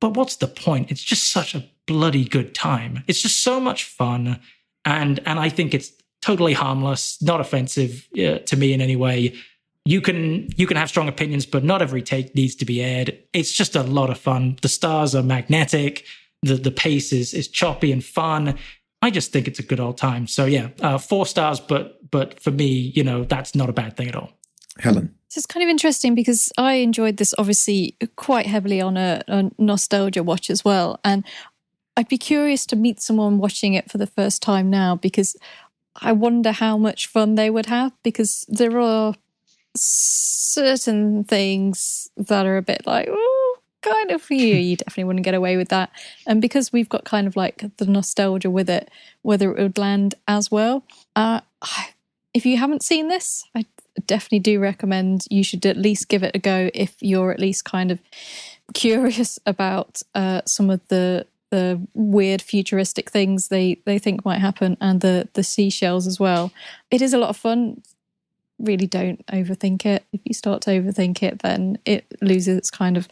But 0.00 0.14
what's 0.16 0.36
the 0.36 0.48
point? 0.48 0.90
It's 0.90 1.02
just 1.02 1.32
such 1.32 1.54
a 1.54 1.64
bloody 1.86 2.24
good 2.24 2.54
time. 2.54 3.04
It's 3.06 3.20
just 3.20 3.42
so 3.42 3.60
much 3.60 3.84
fun, 3.84 4.40
and 4.84 5.20
and 5.26 5.38
I 5.38 5.48
think 5.48 5.74
it's 5.74 5.92
totally 6.20 6.52
harmless, 6.52 7.20
not 7.20 7.40
offensive 7.40 8.08
uh, 8.16 8.38
to 8.38 8.56
me 8.56 8.72
in 8.72 8.80
any 8.80 8.96
way. 8.96 9.34
You 9.84 10.00
can 10.00 10.48
you 10.56 10.66
can 10.68 10.76
have 10.76 10.88
strong 10.88 11.08
opinions, 11.08 11.44
but 11.44 11.64
not 11.64 11.82
every 11.82 12.02
take 12.02 12.34
needs 12.34 12.54
to 12.56 12.64
be 12.64 12.80
aired. 12.80 13.18
It's 13.32 13.52
just 13.52 13.74
a 13.74 13.82
lot 13.82 14.10
of 14.10 14.18
fun. 14.18 14.58
The 14.62 14.68
stars 14.68 15.14
are 15.14 15.24
magnetic. 15.24 16.04
The 16.42 16.54
the 16.54 16.70
pace 16.70 17.12
is 17.12 17.34
is 17.34 17.48
choppy 17.48 17.90
and 17.90 18.04
fun. 18.04 18.58
I 19.02 19.10
just 19.10 19.32
think 19.32 19.48
it's 19.48 19.58
a 19.58 19.64
good 19.64 19.80
old 19.80 19.98
time. 19.98 20.26
So 20.26 20.44
yeah, 20.46 20.68
uh, 20.80 20.96
four 20.96 21.26
stars, 21.26 21.60
but 21.60 21.98
but 22.10 22.40
for 22.40 22.52
me, 22.52 22.92
you 22.94 23.02
know, 23.02 23.24
that's 23.24 23.54
not 23.54 23.68
a 23.68 23.72
bad 23.72 23.96
thing 23.96 24.08
at 24.08 24.16
all. 24.16 24.30
Helen. 24.78 25.14
So 25.28 25.38
it's 25.38 25.46
kind 25.46 25.64
of 25.64 25.68
interesting 25.68 26.14
because 26.14 26.52
I 26.56 26.74
enjoyed 26.74 27.16
this 27.16 27.34
obviously 27.38 27.96
quite 28.16 28.46
heavily 28.46 28.80
on 28.80 28.96
a, 28.96 29.22
a, 29.28 29.50
nostalgia 29.58 30.22
watch 30.22 30.50
as 30.50 30.64
well. 30.64 31.00
And 31.04 31.24
I'd 31.96 32.08
be 32.08 32.18
curious 32.18 32.66
to 32.66 32.76
meet 32.76 33.00
someone 33.00 33.38
watching 33.38 33.74
it 33.74 33.90
for 33.90 33.98
the 33.98 34.06
first 34.06 34.42
time 34.42 34.70
now 34.70 34.96
because 34.96 35.36
I 35.96 36.12
wonder 36.12 36.52
how 36.52 36.78
much 36.78 37.06
fun 37.06 37.34
they 37.34 37.50
would 37.50 37.66
have 37.66 37.92
because 38.02 38.44
there 38.48 38.78
are 38.78 39.14
certain 39.74 41.24
things 41.24 42.10
that 42.16 42.46
are 42.46 42.56
a 42.56 42.62
bit 42.62 42.86
like, 42.86 43.08
oh, 43.10 43.41
kind 43.82 44.10
of 44.10 44.22
for 44.22 44.34
you. 44.34 44.54
You 44.54 44.76
definitely 44.76 45.04
wouldn't 45.04 45.24
get 45.24 45.34
away 45.34 45.56
with 45.56 45.68
that. 45.68 45.90
And 46.26 46.40
because 46.40 46.72
we've 46.72 46.88
got 46.88 47.04
kind 47.04 47.26
of 47.26 47.36
like 47.36 47.64
the 47.76 47.86
nostalgia 47.86 48.50
with 48.50 48.70
it, 48.70 48.90
whether 49.22 49.54
it 49.54 49.62
would 49.62 49.78
land 49.78 50.14
as 50.26 50.50
well. 50.50 50.84
Uh, 51.14 51.40
if 52.34 52.46
you 52.46 52.56
haven't 52.56 52.82
seen 52.82 53.08
this, 53.08 53.44
I 53.54 53.66
definitely 54.06 54.40
do 54.40 54.60
recommend 54.60 55.26
you 55.30 55.44
should 55.44 55.64
at 55.66 55.76
least 55.76 56.08
give 56.08 56.22
it 56.22 56.34
a 56.34 56.38
go 56.38 56.70
if 56.74 56.94
you're 57.00 57.30
at 57.30 57.40
least 57.40 57.64
kind 57.64 57.90
of 57.90 57.98
curious 58.74 59.38
about 59.46 60.00
uh, 60.14 60.42
some 60.46 60.70
of 60.70 60.86
the 60.88 61.26
the 61.50 61.78
weird 61.92 62.40
futuristic 62.40 63.10
things 63.10 63.48
they 63.48 63.76
they 63.84 63.98
think 63.98 64.24
might 64.24 64.40
happen 64.40 64.74
and 64.80 65.02
the 65.02 65.28
the 65.34 65.44
seashells 65.44 66.06
as 66.06 66.18
well. 66.18 66.50
It 66.90 67.02
is 67.02 67.12
a 67.12 67.18
lot 67.18 67.28
of 67.28 67.36
fun. 67.36 67.82
Really 68.58 68.86
don't 68.86 69.24
overthink 69.26 69.84
it. 69.84 70.04
If 70.12 70.22
you 70.24 70.32
start 70.32 70.62
to 70.62 70.70
overthink 70.70 71.22
it, 71.22 71.40
then 71.40 71.76
it 71.84 72.06
loses 72.22 72.56
its 72.56 72.70
kind 72.70 72.96
of 72.96 73.06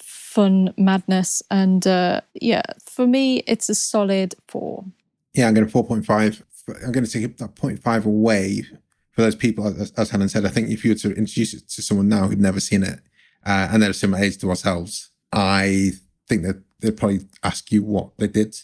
fun 0.00 0.72
madness. 0.76 1.42
And 1.50 1.86
uh, 1.86 2.20
yeah, 2.34 2.62
for 2.84 3.06
me, 3.06 3.38
it's 3.46 3.68
a 3.68 3.74
solid 3.74 4.34
four. 4.48 4.84
Yeah, 5.34 5.48
I'm 5.48 5.54
going 5.54 5.66
to 5.66 5.72
4.5. 5.72 6.42
I'm 6.84 6.92
going 6.92 7.04
to 7.04 7.10
take 7.10 7.36
that 7.38 7.54
0.5 7.54 8.04
away 8.04 8.64
for 9.12 9.22
those 9.22 9.36
people, 9.36 9.66
as, 9.96 10.10
Helen 10.10 10.28
said. 10.28 10.44
I 10.44 10.48
think 10.48 10.70
if 10.70 10.84
you 10.84 10.92
were 10.92 10.98
to 10.98 11.08
introduce 11.08 11.54
it 11.54 11.68
to 11.70 11.82
someone 11.82 12.08
now 12.08 12.26
who'd 12.28 12.40
never 12.40 12.60
seen 12.60 12.82
it 12.82 13.00
uh, 13.44 13.68
and 13.70 13.82
they're 13.82 13.90
a 13.90 13.94
similar 13.94 14.22
age 14.22 14.38
to 14.38 14.50
ourselves, 14.50 15.10
I 15.32 15.92
think 16.28 16.42
that 16.42 16.62
they'd 16.80 16.96
probably 16.96 17.20
ask 17.42 17.70
you 17.72 17.82
what 17.82 18.16
they 18.18 18.28
did 18.28 18.56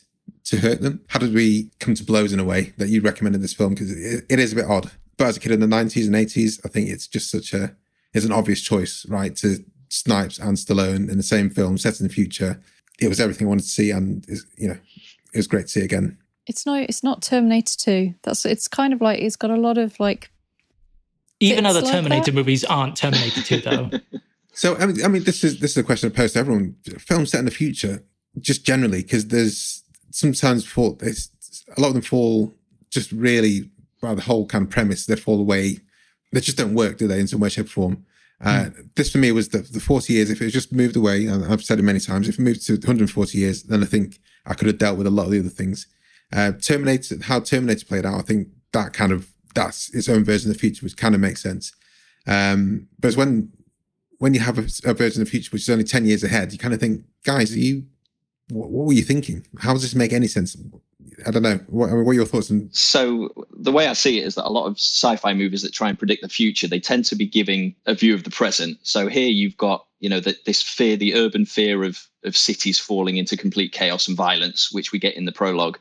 to 0.44 0.58
hurt 0.58 0.80
them. 0.80 1.00
How 1.08 1.18
did 1.18 1.34
we 1.34 1.70
come 1.80 1.94
to 1.94 2.04
blows 2.04 2.32
in 2.32 2.40
a 2.40 2.44
way 2.44 2.72
that 2.78 2.88
you 2.88 3.00
recommended 3.00 3.42
this 3.42 3.54
film? 3.54 3.74
Because 3.74 3.90
it, 3.90 4.24
it 4.28 4.38
is 4.38 4.52
a 4.52 4.56
bit 4.56 4.66
odd. 4.66 4.90
But 5.16 5.28
as 5.28 5.36
a 5.36 5.40
kid 5.40 5.52
in 5.52 5.60
the 5.60 5.66
90s 5.66 6.06
and 6.06 6.14
80s, 6.14 6.60
I 6.64 6.68
think 6.68 6.88
it's 6.88 7.06
just 7.06 7.30
such 7.30 7.52
a, 7.52 7.74
it's 8.12 8.24
an 8.24 8.32
obvious 8.32 8.60
choice, 8.60 9.06
right? 9.08 9.34
To 9.36 9.64
Snipes 9.96 10.38
and 10.38 10.56
Stallone 10.56 11.10
in 11.10 11.16
the 11.16 11.22
same 11.22 11.50
film, 11.50 11.78
set 11.78 12.00
in 12.00 12.06
the 12.06 12.12
future. 12.12 12.60
It 13.00 13.08
was 13.08 13.20
everything 13.20 13.46
I 13.46 13.50
wanted 13.50 13.64
to 13.64 13.68
see, 13.68 13.90
and 13.90 14.26
you 14.56 14.68
know, 14.68 14.78
it 15.32 15.36
was 15.36 15.46
great 15.46 15.62
to 15.62 15.68
see 15.68 15.82
again. 15.82 16.18
It's 16.46 16.64
no, 16.64 16.74
it's 16.74 17.02
not 17.02 17.22
Terminator 17.22 17.74
Two. 17.76 18.14
That's 18.22 18.46
it's 18.46 18.68
kind 18.68 18.92
of 18.92 19.00
like 19.00 19.20
it's 19.20 19.36
got 19.36 19.50
a 19.50 19.56
lot 19.56 19.78
of 19.78 19.98
like. 19.98 20.30
Even 21.38 21.66
other 21.66 21.82
like 21.82 21.92
Terminator 21.92 22.26
that. 22.26 22.34
movies 22.34 22.64
aren't 22.64 22.96
Terminator 22.96 23.42
Two, 23.42 23.60
though. 23.60 23.90
so 24.52 24.76
I 24.76 24.86
mean, 24.86 25.04
I 25.04 25.08
mean, 25.08 25.24
this 25.24 25.44
is 25.44 25.60
this 25.60 25.72
is 25.72 25.78
a 25.78 25.82
question 25.82 26.10
I 26.10 26.14
pose 26.14 26.32
to 26.32 26.38
everyone. 26.38 26.76
Films 26.98 27.30
set 27.30 27.40
in 27.40 27.44
the 27.44 27.50
future, 27.50 28.02
just 28.40 28.64
generally, 28.64 29.02
because 29.02 29.28
there's 29.28 29.82
sometimes 30.10 30.64
fall. 30.64 30.92
There's, 30.92 31.30
a 31.76 31.80
lot 31.80 31.88
of 31.88 31.94
them 31.94 32.02
fall 32.02 32.54
just 32.90 33.12
really 33.12 33.68
by 34.00 34.14
the 34.14 34.22
whole 34.22 34.46
kind 34.46 34.64
of 34.64 34.70
premise. 34.70 35.06
They 35.06 35.16
fall 35.16 35.40
away. 35.40 35.80
They 36.32 36.40
just 36.40 36.56
don't 36.56 36.74
work, 36.74 36.98
do 36.98 37.08
they? 37.08 37.20
In 37.20 37.26
some 37.26 37.40
way, 37.40 37.48
shape, 37.48 37.66
or 37.66 37.70
form. 37.70 38.06
Uh, 38.40 38.66
mm. 38.66 38.94
This 38.94 39.10
for 39.10 39.18
me 39.18 39.32
was 39.32 39.48
the, 39.48 39.58
the 39.58 39.80
40 39.80 40.12
years. 40.12 40.30
If 40.30 40.42
it 40.42 40.50
just 40.50 40.72
moved 40.72 40.96
away, 40.96 41.26
and 41.26 41.44
I've 41.44 41.64
said 41.64 41.78
it 41.78 41.82
many 41.82 42.00
times, 42.00 42.28
if 42.28 42.38
it 42.38 42.42
moved 42.42 42.66
to 42.66 42.74
140 42.74 43.38
years, 43.38 43.62
then 43.62 43.82
I 43.82 43.86
think 43.86 44.18
I 44.44 44.54
could 44.54 44.66
have 44.66 44.78
dealt 44.78 44.98
with 44.98 45.06
a 45.06 45.10
lot 45.10 45.26
of 45.26 45.30
the 45.30 45.40
other 45.40 45.48
things. 45.48 45.86
Uh, 46.32 46.52
Terminator, 46.52 47.16
how 47.22 47.40
Terminator 47.40 47.86
played 47.86 48.04
out, 48.04 48.18
I 48.18 48.22
think 48.22 48.48
that 48.72 48.92
kind 48.92 49.12
of, 49.12 49.28
that's 49.54 49.94
its 49.94 50.08
own 50.08 50.24
version 50.24 50.50
of 50.50 50.56
the 50.56 50.60
future, 50.60 50.84
which 50.84 50.96
kind 50.96 51.14
of 51.14 51.20
makes 51.20 51.42
sense. 51.42 51.72
Um, 52.26 52.88
but 52.98 53.08
it's 53.08 53.16
when, 53.16 53.52
when 54.18 54.34
you 54.34 54.40
have 54.40 54.58
a, 54.58 54.66
a, 54.84 54.94
version 54.94 55.22
of 55.22 55.28
the 55.28 55.30
future, 55.30 55.50
which 55.50 55.62
is 55.62 55.70
only 55.70 55.84
10 55.84 56.04
years 56.04 56.24
ahead, 56.24 56.52
you 56.52 56.58
kind 56.58 56.74
of 56.74 56.80
think, 56.80 57.04
guys, 57.24 57.54
are 57.54 57.58
you, 57.58 57.84
what, 58.50 58.70
what 58.70 58.86
were 58.86 58.92
you 58.92 59.02
thinking? 59.02 59.46
How 59.60 59.72
does 59.72 59.82
this 59.82 59.94
make 59.94 60.12
any 60.12 60.26
sense? 60.26 60.56
I 61.26 61.30
don't 61.30 61.42
know. 61.42 61.60
What, 61.68 61.90
what, 61.90 62.10
are 62.10 62.14
your 62.14 62.24
thoughts? 62.24 62.50
On- 62.50 62.68
so 62.72 63.30
the 63.50 63.72
way 63.72 63.86
I 63.86 63.92
see 63.92 64.18
it 64.18 64.26
is 64.26 64.34
that 64.36 64.46
a 64.46 64.50
lot 64.50 64.66
of 64.66 64.74
sci-fi 64.74 65.34
movies 65.34 65.62
that 65.62 65.72
try 65.72 65.88
and 65.88 65.98
predict 65.98 66.22
the 66.22 66.28
future, 66.28 66.66
they 66.66 66.80
tend 66.80 67.04
to 67.06 67.16
be 67.16 67.26
giving 67.26 67.74
a 67.86 67.94
view 67.94 68.14
of 68.14 68.24
the 68.24 68.30
present. 68.30 68.78
So 68.82 69.08
here 69.08 69.28
you've 69.28 69.56
got, 69.56 69.86
you 70.00 70.08
know, 70.08 70.20
that 70.20 70.44
this 70.46 70.62
fear, 70.62 70.96
the 70.96 71.14
urban 71.14 71.44
fear 71.44 71.84
of 71.84 72.08
of 72.24 72.36
cities 72.36 72.78
falling 72.78 73.16
into 73.16 73.36
complete 73.36 73.72
chaos 73.72 74.08
and 74.08 74.16
violence, 74.16 74.72
which 74.72 74.90
we 74.90 74.98
get 74.98 75.16
in 75.16 75.26
the 75.26 75.32
prologue. 75.32 75.78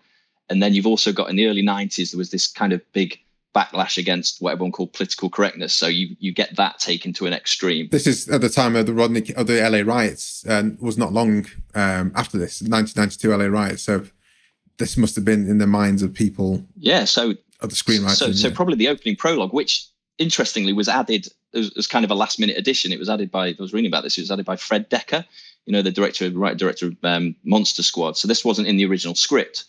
And 0.50 0.62
then 0.62 0.74
you've 0.74 0.86
also 0.86 1.12
got 1.12 1.30
in 1.30 1.36
the 1.36 1.48
early 1.48 1.64
90s, 1.64 2.12
there 2.12 2.20
was 2.20 2.30
this 2.30 2.46
kind 2.46 2.72
of 2.72 2.82
big 2.94 3.20
backlash 3.56 3.98
against 3.98 4.42
what 4.42 4.52
everyone 4.52 4.72
called 4.72 4.94
political 4.94 5.30
correctness. 5.30 5.74
So 5.74 5.88
you 5.88 6.16
you 6.20 6.34
get 6.34 6.56
that 6.58 6.78
taken 6.80 7.14
to 7.14 7.26
an 7.26 7.34
extreme. 7.34 7.88
This 7.90 8.06
is 8.06 8.28
at 8.30 8.42
the 8.42 8.50
time 8.50 8.76
of 8.76 8.86
the 8.86 8.94
Rodney 8.94 9.34
of 9.36 9.48
the 9.48 9.68
LA 9.68 9.80
riots, 9.80 10.44
and 10.46 10.80
was 10.80 10.98
not 10.98 11.14
long 11.14 11.48
um, 11.74 12.12
after 12.16 12.38
this 12.38 12.62
1992 12.62 13.36
LA 13.36 13.46
riots. 13.46 13.84
So 13.84 14.06
this 14.78 14.98
must 14.98 15.16
have 15.16 15.26
been 15.26 15.48
in 15.48 15.58
the 15.58 15.68
minds 15.68 16.04
of 16.04 16.14
people. 16.14 16.64
Yeah, 16.78 17.06
so 17.06 17.36
of 17.62 17.70
the 17.70 17.76
screenwriting. 17.76 18.16
So, 18.16 18.32
so 18.32 18.52
probably 18.52 18.76
the 18.76 18.90
opening 18.90 19.16
prologue, 19.16 19.54
which 19.54 19.88
interestingly 20.18 20.74
was 20.74 20.88
added 20.88 21.28
as, 21.54 21.72
as, 21.78 21.88
kind 21.88 22.06
of 22.06 22.12
a 22.12 22.16
last 22.16 22.40
minute 22.40 22.58
addition. 22.58 22.92
It 22.92 23.00
was 23.00 23.10
added 23.10 23.32
by 23.32 23.48
I 23.48 23.56
was 23.60 23.74
reading 23.74 23.90
about 23.90 24.04
this. 24.04 24.18
It 24.18 24.22
was 24.22 24.32
added 24.32 24.46
by 24.46 24.56
Fred 24.56 24.90
Dekker, 24.90 25.26
you 25.66 25.74
know, 25.74 25.82
the 25.82 25.92
director, 25.92 26.30
right 26.32 26.58
director 26.58 26.88
of 26.88 26.98
um, 27.04 27.36
Monster 27.44 27.84
Squad. 27.84 28.18
So 28.18 28.28
this 28.28 28.46
wasn't 28.46 28.68
in 28.68 28.78
the 28.78 28.86
original 28.86 29.16
script. 29.16 29.66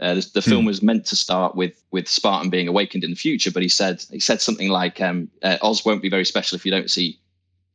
Uh, 0.00 0.14
the, 0.14 0.30
the 0.34 0.42
film 0.42 0.62
mm. 0.62 0.68
was 0.68 0.80
meant 0.80 1.04
to 1.06 1.16
start 1.16 1.56
with 1.56 1.82
with 1.90 2.06
Spartan 2.08 2.50
being 2.50 2.68
awakened 2.68 3.02
in 3.02 3.10
the 3.10 3.16
future, 3.16 3.50
but 3.50 3.62
he 3.62 3.68
said 3.68 4.04
he 4.10 4.20
said 4.20 4.40
something 4.40 4.68
like 4.68 5.00
um, 5.00 5.28
uh, 5.42 5.58
Oz 5.60 5.84
won't 5.84 6.02
be 6.02 6.10
very 6.10 6.24
special 6.24 6.56
if 6.56 6.64
you 6.64 6.70
don't 6.70 6.90
see 6.90 7.18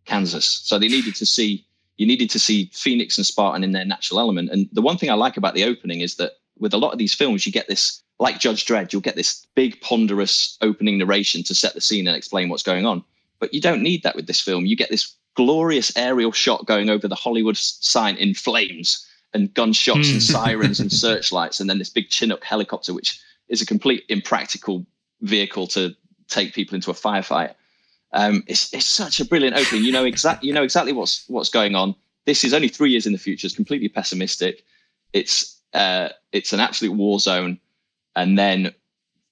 Kansas. 0.06 0.46
So 0.64 0.80
they 0.80 0.88
needed 0.88 1.16
to 1.16 1.26
see 1.26 1.66
you 1.98 2.08
needed 2.08 2.30
to 2.30 2.40
see 2.40 2.72
Phoenix 2.74 3.18
and 3.18 3.26
Spartan 3.26 3.64
in 3.64 3.74
their 3.74 3.86
natural 3.86 4.20
element. 4.20 4.50
And 4.52 4.70
the 4.72 4.82
one 4.82 4.98
thing 4.98 5.10
I 5.10 5.16
like 5.16 5.38
about 5.38 5.54
the 5.54 5.66
opening 5.66 6.00
is 6.00 6.16
that 6.16 6.32
with 6.58 6.74
a 6.74 6.78
lot 6.78 6.94
of 6.94 7.00
these 7.00 7.14
films, 7.14 7.46
you 7.46 7.52
get 7.52 7.68
this, 7.68 8.02
like 8.20 8.40
Judge 8.40 8.66
Dredd, 8.66 8.94
you'll 8.94 9.02
get 9.02 9.16
this 9.16 9.46
big, 9.56 9.80
ponderous 9.82 10.58
opening 10.62 10.98
narration 10.98 11.44
to 11.44 11.56
set 11.56 11.74
the 11.74 11.82
scene 11.82 12.08
and 12.08 12.16
explain 12.16 12.50
what's 12.50 12.64
going 12.64 12.86
on. 12.86 13.04
But 13.40 13.54
you 13.54 13.62
don't 13.62 13.82
need 13.82 14.04
that 14.04 14.16
with 14.16 14.28
this 14.28 14.40
film. 14.40 14.66
You 14.66 14.76
get 14.76 14.90
this 14.90 15.16
glorious 15.36 15.92
aerial 15.98 16.32
shot 16.32 16.66
going 16.66 16.90
over 16.90 17.08
the 17.08 17.16
Hollywood 17.16 17.58
sign 17.58 18.16
in 18.18 18.34
flames 18.34 19.08
and 19.34 19.54
gunshots 19.54 20.10
and 20.10 20.16
hmm. 20.16 20.20
sirens 20.34 20.80
and 20.80 20.92
searchlights, 20.92 21.60
and 21.60 21.70
then 21.70 21.80
this 21.80 21.90
big 21.90 22.10
Chinook 22.10 22.44
helicopter, 22.44 22.94
which 22.94 23.20
is 23.50 23.62
a 23.62 23.66
complete 23.66 24.04
impractical 24.10 24.86
vehicle 25.22 25.68
to 25.68 25.96
take 26.28 26.54
people 26.54 26.76
into 26.76 26.92
a 26.92 26.94
firefight. 26.94 27.54
Um, 28.14 28.44
it's 28.48 28.74
it's 28.74 28.86
such 28.86 29.20
a 29.20 29.26
brilliant 29.26 29.58
opening. 29.58 29.84
You 29.84 29.92
know 29.92 30.06
exactly 30.06 30.48
you 30.48 30.54
know 30.54 30.64
exactly 30.64 30.94
what's 30.94 31.26
what's 31.28 31.50
going 31.50 31.76
on. 31.76 31.96
This 32.26 32.44
is 32.44 32.54
only 32.54 32.70
three 32.70 32.92
years 32.92 33.06
in 33.06 33.12
the 33.12 33.20
future. 33.20 33.48
It's 33.48 33.56
completely 33.56 33.90
pessimistic. 33.90 34.64
It's 35.14 35.60
uh, 35.74 36.10
it's 36.32 36.54
an 36.54 36.60
absolute 36.60 36.96
war 36.96 37.20
zone, 37.20 37.60
and 38.16 38.38
then 38.38 38.74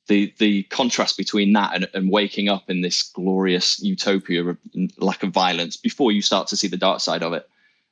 the 0.07 0.33
the 0.39 0.63
contrast 0.63 1.17
between 1.17 1.53
that 1.53 1.75
and, 1.75 1.87
and 1.93 2.11
waking 2.11 2.49
up 2.49 2.69
in 2.69 2.81
this 2.81 3.03
glorious 3.03 3.81
utopia 3.81 4.43
of 4.43 4.57
lack 4.97 5.23
of 5.23 5.31
violence 5.31 5.77
before 5.77 6.11
you 6.11 6.21
start 6.21 6.47
to 6.47 6.57
see 6.57 6.67
the 6.67 6.77
dark 6.77 6.99
side 6.99 7.23
of 7.23 7.33
it 7.33 7.47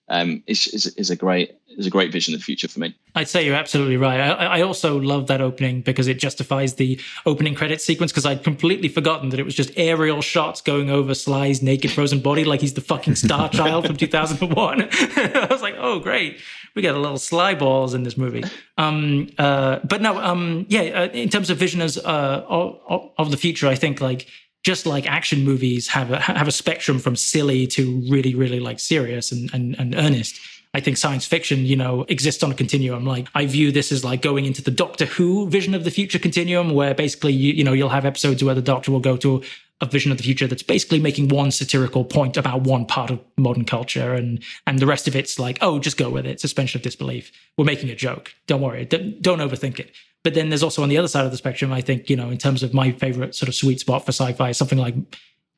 um, 0.09 0.43
is, 0.47 0.67
is, 0.67 0.87
is 0.87 1.09
a 1.09 1.15
great 1.15 1.55
is 1.77 1.85
a 1.85 1.89
great 1.89 2.11
vision 2.11 2.33
of 2.33 2.39
the 2.39 2.43
future 2.43 2.67
for 2.67 2.79
me. 2.79 2.95
I'd 3.15 3.29
say 3.29 3.45
you're 3.45 3.55
absolutely 3.55 3.95
right. 3.95 4.19
I, 4.19 4.57
I 4.57 4.61
also 4.61 4.99
love 4.99 5.27
that 5.27 5.39
opening 5.39 5.81
because 5.81 6.07
it 6.07 6.19
justifies 6.19 6.75
the 6.75 6.99
opening 7.25 7.53
credit 7.53 7.79
sequence 7.79 8.11
because 8.11 8.25
I'd 8.25 8.43
completely 8.43 8.89
forgotten 8.89 9.29
that 9.29 9.39
it 9.39 9.43
was 9.43 9.55
just 9.55 9.71
aerial 9.77 10.21
shots 10.21 10.61
going 10.61 10.89
over 10.89 11.13
Sly's 11.13 11.61
naked 11.61 11.91
frozen 11.91 12.19
body 12.21 12.43
like 12.43 12.61
he's 12.61 12.73
the 12.73 12.81
fucking 12.81 13.15
Star 13.15 13.49
Child 13.53 13.85
from 13.85 13.97
2001. 13.97 14.81
I 14.91 15.47
was 15.49 15.61
like, 15.61 15.75
oh 15.77 15.99
great, 15.99 16.39
we 16.75 16.81
got 16.81 16.95
a 16.95 16.99
little 16.99 17.17
Sly 17.17 17.55
balls 17.55 17.93
in 17.93 18.03
this 18.03 18.17
movie. 18.17 18.43
Um, 18.77 19.27
uh, 19.37 19.79
but 19.83 20.01
no, 20.01 20.17
um, 20.17 20.65
yeah, 20.69 20.83
uh, 20.83 21.07
in 21.09 21.27
terms 21.27 21.49
of 21.49 21.57
vision 21.57 21.81
as 21.81 21.97
uh, 21.97 22.45
of, 22.47 23.11
of 23.17 23.29
the 23.29 23.35
future, 23.35 23.67
I 23.67 23.75
think 23.75 23.99
like 23.99 24.25
just 24.63 24.85
like 24.85 25.05
action 25.05 25.43
movies 25.43 25.89
have 25.89 26.11
a 26.11 26.19
have 26.21 26.47
a 26.47 26.51
spectrum 26.53 26.97
from 26.97 27.17
silly 27.17 27.67
to 27.67 28.01
really 28.09 28.35
really 28.35 28.61
like 28.61 28.79
serious 28.79 29.33
and 29.33 29.53
and, 29.53 29.77
and 29.77 29.95
earnest 29.95 30.39
I 30.73 30.81
think 30.81 30.97
science 30.97 31.25
fiction, 31.25 31.65
you 31.65 31.75
know, 31.75 32.05
exists 32.09 32.43
on 32.43 32.51
a 32.51 32.53
continuum. 32.53 33.05
Like 33.05 33.27
I 33.33 33.47
view 33.47 33.71
this 33.71 33.91
as 33.91 34.03
like 34.03 34.21
going 34.21 34.45
into 34.45 34.61
the 34.61 34.71
Doctor 34.71 35.05
Who 35.05 35.49
vision 35.49 35.73
of 35.73 35.83
the 35.83 35.89
future 35.91 36.19
continuum, 36.19 36.75
where 36.75 36.93
basically 36.93 37.33
you, 37.33 37.53
you 37.53 37.63
know 37.63 37.73
you'll 37.73 37.89
have 37.89 38.05
episodes 38.05 38.43
where 38.43 38.55
the 38.55 38.61
Doctor 38.61 38.91
will 38.91 38.99
go 38.99 39.17
to 39.17 39.43
a 39.81 39.85
vision 39.85 40.11
of 40.11 40.17
the 40.17 40.23
future 40.23 40.47
that's 40.47 40.63
basically 40.63 40.99
making 40.99 41.29
one 41.29 41.51
satirical 41.51 42.03
point 42.03 42.35
about 42.35 42.61
one 42.61 42.85
part 42.85 43.11
of 43.11 43.19
modern 43.37 43.65
culture, 43.65 44.13
and 44.13 44.43
and 44.67 44.79
the 44.79 44.85
rest 44.85 45.07
of 45.07 45.15
it's 45.15 45.39
like, 45.39 45.57
oh, 45.61 45.79
just 45.79 45.97
go 45.97 46.09
with 46.09 46.25
it, 46.25 46.39
suspension 46.39 46.79
of 46.79 46.83
disbelief. 46.83 47.31
We're 47.57 47.65
making 47.65 47.89
a 47.89 47.95
joke. 47.95 48.33
Don't 48.47 48.61
worry. 48.61 48.85
Don't, 48.85 49.21
don't 49.21 49.39
overthink 49.39 49.79
it. 49.79 49.91
But 50.23 50.33
then 50.33 50.49
there's 50.49 50.63
also 50.63 50.83
on 50.83 50.89
the 50.89 50.97
other 50.97 51.07
side 51.07 51.25
of 51.25 51.31
the 51.31 51.37
spectrum, 51.37 51.71
I 51.71 51.81
think, 51.81 52.09
you 52.09 52.15
know, 52.17 52.29
in 52.29 52.37
terms 52.37 52.61
of 52.61 52.73
my 52.73 52.91
favorite 52.91 53.35
sort 53.35 53.47
of 53.47 53.55
sweet 53.55 53.79
spot 53.79 54.05
for 54.05 54.11
sci-fi, 54.11 54.51
something 54.51 54.77
like 54.77 54.95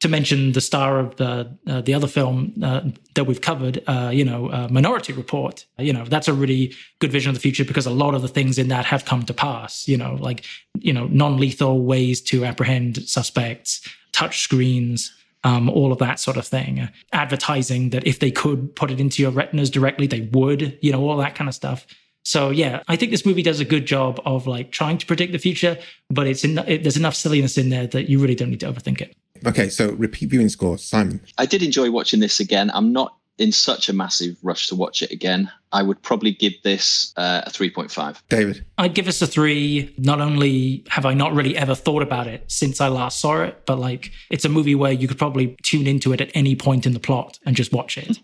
to 0.02 0.10
mention 0.10 0.52
the 0.52 0.62
star 0.62 1.00
of 1.00 1.16
the 1.18 1.56
uh, 1.68 1.82
the 1.82 1.94
other 1.94 2.08
film 2.08 2.54
uh, 2.64 2.82
that 3.14 3.26
we've 3.26 3.42
covered, 3.42 3.84
uh, 3.88 4.10
you 4.12 4.26
know, 4.26 4.50
uh, 4.50 4.68
Minority 4.70 5.14
Report. 5.14 5.66
You 5.78 5.94
know, 5.94 6.06
that's 6.06 6.28
a 6.28 6.34
really 6.34 6.74
good 7.00 7.12
vision 7.12 7.30
of 7.30 7.36
the 7.36 7.40
future 7.40 7.64
because 7.64 7.86
a 7.86 7.92
lot 7.92 8.16
of 8.16 8.24
the 8.24 8.28
things 8.28 8.58
in 8.58 8.68
that 8.70 8.86
have 8.86 9.06
come 9.06 9.24
to 9.24 9.34
pass. 9.34 9.88
You 9.88 9.98
know, 9.98 10.18
like 10.20 10.44
you 10.80 10.92
know, 10.92 11.06
non-lethal 11.08 11.84
ways 11.84 12.20
to 12.22 12.46
apprehend 12.46 13.08
suspects, 13.08 13.88
touch 14.12 14.42
screens, 14.42 15.14
um, 15.44 15.70
all 15.70 15.92
of 15.92 16.00
that 16.00 16.20
sort 16.20 16.38
of 16.38 16.46
thing. 16.48 16.90
Advertising 17.14 17.90
that 17.92 18.06
if 18.06 18.20
they 18.20 18.32
could 18.32 18.76
put 18.76 18.92
it 18.92 19.00
into 19.00 19.22
your 19.22 19.32
retinas 19.32 19.70
directly, 19.70 20.08
they 20.08 20.22
would, 20.32 20.78
you 20.82 20.92
know, 20.92 21.08
all 21.08 21.18
that 21.18 21.36
kind 21.36 21.48
of 21.48 21.56
stuff. 21.56 21.86
So 22.24 22.52
yeah, 22.52 22.84
I 22.88 22.96
think 22.96 23.12
this 23.12 23.26
movie 23.26 23.42
does 23.42 23.60
a 23.60 23.66
good 23.66 23.86
job 23.86 24.20
of 24.26 24.46
like 24.46 24.72
trying 24.72 24.98
to 25.00 25.06
predict 25.06 25.32
the 25.32 25.40
future, 25.40 25.78
but 26.10 26.28
it's 26.28 26.44
in, 26.44 26.58
it, 26.60 26.84
there's 26.84 26.98
enough 26.98 27.16
silliness 27.16 27.58
in 27.58 27.70
there 27.70 27.88
that 27.88 28.10
you 28.10 28.20
really 28.20 28.36
don't 28.36 28.52
need 28.52 28.60
to 28.60 28.72
overthink 28.72 29.02
it. 29.02 29.16
Okay, 29.46 29.70
so 29.70 29.94
repeat 29.94 30.30
viewing 30.30 30.50
score, 30.50 30.78
Simon. 30.78 31.20
I 31.40 31.48
did 31.48 31.64
enjoy 31.64 31.90
watching 31.90 32.20
this 32.20 32.40
again. 32.40 32.70
I'm 32.76 32.94
not 32.94 33.18
in 33.38 33.52
such 33.52 33.90
a 33.90 33.94
massive 33.94 34.38
rush 34.44 34.68
to 34.68 34.76
watch 34.76 35.02
it 35.02 35.12
again. 35.12 35.52
I 35.72 35.84
would 35.84 36.02
probably 36.04 36.32
give 36.32 36.54
this 36.64 37.14
uh, 37.18 37.42
a 37.46 37.50
3.5. 37.50 38.22
David. 38.30 38.66
I'd 38.78 38.94
give 38.94 39.06
this 39.06 39.22
a 39.22 39.28
three. 39.28 39.96
Not 39.98 40.20
only 40.22 40.84
have 40.90 41.06
I 41.06 41.14
not 41.14 41.34
really 41.34 41.58
ever 41.58 41.74
thought 41.74 42.04
about 42.04 42.28
it 42.28 42.44
since 42.52 42.82
I 42.82 42.88
last 42.90 43.20
saw 43.20 43.42
it, 43.44 43.66
but 43.66 43.80
like 43.80 44.12
it's 44.30 44.46
a 44.46 44.50
movie 44.50 44.76
where 44.76 44.92
you 44.92 45.08
could 45.08 45.18
probably 45.18 45.56
tune 45.64 45.88
into 45.88 46.14
it 46.14 46.22
at 46.22 46.30
any 46.36 46.56
point 46.56 46.86
in 46.86 46.94
the 46.94 47.00
plot 47.00 47.40
and 47.46 47.56
just 47.56 47.72
watch 47.72 47.98
it. 47.98 48.20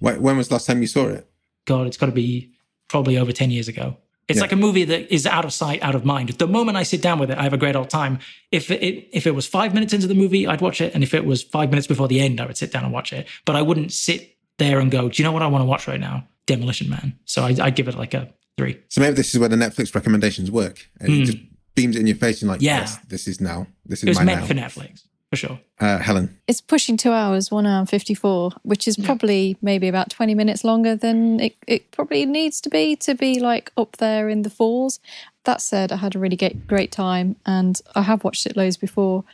Wait, 0.00 0.20
when 0.20 0.36
was 0.36 0.48
the 0.48 0.54
last 0.56 0.66
time 0.66 0.80
you 0.80 0.88
saw 0.88 1.06
it? 1.08 1.26
God, 1.64 1.86
it's 1.86 1.96
got 1.96 2.06
to 2.06 2.12
be 2.12 2.50
probably 2.88 3.16
over 3.16 3.30
10 3.32 3.50
years 3.52 3.68
ago. 3.68 3.96
It's 4.28 4.38
Yeah. 4.38 4.42
like 4.42 4.52
a 4.52 4.56
movie 4.56 4.84
that 4.84 5.12
is 5.12 5.26
out 5.26 5.44
of 5.44 5.52
sight, 5.52 5.82
out 5.82 5.94
of 5.94 6.04
mind. 6.04 6.30
The 6.30 6.46
moment 6.46 6.76
I 6.76 6.82
sit 6.84 7.00
down 7.02 7.18
with 7.18 7.30
it, 7.30 7.38
I 7.38 7.42
have 7.42 7.52
a 7.52 7.56
great 7.58 7.76
old 7.76 7.90
time. 7.90 8.18
If 8.50 8.70
it 8.70 9.08
if 9.12 9.26
it 9.26 9.34
was 9.34 9.46
five 9.46 9.74
minutes 9.74 9.92
into 9.92 10.06
the 10.06 10.14
movie, 10.14 10.46
I'd 10.46 10.60
watch 10.60 10.80
it, 10.80 10.94
and 10.94 11.02
if 11.02 11.12
it 11.12 11.24
was 11.24 11.42
five 11.42 11.70
minutes 11.70 11.86
before 11.88 12.06
the 12.08 12.20
end, 12.20 12.40
I 12.40 12.46
would 12.46 12.56
sit 12.56 12.72
down 12.72 12.84
and 12.84 12.92
watch 12.92 13.12
it. 13.12 13.26
But 13.44 13.56
I 13.56 13.62
wouldn't 13.62 13.92
sit 13.92 14.31
there 14.62 14.78
and 14.80 14.90
go, 14.90 15.08
"Do 15.08 15.16
you 15.22 15.24
know 15.26 15.32
what 15.32 15.42
I 15.42 15.46
want 15.48 15.62
to 15.62 15.66
watch 15.66 15.86
right 15.88 16.00
now? 16.00 16.26
Demolition 16.46 16.88
Man." 16.88 17.18
So 17.24 17.42
I, 17.44 17.54
I'd 17.60 17.76
give 17.76 17.88
it 17.88 17.96
like 17.96 18.14
a 18.14 18.32
three. 18.56 18.78
So 18.88 19.00
maybe 19.00 19.14
this 19.14 19.34
is 19.34 19.40
where 19.40 19.48
the 19.48 19.56
Netflix 19.56 19.94
recommendations 19.94 20.50
work. 20.50 20.88
It 21.00 21.06
Hmm. 21.08 21.24
just 21.24 21.38
beams 21.74 21.96
it 21.96 22.00
in 22.00 22.06
your 22.06 22.16
face 22.16 22.42
and 22.42 22.50
like, 22.50 22.60
Yeah. 22.62 22.80
yes, 22.80 22.98
this 23.08 23.26
is 23.26 23.40
now. 23.40 23.66
This 23.86 24.02
It 24.02 24.08
is 24.10 24.10
was 24.10 24.18
my 24.18 24.24
meant 24.24 24.40
now. 24.42 24.46
for 24.46 24.54
Netflix 24.54 25.04
for 25.30 25.36
sure. 25.36 25.58
Uh, 25.80 25.96
Helen. 25.98 26.36
It's 26.46 26.60
pushing 26.60 26.98
two 26.98 27.12
hours, 27.12 27.50
one 27.50 27.64
hour 27.66 27.78
and 27.80 27.88
54, 27.88 28.50
which 28.62 28.86
is 28.86 28.98
probably 28.98 29.56
maybe 29.62 29.88
about 29.88 30.10
20 30.10 30.34
minutes 30.34 30.62
longer 30.64 30.94
than 30.94 31.40
it, 31.40 31.56
it 31.66 31.90
probably 31.90 32.26
needs 32.26 32.60
to 32.60 32.68
be 32.68 32.94
to 32.96 33.14
be 33.14 33.40
like 33.40 33.72
up 33.78 33.96
there 33.96 34.28
in 34.28 34.42
the 34.42 34.50
fours. 34.50 35.00
That 35.44 35.62
said, 35.62 35.90
I 35.90 35.96
had 35.96 36.14
a 36.14 36.18
really 36.18 36.36
great, 36.36 36.66
great 36.66 36.92
time 36.92 37.36
and 37.46 37.80
I 37.94 38.02
have 38.02 38.22
watched 38.24 38.44
it 38.44 38.56
loads 38.58 38.76
before. 38.76 39.24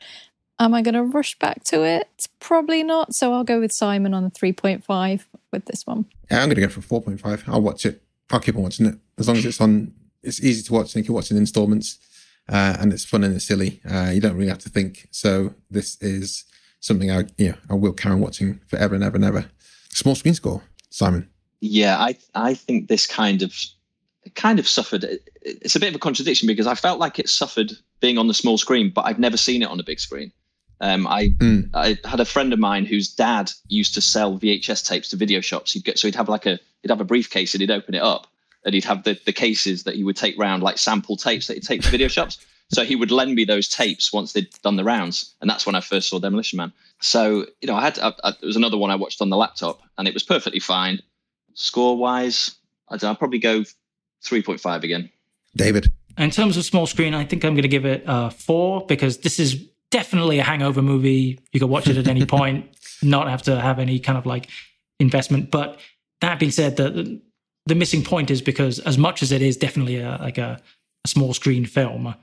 Am 0.60 0.74
I 0.74 0.82
going 0.82 0.94
to 0.94 1.04
rush 1.04 1.38
back 1.38 1.62
to 1.64 1.84
it? 1.84 2.28
Probably 2.40 2.82
not. 2.82 3.14
So 3.14 3.32
I'll 3.32 3.44
go 3.44 3.60
with 3.60 3.72
Simon 3.72 4.12
on 4.12 4.24
the 4.24 4.30
3.5 4.30 5.24
with 5.52 5.64
this 5.66 5.86
one. 5.86 6.06
Yeah, 6.30 6.42
I'm 6.42 6.48
going 6.48 6.56
to 6.56 6.60
go 6.62 6.68
for 6.68 7.00
4.5. 7.00 7.44
I'll 7.48 7.62
watch 7.62 7.86
it. 7.86 8.02
I'll 8.30 8.40
keep 8.40 8.56
on 8.56 8.62
watching 8.62 8.86
it. 8.86 8.98
As 9.18 9.28
long 9.28 9.36
as 9.36 9.46
it's 9.46 9.60
on, 9.60 9.94
it's 10.22 10.42
easy 10.42 10.62
to 10.64 10.72
watch 10.72 10.94
and 10.94 11.02
you 11.02 11.06
can 11.06 11.14
watch 11.14 11.30
in 11.30 11.36
installments 11.36 11.98
uh, 12.48 12.76
and 12.80 12.92
it's 12.92 13.04
fun 13.04 13.24
and 13.24 13.34
it's 13.34 13.46
silly. 13.46 13.80
Uh, 13.88 14.10
you 14.12 14.20
don't 14.20 14.36
really 14.36 14.48
have 14.48 14.58
to 14.58 14.68
think. 14.68 15.08
So 15.10 15.54
this 15.70 16.00
is 16.02 16.44
something 16.80 17.10
I, 17.10 17.24
yeah, 17.36 17.54
I 17.70 17.74
will 17.74 17.92
carry 17.92 18.14
on 18.14 18.20
watching 18.20 18.60
forever 18.66 18.94
and 18.94 19.04
ever 19.04 19.16
and 19.16 19.24
ever. 19.24 19.46
Small 19.90 20.14
screen 20.14 20.34
score, 20.34 20.62
Simon. 20.90 21.28
Yeah, 21.60 21.98
I 21.98 22.16
I 22.34 22.54
think 22.54 22.88
this 22.88 23.06
kind 23.06 23.42
of 23.42 23.52
kind 24.34 24.58
of 24.58 24.68
suffered. 24.68 25.04
It's 25.42 25.74
a 25.74 25.80
bit 25.80 25.88
of 25.88 25.96
a 25.96 25.98
contradiction 25.98 26.46
because 26.46 26.66
I 26.66 26.74
felt 26.74 27.00
like 27.00 27.18
it 27.18 27.28
suffered 27.28 27.72
being 28.00 28.16
on 28.16 28.28
the 28.28 28.34
small 28.34 28.58
screen, 28.58 28.92
but 28.94 29.06
I've 29.06 29.18
never 29.18 29.36
seen 29.36 29.62
it 29.62 29.68
on 29.68 29.80
a 29.80 29.82
big 29.82 29.98
screen. 29.98 30.32
Um, 30.80 31.06
I 31.06 31.28
Mm. 31.38 31.70
I 31.74 31.98
had 32.04 32.20
a 32.20 32.24
friend 32.24 32.52
of 32.52 32.58
mine 32.58 32.86
whose 32.86 33.08
dad 33.08 33.50
used 33.68 33.94
to 33.94 34.00
sell 34.00 34.38
VHS 34.38 34.86
tapes 34.86 35.08
to 35.10 35.16
video 35.16 35.40
shops. 35.40 35.72
He'd 35.72 35.84
get 35.84 35.98
so 35.98 36.06
he'd 36.08 36.14
have 36.14 36.28
like 36.28 36.46
a 36.46 36.58
he'd 36.82 36.90
have 36.90 37.00
a 37.00 37.04
briefcase 37.04 37.54
and 37.54 37.60
he'd 37.60 37.70
open 37.70 37.94
it 37.94 38.02
up 38.02 38.28
and 38.64 38.74
he'd 38.74 38.84
have 38.84 39.04
the, 39.04 39.18
the 39.24 39.32
cases 39.32 39.84
that 39.84 39.94
he 39.94 40.04
would 40.04 40.16
take 40.16 40.38
round 40.38 40.62
like 40.62 40.78
sample 40.78 41.16
tapes 41.16 41.46
that 41.46 41.54
he'd 41.54 41.62
take 41.62 41.82
to 41.82 41.90
video 41.90 42.08
shops. 42.08 42.38
So 42.70 42.84
he 42.84 42.96
would 42.96 43.10
lend 43.10 43.34
me 43.34 43.46
those 43.46 43.66
tapes 43.66 44.12
once 44.12 44.34
they'd 44.34 44.50
done 44.62 44.76
the 44.76 44.84
rounds, 44.84 45.34
and 45.40 45.48
that's 45.48 45.64
when 45.64 45.74
I 45.74 45.80
first 45.80 46.10
saw 46.10 46.18
Demolition 46.18 46.58
Man. 46.58 46.70
So 47.00 47.46
you 47.62 47.66
know, 47.66 47.74
I 47.74 47.80
had 47.80 47.98
I, 47.98 48.12
I, 48.22 48.30
there 48.32 48.46
was 48.46 48.56
another 48.56 48.76
one 48.76 48.90
I 48.90 48.94
watched 48.94 49.22
on 49.22 49.30
the 49.30 49.38
laptop, 49.38 49.80
and 49.96 50.06
it 50.06 50.12
was 50.12 50.22
perfectly 50.22 50.60
fine. 50.60 51.00
Score 51.54 51.96
wise, 51.96 52.56
I'd, 52.90 53.02
I'd 53.02 53.18
probably 53.18 53.38
go 53.38 53.64
three 54.22 54.42
point 54.42 54.60
five 54.60 54.84
again. 54.84 55.08
David. 55.56 55.90
In 56.18 56.30
terms 56.30 56.58
of 56.58 56.64
small 56.66 56.86
screen, 56.86 57.14
I 57.14 57.24
think 57.24 57.42
I'm 57.42 57.54
going 57.54 57.62
to 57.62 57.68
give 57.68 57.86
it 57.86 58.04
a 58.06 58.30
four 58.30 58.84
because 58.84 59.16
this 59.16 59.40
is 59.40 59.64
definitely 59.90 60.38
a 60.38 60.42
hangover 60.42 60.82
movie. 60.82 61.38
You 61.52 61.60
can 61.60 61.68
watch 61.68 61.88
it 61.88 61.96
at 61.96 62.08
any 62.08 62.26
point, 62.36 62.66
not 63.02 63.28
have 63.28 63.42
to 63.42 63.60
have 63.60 63.78
any 63.78 63.98
kind 63.98 64.18
of 64.18 64.26
like 64.26 64.48
investment. 64.98 65.50
But 65.50 65.78
that 66.20 66.38
being 66.38 66.52
said, 66.52 66.76
the 66.76 67.20
the 67.66 67.74
missing 67.74 68.02
point 68.02 68.30
is 68.30 68.40
because 68.40 68.78
as 68.80 68.96
much 68.96 69.22
as 69.22 69.30
it 69.32 69.42
is 69.42 69.56
definitely 69.56 69.98
a 69.98 70.18
like 70.20 70.38
a, 70.38 70.60
a 71.04 71.08
small 71.08 71.34
screen 71.34 71.66
film, 71.66 72.14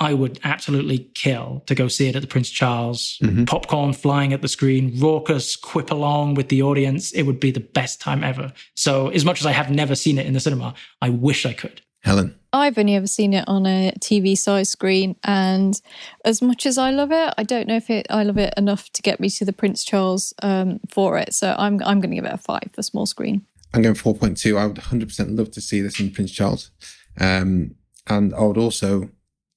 I 0.00 0.14
would 0.14 0.40
absolutely 0.42 1.10
kill 1.14 1.62
to 1.66 1.76
go 1.76 1.86
see 1.86 2.08
it 2.08 2.16
at 2.16 2.22
the 2.22 2.28
Prince 2.28 2.50
Charles. 2.50 3.18
Mm-hmm. 3.22 3.44
Popcorn 3.44 3.92
flying 3.92 4.32
at 4.32 4.42
the 4.42 4.48
screen, 4.48 4.98
raucous, 4.98 5.54
quip 5.54 5.92
along 5.92 6.34
with 6.34 6.48
the 6.48 6.62
audience. 6.62 7.12
It 7.12 7.22
would 7.22 7.38
be 7.38 7.52
the 7.52 7.60
best 7.60 8.00
time 8.00 8.24
ever. 8.24 8.52
So, 8.74 9.08
as 9.10 9.24
much 9.24 9.40
as 9.40 9.46
I 9.46 9.52
have 9.52 9.70
never 9.70 9.94
seen 9.94 10.18
it 10.18 10.26
in 10.26 10.32
the 10.32 10.40
cinema, 10.40 10.74
I 11.00 11.10
wish 11.10 11.46
I 11.46 11.52
could. 11.52 11.82
Helen. 12.02 12.34
I've 12.52 12.76
only 12.76 12.94
ever 12.94 13.06
seen 13.06 13.32
it 13.32 13.44
on 13.48 13.66
a 13.66 13.92
TV 14.00 14.36
size 14.36 14.68
screen, 14.68 15.16
and 15.24 15.80
as 16.24 16.42
much 16.42 16.66
as 16.66 16.78
I 16.78 16.90
love 16.90 17.10
it, 17.12 17.34
I 17.38 17.42
don't 17.42 17.66
know 17.66 17.76
if 17.76 17.88
it 17.90 18.06
I 18.10 18.24
love 18.24 18.38
it 18.38 18.52
enough 18.56 18.90
to 18.90 19.02
get 19.02 19.20
me 19.20 19.30
to 19.30 19.44
the 19.44 19.52
Prince 19.52 19.84
Charles 19.84 20.34
um, 20.42 20.80
for 20.88 21.18
it. 21.18 21.34
So 21.34 21.54
I'm 21.58 21.82
I'm 21.84 22.00
going 22.00 22.10
to 22.10 22.16
give 22.16 22.24
it 22.24 22.32
a 22.32 22.38
five 22.38 22.68
for 22.72 22.82
small 22.82 23.06
screen. 23.06 23.46
I'm 23.74 23.82
going 23.82 23.94
4.2. 23.94 24.58
I 24.58 24.66
would 24.66 24.76
100% 24.76 25.38
love 25.38 25.50
to 25.52 25.60
see 25.60 25.80
this 25.80 25.98
in 25.98 26.10
Prince 26.10 26.30
Charles. 26.30 26.70
Um, 27.18 27.74
and 28.06 28.34
I 28.34 28.42
would 28.42 28.58
also 28.58 29.08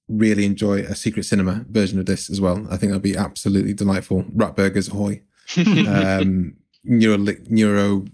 really 0.07 0.45
enjoy 0.45 0.79
a 0.79 0.95
secret 0.95 1.23
cinema 1.23 1.65
version 1.69 1.99
of 1.99 2.05
this 2.05 2.29
as 2.29 2.39
well. 2.39 2.65
I 2.69 2.77
think 2.77 2.91
that'd 2.91 3.01
be 3.01 3.17
absolutely 3.17 3.73
delightful. 3.73 4.25
Rat 4.33 4.55
burgers, 4.55 4.87
ahoy. 4.87 5.21
um, 5.57 6.55
neuro, 6.83 7.17
neuro 7.49 8.05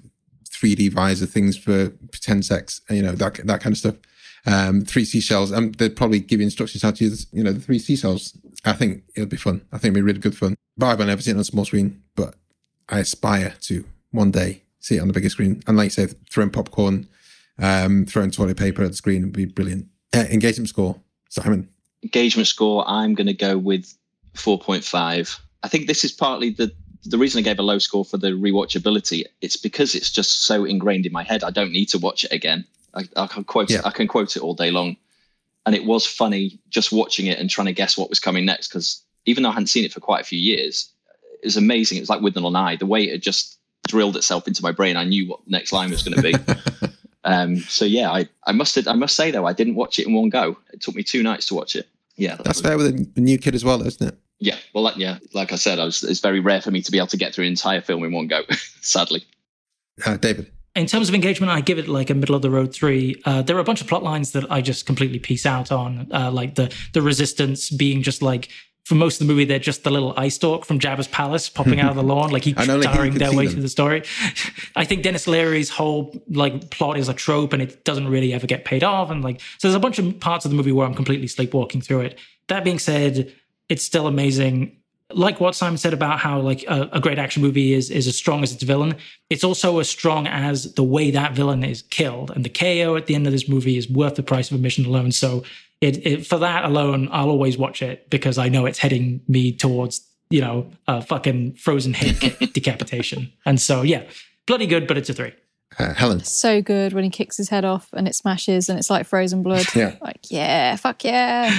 3D 0.49 0.91
visor 0.91 1.25
things 1.25 1.57
for 1.57 1.89
pretend 2.11 2.45
sex, 2.45 2.81
you 2.89 3.01
know, 3.01 3.13
that, 3.13 3.45
that 3.45 3.61
kind 3.61 3.73
of 3.73 3.77
stuff. 3.77 3.95
Um, 4.45 4.81
three 4.81 5.05
seashells. 5.05 5.51
Um, 5.51 5.71
they'd 5.73 5.95
probably 5.95 6.19
give 6.19 6.39
you 6.39 6.45
instructions 6.45 6.81
how 6.81 6.91
to 6.91 7.03
use, 7.03 7.27
you 7.31 7.43
know, 7.43 7.53
the 7.53 7.59
three 7.59 7.77
seashells. 7.77 8.35
I 8.65 8.73
think 8.73 9.03
it'll 9.15 9.29
be 9.29 9.37
fun. 9.37 9.61
I 9.71 9.77
think 9.77 9.91
it'll 9.91 10.01
be 10.01 10.01
really 10.01 10.19
good 10.19 10.37
fun. 10.37 10.55
But 10.77 10.87
I've 10.87 10.99
never 11.05 11.21
seen 11.21 11.35
it 11.35 11.37
on 11.37 11.41
a 11.41 11.45
small 11.45 11.65
screen, 11.65 12.01
but 12.15 12.35
I 12.89 12.99
aspire 12.99 13.53
to 13.61 13.85
one 14.11 14.31
day 14.31 14.63
see 14.79 14.97
it 14.97 14.99
on 14.99 15.07
the 15.07 15.13
bigger 15.13 15.29
screen. 15.29 15.61
And 15.67 15.77
like 15.77 15.85
you 15.85 15.89
say, 15.91 16.07
throwing 16.29 16.49
popcorn, 16.49 17.07
um, 17.59 18.05
throwing 18.05 18.31
toilet 18.31 18.57
paper 18.57 18.83
at 18.83 18.89
the 18.89 18.97
screen 18.97 19.23
would 19.23 19.33
be 19.33 19.45
brilliant. 19.45 19.87
Uh, 20.13 20.25
engagement 20.31 20.69
score, 20.69 20.99
Simon. 21.29 21.69
Engagement 22.03 22.47
score, 22.47 22.83
I'm 22.87 23.13
going 23.13 23.27
to 23.27 23.33
go 23.33 23.57
with 23.57 23.95
four 24.33 24.57
point 24.59 24.83
five. 24.83 25.39
I 25.61 25.67
think 25.67 25.87
this 25.87 26.03
is 26.03 26.11
partly 26.11 26.49
the 26.49 26.71
the 27.03 27.17
reason 27.17 27.39
I 27.39 27.43
gave 27.43 27.59
a 27.59 27.63
low 27.63 27.79
score 27.79 28.05
for 28.05 28.17
the 28.17 28.31
rewatchability. 28.31 29.23
It's 29.41 29.57
because 29.57 29.93
it's 29.93 30.11
just 30.11 30.45
so 30.45 30.65
ingrained 30.65 31.05
in 31.05 31.11
my 31.11 31.23
head. 31.23 31.43
I 31.43 31.51
don't 31.51 31.71
need 31.71 31.89
to 31.89 31.99
watch 31.99 32.23
it 32.23 32.31
again. 32.31 32.65
I, 32.93 33.03
I 33.15 33.27
can 33.27 33.43
quote 33.43 33.69
Yeah. 33.69 33.79
it. 33.79 33.85
I 33.85 33.91
can 33.91 34.07
quote 34.07 34.35
it 34.35 34.41
all 34.41 34.53
day 34.53 34.71
long. 34.71 34.97
And 35.65 35.75
it 35.75 35.85
was 35.85 36.05
funny 36.05 36.59
just 36.69 36.91
watching 36.91 37.27
it 37.27 37.37
and 37.39 37.49
trying 37.49 37.67
to 37.67 37.73
guess 37.73 37.97
what 37.97 38.09
was 38.09 38.19
coming 38.19 38.45
next. 38.45 38.69
Because 38.69 39.01
even 39.25 39.43
though 39.43 39.49
I 39.49 39.53
hadn't 39.53 39.67
seen 39.67 39.85
it 39.85 39.93
for 39.93 39.99
quite 39.99 40.21
a 40.21 40.25
few 40.25 40.39
years, 40.39 40.89
it 41.33 41.45
was 41.45 41.57
amazing. 41.57 41.97
It 41.97 42.01
was 42.01 42.09
like 42.09 42.21
Within 42.21 42.45
an 42.45 42.55
Eye. 42.55 42.75
The 42.77 42.85
way 42.87 43.03
it 43.03 43.19
just 43.21 43.57
drilled 43.87 44.15
itself 44.17 44.47
into 44.47 44.63
my 44.63 44.71
brain, 44.71 44.97
I 44.97 45.03
knew 45.03 45.27
what 45.27 45.43
the 45.45 45.51
next 45.51 45.71
line 45.71 45.91
was 45.91 46.01
going 46.03 46.19
to 46.19 46.23
be. 46.23 46.89
um, 47.23 47.57
so 47.57 47.85
yeah, 47.85 48.11
I, 48.11 48.27
I 48.47 48.51
must 48.51 48.87
I 48.87 48.93
must 48.93 49.15
say 49.15 49.29
though, 49.31 49.45
I 49.45 49.53
didn't 49.53 49.75
watch 49.75 49.99
it 49.99 50.07
in 50.07 50.13
one 50.13 50.29
go. 50.29 50.57
It 50.73 50.81
took 50.81 50.95
me 50.95 51.03
two 51.03 51.21
nights 51.23 51.45
to 51.47 51.55
watch 51.55 51.75
it. 51.75 51.87
Yeah, 52.17 52.35
that 52.35 52.43
That's 52.45 52.61
fair 52.61 52.77
with 52.77 52.87
a, 52.87 53.19
new 53.19 53.37
kid 53.37 53.55
as 53.55 53.63
well, 53.63 53.81
isn't 53.85 54.07
it? 54.07 54.17
yeah. 54.39 54.57
Well, 54.73 54.83
that, 54.85 54.97
yeah, 54.97 55.19
like 55.33 55.51
I 55.53 55.55
said, 55.55 55.79
I 55.79 55.85
was, 55.85 56.03
it's 56.03 56.19
very 56.19 56.39
rare 56.39 56.61
for 56.61 56.71
me 56.71 56.81
to 56.81 56.91
be 56.91 56.97
able 56.97 57.07
to 57.07 57.17
get 57.17 57.33
through 57.33 57.45
an 57.45 57.51
entire 57.51 57.81
film 57.81 58.03
in 58.03 58.11
one 58.11 58.27
go. 58.27 58.41
sadly. 58.81 59.23
Uh, 60.05 60.17
David. 60.17 60.51
In 60.73 60.85
terms 60.85 61.09
of 61.09 61.15
engagement, 61.15 61.51
I 61.51 61.59
give 61.59 61.77
it 61.79 61.89
like 61.89 62.09
a 62.09 62.13
middle 62.13 62.35
of 62.35 62.41
the 62.41 62.49
road 62.49 62.73
three. 62.73 63.21
Uh, 63.25 63.41
there 63.41 63.57
are 63.57 63.59
a 63.59 63.63
bunch 63.63 63.81
of 63.81 63.87
plot 63.87 64.03
lines 64.03 64.31
that 64.31 64.49
I 64.49 64.61
just 64.61 64.85
completely 64.85 65.19
piece 65.19 65.45
out 65.45 65.71
on, 65.71 66.07
uh, 66.13 66.31
like 66.31 66.55
the 66.55 66.73
the 66.93 67.01
resistance 67.01 67.69
being 67.69 68.03
just 68.03 68.21
like 68.21 68.49
for 68.85 68.95
most 68.95 69.21
of 69.21 69.27
the 69.27 69.31
movie 69.31 69.45
they're 69.45 69.59
just 69.59 69.83
the 69.83 69.91
little 69.91 70.13
eye 70.17 70.27
stalk 70.27 70.65
from 70.65 70.79
Jabba's 70.79 71.07
palace 71.07 71.49
popping 71.49 71.79
out 71.79 71.91
of 71.91 71.95
the 71.95 72.03
lawn, 72.13 72.31
like 72.31 72.43
he's 72.43 72.57
he 72.57 72.63
starring 72.63 73.13
their 73.13 73.33
way 73.33 73.45
them. 73.45 73.53
through 73.53 73.61
the 73.61 73.69
story. 73.69 74.03
I 74.75 74.85
think 74.85 75.03
Denis 75.03 75.27
Leary's 75.27 75.69
whole 75.69 76.15
like 76.29 76.69
plot 76.71 76.97
is 76.97 77.09
a 77.09 77.13
trope, 77.13 77.53
and 77.53 77.61
it 77.61 77.83
doesn't 77.83 78.07
really 78.07 78.33
ever 78.33 78.47
get 78.47 78.65
paid 78.65 78.83
off. 78.83 79.09
And 79.11 79.23
like, 79.23 79.41
so 79.57 79.67
there's 79.67 79.75
a 79.75 79.79
bunch 79.79 79.99
of 79.99 80.19
parts 80.19 80.45
of 80.45 80.51
the 80.51 80.57
movie 80.57 80.71
where 80.71 80.87
I'm 80.87 80.95
completely 80.95 81.27
sleepwalking 81.27 81.81
through 81.81 82.01
it. 82.01 82.19
That 82.47 82.63
being 82.63 82.79
said, 82.79 83.33
it's 83.69 83.83
still 83.83 84.07
amazing 84.07 84.80
like 85.13 85.39
what 85.39 85.55
Simon 85.55 85.77
said 85.77 85.93
about 85.93 86.19
how 86.19 86.39
like 86.39 86.63
a, 86.67 86.89
a 86.93 86.99
great 86.99 87.19
action 87.19 87.41
movie 87.41 87.73
is 87.73 87.89
is 87.89 88.07
as 88.07 88.15
strong 88.15 88.43
as 88.43 88.53
its 88.53 88.63
villain, 88.63 88.95
it's 89.29 89.43
also 89.43 89.79
as 89.79 89.89
strong 89.89 90.27
as 90.27 90.73
the 90.73 90.83
way 90.83 91.11
that 91.11 91.33
villain 91.33 91.63
is 91.63 91.81
killed. 91.83 92.31
And 92.31 92.43
the 92.43 92.49
KO 92.49 92.95
at 92.95 93.07
the 93.07 93.15
end 93.15 93.27
of 93.27 93.33
this 93.33 93.47
movie 93.47 93.77
is 93.77 93.89
worth 93.89 94.15
the 94.15 94.23
price 94.23 94.51
of 94.51 94.55
admission 94.55 94.85
alone. 94.85 95.11
So 95.11 95.43
it, 95.81 96.05
it 96.05 96.27
for 96.27 96.37
that 96.37 96.65
alone, 96.65 97.09
I'll 97.11 97.29
always 97.29 97.57
watch 97.57 97.81
it 97.81 98.09
because 98.09 98.37
I 98.37 98.49
know 98.49 98.65
it's 98.65 98.79
heading 98.79 99.21
me 99.27 99.51
towards 99.51 100.07
you 100.29 100.41
know 100.41 100.71
a 100.87 101.01
fucking 101.01 101.53
frozen 101.53 101.93
head 101.93 102.19
decapitation. 102.53 103.31
And 103.45 103.59
so 103.59 103.81
yeah, 103.81 104.03
bloody 104.47 104.67
good, 104.67 104.87
but 104.87 104.97
it's 104.97 105.09
a 105.09 105.13
three. 105.13 105.33
Uh, 105.79 105.93
Helen. 105.93 106.21
So 106.23 106.61
good 106.61 106.91
when 106.93 107.05
he 107.05 107.09
kicks 107.09 107.37
his 107.37 107.47
head 107.49 107.63
off 107.63 107.87
and 107.93 108.07
it 108.07 108.13
smashes 108.13 108.67
and 108.67 108.77
it's 108.77 108.89
like 108.89 109.05
frozen 109.05 109.41
blood. 109.41 109.65
Yeah. 109.75 109.95
Like, 110.01 110.29
yeah, 110.29 110.75
fuck 110.75 111.03
yeah. 111.05 111.57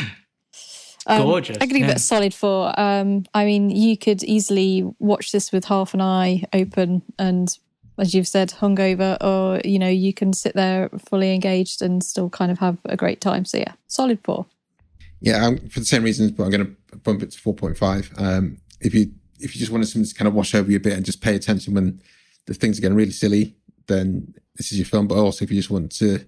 Um, 1.07 1.23
Gorgeous, 1.23 1.57
I 1.57 1.67
could 1.67 1.77
give 1.77 1.87
yeah. 1.87 1.91
it 1.91 1.97
a 1.97 2.01
solid 2.01 2.33
four. 2.33 2.79
Um, 2.79 3.25
I 3.35 3.45
mean, 3.45 3.71
you 3.71 3.97
could 3.97 4.23
easily 4.23 4.89
watch 4.99 5.33
this 5.33 5.51
with 5.53 5.65
half 5.65 5.95
an 5.95 6.01
eye 6.01 6.45
open 6.53 7.03
and, 7.19 7.49
as 7.99 8.15
you've 8.15 8.29
said, 8.29 8.51
hungover, 8.51 9.17
or 9.21 9.61
you 9.65 9.79
know, 9.79 9.89
you 9.89 10.15
can 10.15 10.33
sit 10.33 10.55
there 10.55 10.91
fully 11.07 11.35
engaged 11.35 11.83
and 11.83 12.03
still 12.03 12.31
kind 12.31 12.53
of 12.53 12.59
have 12.59 12.79
a 12.85 12.97
great 12.97 13.21
time. 13.21 13.45
So 13.45 13.59
yeah, 13.59 13.73
solid 13.89 14.21
four. 14.23 14.47
Yeah, 15.21 15.47
um, 15.47 15.59
for 15.69 15.79
the 15.81 15.87
same 15.87 16.03
reasons, 16.03 16.33
but 16.33 16.43
I'm 16.43 16.51
going 16.51 16.67
to 16.67 16.97
bump 16.99 17.23
it 17.23 17.31
to 17.31 17.39
4.5. 17.39 18.21
Um, 18.21 18.59
if 18.81 18.93
you 18.93 19.13
if 19.39 19.55
you 19.55 19.59
just 19.59 19.73
wanted 19.73 19.87
something 19.87 20.09
to 20.09 20.15
kind 20.15 20.29
of 20.29 20.35
wash 20.35 20.55
over 20.55 20.71
you 20.71 20.77
a 20.77 20.81
bit 20.81 20.93
and 20.93 21.05
just 21.05 21.21
pay 21.21 21.35
attention 21.35 21.75
when 21.75 22.01
the 22.47 22.55
things 22.55 22.79
are 22.79 22.83
getting 22.83 22.97
really 22.97 23.13
silly, 23.13 23.57
then 23.87 24.35
this 24.57 24.73
is 24.73 24.79
your 24.79 24.85
film. 24.85 25.07
But 25.09 25.19
also, 25.19 25.45
if 25.45 25.51
you 25.51 25.57
just 25.57 25.71
want 25.71 25.93
to, 25.97 26.25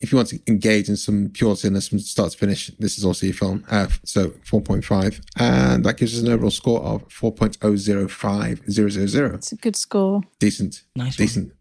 if 0.00 0.12
you 0.12 0.16
want 0.16 0.28
to 0.28 0.38
engage 0.46 0.88
in 0.88 0.96
some 0.96 1.30
pure 1.32 1.56
silliness 1.56 1.88
from 1.88 1.98
start 2.00 2.32
to 2.32 2.38
finish, 2.38 2.68
this 2.78 2.98
is 2.98 3.04
also 3.04 3.26
your 3.26 3.34
film. 3.34 3.64
Uh, 3.70 3.88
so 4.04 4.28
4.5, 4.30 5.20
and 5.38 5.84
that 5.84 5.96
gives 5.96 6.14
us 6.16 6.22
an 6.22 6.28
overall 6.32 6.50
score 6.50 6.80
of 6.82 7.06
4.005000. 7.08 9.34
It's 9.34 9.52
a 9.52 9.56
good 9.56 9.76
score. 9.76 10.22
Decent, 10.38 10.82
Nice 10.94 11.18
one. 11.18 11.26
decent. 11.26 11.52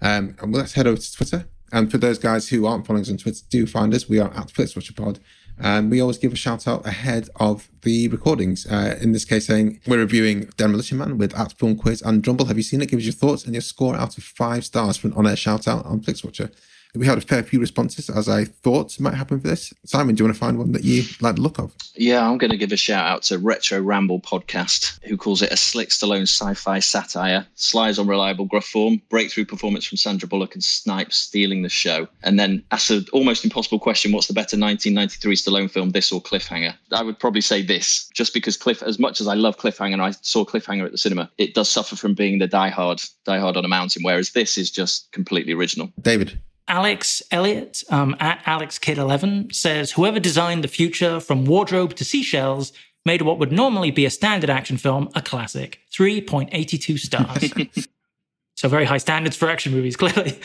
Um, 0.00 0.36
and 0.40 0.52
well, 0.52 0.60
let's 0.62 0.74
head 0.74 0.86
over 0.86 1.00
to 1.00 1.12
Twitter. 1.12 1.46
And 1.72 1.90
for 1.90 1.98
those 1.98 2.18
guys 2.18 2.48
who 2.48 2.66
aren't 2.66 2.86
following 2.86 3.02
us 3.02 3.10
on 3.10 3.16
Twitter, 3.16 3.40
do 3.50 3.66
find 3.66 3.92
us. 3.94 4.08
We 4.08 4.18
are 4.20 4.32
at 4.34 4.48
FlixWatcherPod. 4.48 5.18
And 5.56 5.88
we 5.90 6.00
always 6.00 6.18
give 6.18 6.32
a 6.32 6.36
shout 6.36 6.66
out 6.66 6.84
ahead 6.86 7.28
of 7.36 7.68
the 7.82 8.08
recordings. 8.08 8.66
Uh, 8.66 8.98
in 9.00 9.12
this 9.12 9.24
case, 9.24 9.46
saying 9.46 9.80
we're 9.86 9.98
reviewing 9.98 10.50
Demolition 10.56 10.98
Man 10.98 11.16
with 11.16 11.32
at 11.34 11.52
Film 11.52 11.76
Quiz 11.76 12.02
and 12.02 12.22
Drumble. 12.22 12.46
Have 12.46 12.56
you 12.56 12.62
seen 12.64 12.82
it? 12.82 12.88
Give 12.90 12.98
us 12.98 13.04
your 13.04 13.12
thoughts 13.12 13.44
and 13.44 13.54
your 13.54 13.60
score 13.62 13.94
out 13.94 14.18
of 14.18 14.24
five 14.24 14.64
stars 14.64 14.96
for 14.96 15.06
an 15.08 15.14
on 15.14 15.26
air 15.28 15.36
shout 15.36 15.68
out 15.68 15.86
on 15.86 16.00
FlixWatcher. 16.00 16.52
We 16.96 17.06
had 17.06 17.18
a 17.18 17.22
fair 17.22 17.42
few 17.42 17.58
responses, 17.58 18.08
as 18.08 18.28
I 18.28 18.44
thought 18.44 18.98
might 19.00 19.14
happen 19.14 19.40
for 19.40 19.48
this. 19.48 19.74
Simon, 19.84 20.14
do 20.14 20.22
you 20.22 20.26
want 20.26 20.36
to 20.36 20.40
find 20.40 20.58
one 20.58 20.70
that 20.72 20.84
you 20.84 21.02
like 21.20 21.34
the 21.34 21.40
look 21.40 21.58
of? 21.58 21.74
Yeah, 21.96 22.28
I'm 22.28 22.38
going 22.38 22.52
to 22.52 22.56
give 22.56 22.70
a 22.70 22.76
shout 22.76 23.06
out 23.06 23.22
to 23.24 23.38
Retro 23.38 23.80
Ramble 23.80 24.20
Podcast, 24.20 25.02
who 25.04 25.16
calls 25.16 25.42
it 25.42 25.50
a 25.50 25.56
slick 25.56 25.88
Stallone 25.88 26.22
sci-fi 26.22 26.78
satire. 26.78 27.46
Slides 27.56 27.98
on 27.98 28.06
reliable 28.06 28.44
gruff 28.44 28.66
form, 28.66 29.02
breakthrough 29.08 29.44
performance 29.44 29.84
from 29.84 29.98
Sandra 29.98 30.28
Bullock 30.28 30.54
and 30.54 30.62
Snipes 30.62 31.16
stealing 31.16 31.62
the 31.62 31.68
show. 31.68 32.06
And 32.22 32.38
then 32.38 32.62
asks 32.70 32.90
an 32.90 33.06
almost 33.12 33.44
impossible 33.44 33.80
question: 33.80 34.12
What's 34.12 34.28
the 34.28 34.34
better 34.34 34.56
1993 34.56 35.34
Stallone 35.34 35.70
film, 35.70 35.90
this 35.90 36.12
or 36.12 36.22
Cliffhanger? 36.22 36.74
I 36.92 37.02
would 37.02 37.18
probably 37.18 37.40
say 37.40 37.62
this, 37.62 38.08
just 38.14 38.32
because 38.32 38.56
Cliff, 38.56 38.84
as 38.84 39.00
much 39.00 39.20
as 39.20 39.26
I 39.26 39.34
love 39.34 39.58
Cliffhanger, 39.58 39.94
and 39.94 40.02
I 40.02 40.12
saw 40.22 40.44
Cliffhanger 40.44 40.86
at 40.86 40.92
the 40.92 40.98
cinema, 40.98 41.28
it 41.38 41.54
does 41.54 41.68
suffer 41.68 41.96
from 41.96 42.14
being 42.14 42.38
the 42.38 42.46
Die 42.46 42.68
Hard, 42.68 43.02
Die 43.24 43.38
Hard 43.38 43.56
on 43.56 43.64
a 43.64 43.68
Mountain, 43.68 44.04
whereas 44.04 44.30
this 44.30 44.56
is 44.56 44.70
just 44.70 45.10
completely 45.10 45.52
original. 45.52 45.92
David. 46.00 46.38
Alex 46.68 47.22
Elliott 47.30 47.82
um, 47.90 48.16
at 48.20 48.42
AlexKid11 48.44 49.54
says 49.54 49.92
whoever 49.92 50.18
designed 50.18 50.64
the 50.64 50.68
future 50.68 51.20
from 51.20 51.44
wardrobe 51.44 51.94
to 51.96 52.04
seashells 52.04 52.72
made 53.04 53.22
what 53.22 53.38
would 53.38 53.52
normally 53.52 53.90
be 53.90 54.06
a 54.06 54.10
standard 54.10 54.50
action 54.50 54.76
film 54.76 55.08
a 55.14 55.20
classic. 55.20 55.80
3.82 55.92 56.98
stars. 56.98 57.88
so 58.56 58.68
very 58.68 58.86
high 58.86 58.98
standards 58.98 59.36
for 59.36 59.48
action 59.48 59.72
movies, 59.72 59.96
clearly. 59.98 60.38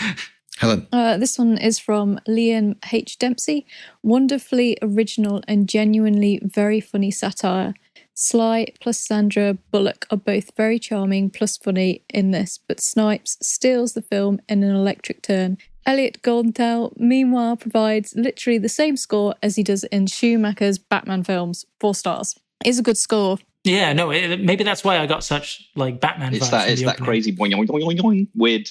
Helen. 0.57 0.87
Uh, 0.91 1.17
this 1.17 1.39
one 1.39 1.57
is 1.57 1.79
from 1.79 2.19
Liam 2.27 2.75
H. 2.91 3.17
Dempsey. 3.17 3.65
Wonderfully 4.03 4.77
original 4.81 5.41
and 5.47 5.69
genuinely 5.69 6.41
very 6.43 6.81
funny 6.81 7.11
satire. 7.11 7.73
Sly 8.13 8.67
plus 8.81 8.99
Sandra 8.99 9.57
Bullock 9.71 10.05
are 10.11 10.17
both 10.17 10.53
very 10.57 10.77
charming 10.77 11.29
plus 11.29 11.55
funny 11.55 12.03
in 12.09 12.31
this, 12.31 12.59
but 12.67 12.81
Snipes 12.81 13.37
steals 13.41 13.93
the 13.93 14.01
film 14.01 14.41
in 14.49 14.61
an 14.61 14.75
electric 14.75 15.21
turn. 15.21 15.57
Elliot 15.89 16.21
Goldenthal, 16.21 16.95
meanwhile, 16.99 17.57
provides 17.57 18.13
literally 18.15 18.59
the 18.59 18.69
same 18.69 18.95
score 18.95 19.33
as 19.41 19.55
he 19.55 19.63
does 19.63 19.83
in 19.85 20.05
Schumacher's 20.05 20.77
Batman 20.77 21.23
films. 21.23 21.65
Four 21.79 21.95
stars. 21.95 22.37
It's 22.63 22.77
a 22.77 22.83
good 22.83 22.95
score. 22.97 23.39
yeah, 23.63 23.91
no, 23.93 24.11
it, 24.11 24.39
maybe 24.39 24.63
that's 24.63 24.83
why 24.83 24.99
I 24.99 25.07
got 25.07 25.23
such 25.23 25.67
like 25.75 25.99
Batman 25.99 26.35
It's 26.35 26.45
vibes 26.45 26.51
that 26.51 26.69
it's 26.69 26.81
that 26.83 26.93
opening. 26.95 27.05
crazy 27.07 27.35
boing, 27.35 27.53
boing, 27.53 27.67
boing, 27.67 27.81
boing, 27.81 27.99
boing, 27.99 28.27
weird 28.35 28.69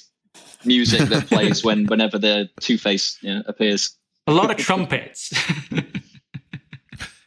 music 0.63 1.09
that 1.09 1.27
plays 1.33 1.61
when 1.61 1.87
whenever 1.87 2.17
the 2.17 2.49
Two 2.61 2.77
Face 2.77 3.17
you 3.21 3.35
know, 3.35 3.43
appears. 3.47 3.97
A 4.27 4.31
lot 4.31 4.49
of 4.49 4.55
trumpets. 4.57 5.33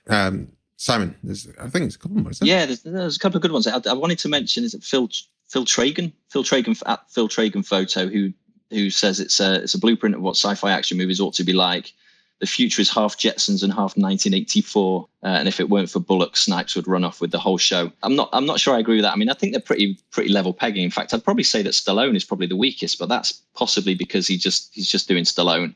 Um, 0.08 0.48
Simon, 0.76 1.14
there's, 1.22 1.48
I 1.60 1.68
think 1.68 1.86
it's 1.86 1.94
a 1.94 1.98
couple 1.98 2.18
more. 2.18 2.30
Isn't? 2.32 2.46
Yeah, 2.46 2.66
there's, 2.66 2.82
there's 2.82 3.16
a 3.16 3.18
couple 3.20 3.36
of 3.36 3.42
good 3.42 3.52
ones. 3.52 3.66
I, 3.66 3.80
I 3.88 3.92
wanted 3.92 4.18
to 4.18 4.28
mention 4.28 4.64
is 4.64 4.74
it 4.74 4.82
Phil 4.82 5.08
Phil 5.48 5.64
Tragan, 5.64 6.12
Phil 6.30 6.42
Tragan 6.42 6.80
at 6.86 7.08
Phil 7.10 7.28
Tragan 7.28 7.64
photo 7.64 8.08
who 8.08 8.32
who 8.72 8.90
says 8.90 9.20
it's 9.20 9.40
a 9.40 9.62
it's 9.62 9.74
a 9.74 9.78
blueprint 9.78 10.14
of 10.14 10.22
what 10.22 10.36
sci-fi 10.36 10.70
action 10.70 10.98
movies 10.98 11.20
ought 11.20 11.34
to 11.34 11.44
be 11.44 11.52
like. 11.52 11.92
The 12.40 12.46
future 12.46 12.82
is 12.82 12.90
half 12.90 13.16
Jetsons 13.16 13.62
and 13.62 13.72
half 13.72 13.96
1984, 13.96 15.08
uh, 15.22 15.26
and 15.26 15.46
if 15.46 15.60
it 15.60 15.70
weren't 15.70 15.90
for 15.90 16.00
Bullock, 16.00 16.36
Snipes 16.36 16.74
would 16.74 16.88
run 16.88 17.04
off 17.04 17.20
with 17.20 17.30
the 17.30 17.38
whole 17.38 17.58
show. 17.58 17.92
I'm 18.02 18.16
not 18.16 18.30
I'm 18.32 18.46
not 18.46 18.58
sure 18.58 18.74
I 18.74 18.80
agree 18.80 18.96
with 18.96 19.04
that. 19.04 19.12
I 19.12 19.16
mean, 19.16 19.30
I 19.30 19.34
think 19.34 19.52
they're 19.52 19.60
pretty 19.60 19.96
pretty 20.10 20.30
level 20.30 20.52
pegging. 20.52 20.82
In 20.82 20.90
fact, 20.90 21.14
I'd 21.14 21.22
probably 21.22 21.44
say 21.44 21.62
that 21.62 21.74
Stallone 21.74 22.16
is 22.16 22.24
probably 22.24 22.48
the 22.48 22.56
weakest, 22.56 22.98
but 22.98 23.08
that's 23.08 23.32
possibly 23.54 23.94
because 23.94 24.26
he 24.26 24.36
just 24.36 24.74
he's 24.74 24.88
just 24.88 25.06
doing 25.06 25.24
Stallone. 25.24 25.74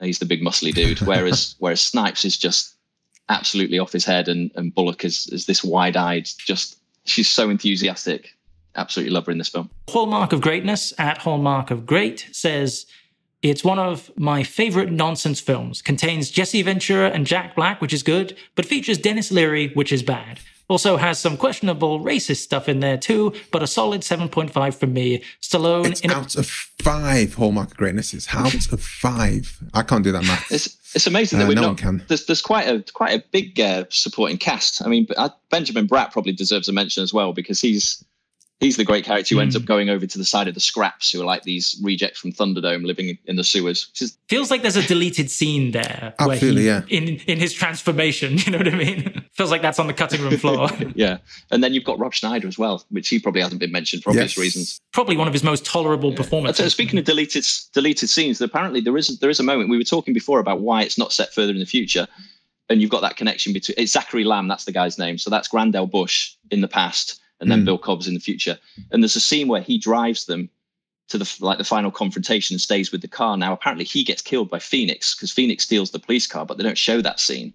He's 0.00 0.18
the 0.18 0.26
big 0.26 0.42
muscly 0.42 0.72
dude, 0.72 1.00
whereas 1.06 1.56
whereas 1.58 1.80
Snipes 1.80 2.24
is 2.24 2.36
just 2.36 2.74
absolutely 3.28 3.78
off 3.78 3.92
his 3.92 4.04
head, 4.04 4.28
and, 4.28 4.50
and 4.54 4.74
Bullock 4.74 5.04
is 5.04 5.26
is 5.28 5.46
this 5.46 5.64
wide 5.64 5.96
eyed, 5.96 6.28
just 6.38 6.78
she's 7.04 7.28
so 7.28 7.50
enthusiastic. 7.50 8.36
Absolutely 8.76 9.12
love 9.12 9.26
her 9.26 9.32
in 9.32 9.38
this 9.38 9.48
film. 9.48 9.70
Hallmark 9.88 10.32
of 10.32 10.40
Greatness 10.40 10.92
at 10.98 11.18
Hallmark 11.18 11.70
of 11.70 11.86
Great 11.86 12.28
says 12.32 12.86
it's 13.42 13.62
one 13.62 13.78
of 13.78 14.10
my 14.16 14.42
favorite 14.42 14.90
nonsense 14.90 15.38
films. 15.40 15.82
Contains 15.82 16.30
Jesse 16.30 16.62
Ventura 16.62 17.10
and 17.10 17.26
Jack 17.26 17.54
Black, 17.54 17.80
which 17.80 17.92
is 17.92 18.02
good, 18.02 18.36
but 18.54 18.64
features 18.66 18.98
Denis 18.98 19.30
Leary, 19.30 19.68
which 19.74 19.92
is 19.92 20.02
bad. 20.02 20.40
Also 20.66 20.96
has 20.96 21.18
some 21.18 21.36
questionable 21.36 22.00
racist 22.00 22.38
stuff 22.38 22.70
in 22.70 22.80
there 22.80 22.96
too, 22.96 23.34
but 23.52 23.62
a 23.62 23.66
solid 23.66 24.00
7.5 24.00 24.74
from 24.74 24.94
me. 24.94 25.22
Stallone 25.42 25.90
It's 25.90 26.00
in 26.00 26.10
a 26.10 26.14
out 26.14 26.34
of 26.36 26.46
five 26.46 27.34
Hallmark 27.34 27.72
of 27.72 27.76
Greatness. 27.76 28.14
It's 28.14 28.34
out 28.34 28.72
of 28.72 28.80
five. 28.82 29.58
I 29.74 29.82
can't 29.82 30.02
do 30.02 30.10
that 30.12 30.22
math. 30.22 30.50
It's 30.50 30.78
it's 30.94 31.06
amazing 31.06 31.38
that 31.40 31.44
Uh, 31.44 31.48
we've 31.48 31.56
no 31.56 31.62
not. 31.62 31.68
one 31.68 31.76
can. 31.76 32.04
There's 32.08 32.24
there's 32.24 32.40
quite 32.40 32.66
a 32.66 32.82
quite 32.94 33.12
a 33.12 33.22
big 33.30 33.60
uh, 33.60 33.84
supporting 33.90 34.38
cast. 34.38 34.80
I 34.82 34.88
mean, 34.88 35.06
uh, 35.18 35.28
Benjamin 35.50 35.86
Bratt 35.86 36.12
probably 36.12 36.32
deserves 36.32 36.66
a 36.68 36.72
mention 36.72 37.02
as 37.02 37.12
well 37.12 37.34
because 37.34 37.60
he's 37.60 38.02
he's 38.60 38.76
the 38.76 38.84
great 38.84 39.04
character 39.04 39.34
who 39.34 39.40
ends 39.40 39.54
Hmm. 39.54 39.62
up 39.62 39.66
going 39.66 39.90
over 39.90 40.06
to 40.06 40.18
the 40.18 40.24
side 40.24 40.48
of 40.48 40.54
the 40.54 40.60
Scraps, 40.60 41.10
who 41.10 41.20
are 41.20 41.24
like 41.24 41.42
these 41.42 41.78
rejects 41.82 42.18
from 42.20 42.32
Thunderdome 42.32 42.84
living 42.86 43.18
in 43.26 43.36
the 43.36 43.44
sewers. 43.44 43.88
Which 43.90 44.02
is 44.02 44.16
feels 44.28 44.50
like 44.50 44.62
there's 44.62 44.76
a 44.76 44.82
deleted 44.86 45.30
scene 45.30 45.72
there. 45.72 46.14
Absolutely, 46.18 46.66
where 46.66 46.80
he, 46.82 46.96
In 46.96 47.08
in 47.26 47.38
his 47.38 47.52
transformation, 47.52 48.38
you 48.44 48.52
know 48.52 48.58
what 48.58 48.68
I 48.68 48.76
mean? 48.76 49.22
feels 49.34 49.50
like 49.50 49.62
that's 49.62 49.78
on 49.78 49.86
the 49.88 49.92
cutting 49.92 50.22
room 50.22 50.36
floor. 50.38 50.68
yeah, 50.94 51.18
and 51.50 51.62
then 51.62 51.74
you've 51.74 51.84
got 51.84 51.98
Rob 51.98 52.14
Schneider 52.14 52.46
as 52.48 52.56
well, 52.56 52.84
which 52.90 53.08
he 53.08 53.18
probably 53.18 53.42
hasn't 53.42 53.60
been 53.60 53.72
mentioned 53.72 54.02
for 54.02 54.10
obvious 54.10 54.36
Yes. 54.36 54.38
reasons. 54.42 54.80
Probably 54.92 55.16
one 55.16 55.26
of 55.26 55.32
his 55.34 55.42
most 55.44 55.64
tolerable 55.64 56.12
Uh, 56.12 56.16
performances. 56.16 56.72
speaking 56.72 56.98
of 56.98 57.04
deleted 57.04 57.44
deleted 57.72 58.08
scenes, 58.08 58.40
apparently 58.40 58.80
there 58.80 58.96
is 58.96 59.18
there 59.18 59.30
is 59.30 59.40
a 59.40 59.44
moment 59.44 59.68
we 59.68 59.76
were 59.78 59.84
talking 59.84 60.14
before 60.14 60.38
about 60.38 60.60
why 60.60 60.82
it's 60.82 60.96
not 60.96 61.12
set 61.12 61.34
further 61.34 61.52
in 61.52 61.58
the 61.58 61.66
future, 61.66 62.06
and 62.70 62.80
you've 62.80 62.90
got 62.90 63.02
that 63.02 63.16
connection 63.16 63.52
between 63.52 63.74
it's 63.76 63.92
Zachary 63.92 64.24
Lamb, 64.24 64.48
that's 64.48 64.64
the 64.64 64.72
guy's 64.72 64.96
name, 64.98 65.18
so 65.18 65.28
that's 65.28 65.48
Grand 65.48 65.74
L. 65.76 65.86
Bush 65.86 66.32
in 66.50 66.60
the 66.60 66.68
past, 66.68 67.20
and 67.40 67.50
then 67.50 67.62
Mm. 67.62 67.64
Bill 67.66 67.78
Cobbs 67.78 68.06
in 68.08 68.14
the 68.14 68.20
future, 68.20 68.58
and 68.90 69.02
there's 69.02 69.16
a 69.16 69.20
scene 69.20 69.48
where 69.48 69.60
he 69.62 69.78
drives 69.78 70.26
them 70.26 70.48
to 71.08 71.18
the 71.18 71.36
like 71.40 71.58
the 71.58 71.64
final 71.64 71.90
confrontation 71.90 72.54
and 72.54 72.60
stays 72.60 72.90
with 72.90 73.02
the 73.02 73.08
car. 73.08 73.36
Now 73.36 73.52
apparently 73.52 73.84
he 73.84 74.04
gets 74.04 74.22
killed 74.22 74.48
by 74.48 74.58
Phoenix 74.58 75.14
because 75.14 75.30
Phoenix 75.30 75.64
steals 75.64 75.90
the 75.90 75.98
police 75.98 76.26
car, 76.26 76.46
but 76.46 76.56
they 76.56 76.64
don't 76.64 76.78
show 76.78 77.00
that 77.02 77.20
scene, 77.20 77.52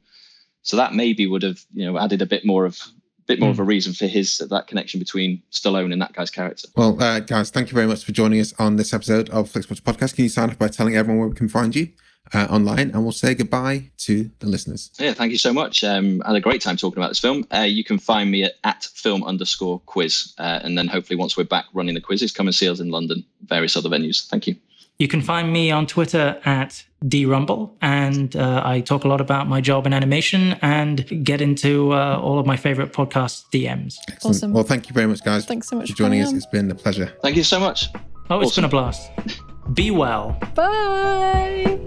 so 0.61 0.77
that 0.77 0.93
maybe 0.93 1.25
would 1.27 1.43
have 1.43 1.65
you 1.73 1.85
know 1.85 1.97
added 1.97 2.21
a 2.21 2.25
bit 2.27 2.45
more 2.45 2.65
of 2.65 2.79
bit 3.25 3.39
more 3.39 3.51
of 3.51 3.59
a 3.59 3.63
reason 3.63 3.93
for 3.93 4.07
his 4.07 4.39
that 4.49 4.65
connection 4.67 4.99
between 4.99 5.41
Stallone 5.51 5.93
and 5.93 6.01
that 6.01 6.13
guy's 6.13 6.31
character. 6.31 6.67
Well, 6.75 7.01
uh, 7.01 7.19
guys, 7.19 7.51
thank 7.51 7.69
you 7.69 7.75
very 7.75 7.85
much 7.85 8.03
for 8.03 8.11
joining 8.11 8.39
us 8.39 8.53
on 8.57 8.75
this 8.75 8.91
episode 8.93 9.29
of 9.29 9.51
Flixwatch 9.51 9.81
Podcast. 9.81 10.15
Can 10.15 10.23
you 10.23 10.29
sign 10.29 10.49
up 10.49 10.57
by 10.57 10.67
telling 10.67 10.95
everyone 10.95 11.19
where 11.19 11.27
we 11.29 11.35
can 11.35 11.47
find 11.47 11.75
you 11.75 11.89
uh, 12.33 12.47
online? 12.49 12.91
And 12.91 13.03
we'll 13.03 13.11
say 13.11 13.33
goodbye 13.33 13.89
to 13.99 14.29
the 14.39 14.47
listeners. 14.47 14.91
Yeah, 14.99 15.13
thank 15.13 15.31
you 15.31 15.37
so 15.37 15.51
much. 15.53 15.83
Um, 15.83 16.21
I 16.25 16.29
had 16.29 16.35
a 16.37 16.41
great 16.41 16.61
time 16.61 16.77
talking 16.77 16.97
about 17.01 17.09
this 17.09 17.19
film. 17.19 17.45
Uh, 17.53 17.59
you 17.61 17.83
can 17.83 17.97
find 17.99 18.29
me 18.31 18.43
at, 18.43 18.53
at 18.63 18.83
film 18.93 19.23
underscore 19.23 19.79
quiz. 19.85 20.33
Uh, 20.37 20.59
and 20.63 20.77
then 20.77 20.87
hopefully 20.87 21.17
once 21.17 21.37
we're 21.37 21.43
back 21.43 21.65
running 21.73 21.95
the 21.95 22.01
quizzes, 22.01 22.31
come 22.31 22.47
and 22.47 22.55
see 22.55 22.69
us 22.69 22.79
in 22.79 22.89
London, 22.91 23.23
various 23.45 23.75
other 23.77 23.89
venues. 23.89 24.27
Thank 24.27 24.47
you. 24.47 24.55
You 24.99 25.07
can 25.07 25.21
find 25.21 25.53
me 25.53 25.71
on 25.71 25.87
Twitter 25.87 26.41
at 26.43 26.83
drumble, 27.07 27.73
and 27.81 28.35
uh, 28.35 28.61
I 28.65 28.81
talk 28.81 29.05
a 29.05 29.07
lot 29.07 29.21
about 29.21 29.47
my 29.47 29.61
job 29.61 29.87
in 29.87 29.93
animation 29.93 30.57
and 30.61 31.23
get 31.23 31.39
into 31.39 31.93
uh, 31.93 32.19
all 32.21 32.37
of 32.37 32.45
my 32.45 32.57
favorite 32.57 32.91
podcast 32.91 33.45
DMs. 33.53 33.95
Excellent. 34.11 34.35
Awesome. 34.35 34.51
Well, 34.51 34.65
thank 34.65 34.89
you 34.89 34.93
very 34.93 35.07
much, 35.07 35.23
guys. 35.23 35.45
Thanks 35.45 35.69
so 35.69 35.77
much 35.77 35.87
for 35.91 35.93
for 35.93 35.97
joining 35.99 36.21
us. 36.21 36.31
on. 36.31 36.35
It's 36.35 36.45
been 36.47 36.69
a 36.69 36.75
pleasure. 36.75 37.13
Thank 37.21 37.37
you 37.37 37.43
so 37.45 37.61
much. 37.61 37.87
Oh, 38.29 38.41
it's 38.41 38.51
Awesome. 38.51 38.63
been 38.63 38.65
a 38.65 38.69
blast. 38.69 39.09
Be 39.73 39.91
well. 39.91 40.37
Bye. 40.55 41.79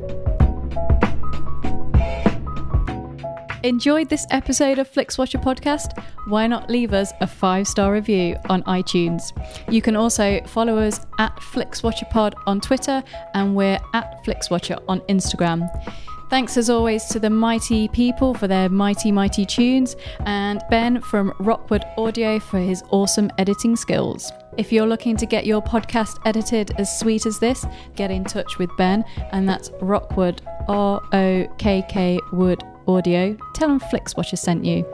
Enjoyed 3.64 4.09
this 4.09 4.26
episode 4.30 4.80
of 4.80 4.91
FlixWatcher 4.91 5.43
podcast? 5.43 6.03
Why 6.26 6.49
not 6.49 6.68
leave 6.68 6.93
us 6.93 7.12
a 7.20 7.26
five 7.28 7.68
star 7.68 7.93
review 7.93 8.37
on 8.49 8.64
iTunes? 8.64 9.33
You 9.72 9.80
can 9.80 9.95
also 9.95 10.41
follow 10.47 10.78
us 10.78 11.07
at 11.18 11.35
FlixWatcherPod 11.37 12.35
on 12.47 12.61
Twitter 12.61 13.05
and 13.35 13.55
we're 13.55 13.78
at 13.95 14.24
FlixWatcher 14.24 14.83
on 14.89 15.01
Instagram. 15.03 15.68
Thanks 16.28 16.57
as 16.57 16.70
always 16.70 17.05
to 17.07 17.20
the 17.20 17.30
mighty 17.30 17.89
people 17.89 18.35
for 18.35 18.49
their 18.49 18.68
mighty, 18.68 19.12
mighty 19.12 19.45
tunes, 19.45 19.97
and 20.20 20.62
Ben 20.70 21.01
from 21.01 21.30
Rokkwood 21.33 21.85
Audio 21.99 22.41
for 22.41 22.59
his 22.59 22.83
awesome 22.91 23.30
editing 23.39 23.76
skills. 23.76 24.33
If 24.59 24.71
you're 24.71 24.87
looking 24.87 25.17
to 25.17 25.25
get 25.25 25.47
your 25.47 25.63
podcast 25.63 26.19
edited 26.27 26.73
as 26.79 26.99
sweet 26.99 27.25
as 27.25 27.39
this, 27.39 27.65
get 27.97 28.11
in 28.11 28.23
touch 28.23 28.59
with 28.59 28.69
Ben, 28.77 29.03
and 29.33 29.49
that's 29.49 29.71
Rokkwood, 29.81 30.41
R 30.69 31.01
O 31.13 31.47
K 31.57 31.83
K 31.89 32.19
Wood 32.33 32.63
Audio. 32.87 33.35
Tell 33.55 33.71
him 33.71 33.81
Flixwatcher 33.81 34.37
sent 34.37 34.67
you. 34.67 34.85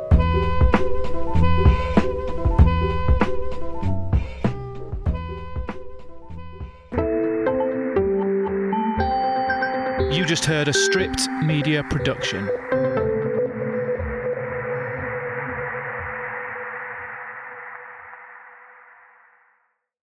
You 10.17 10.25
just 10.25 10.45
heard 10.45 10.69
a 10.69 10.73
stripped 10.73 11.29
media 11.43 11.83
production. 11.91 12.49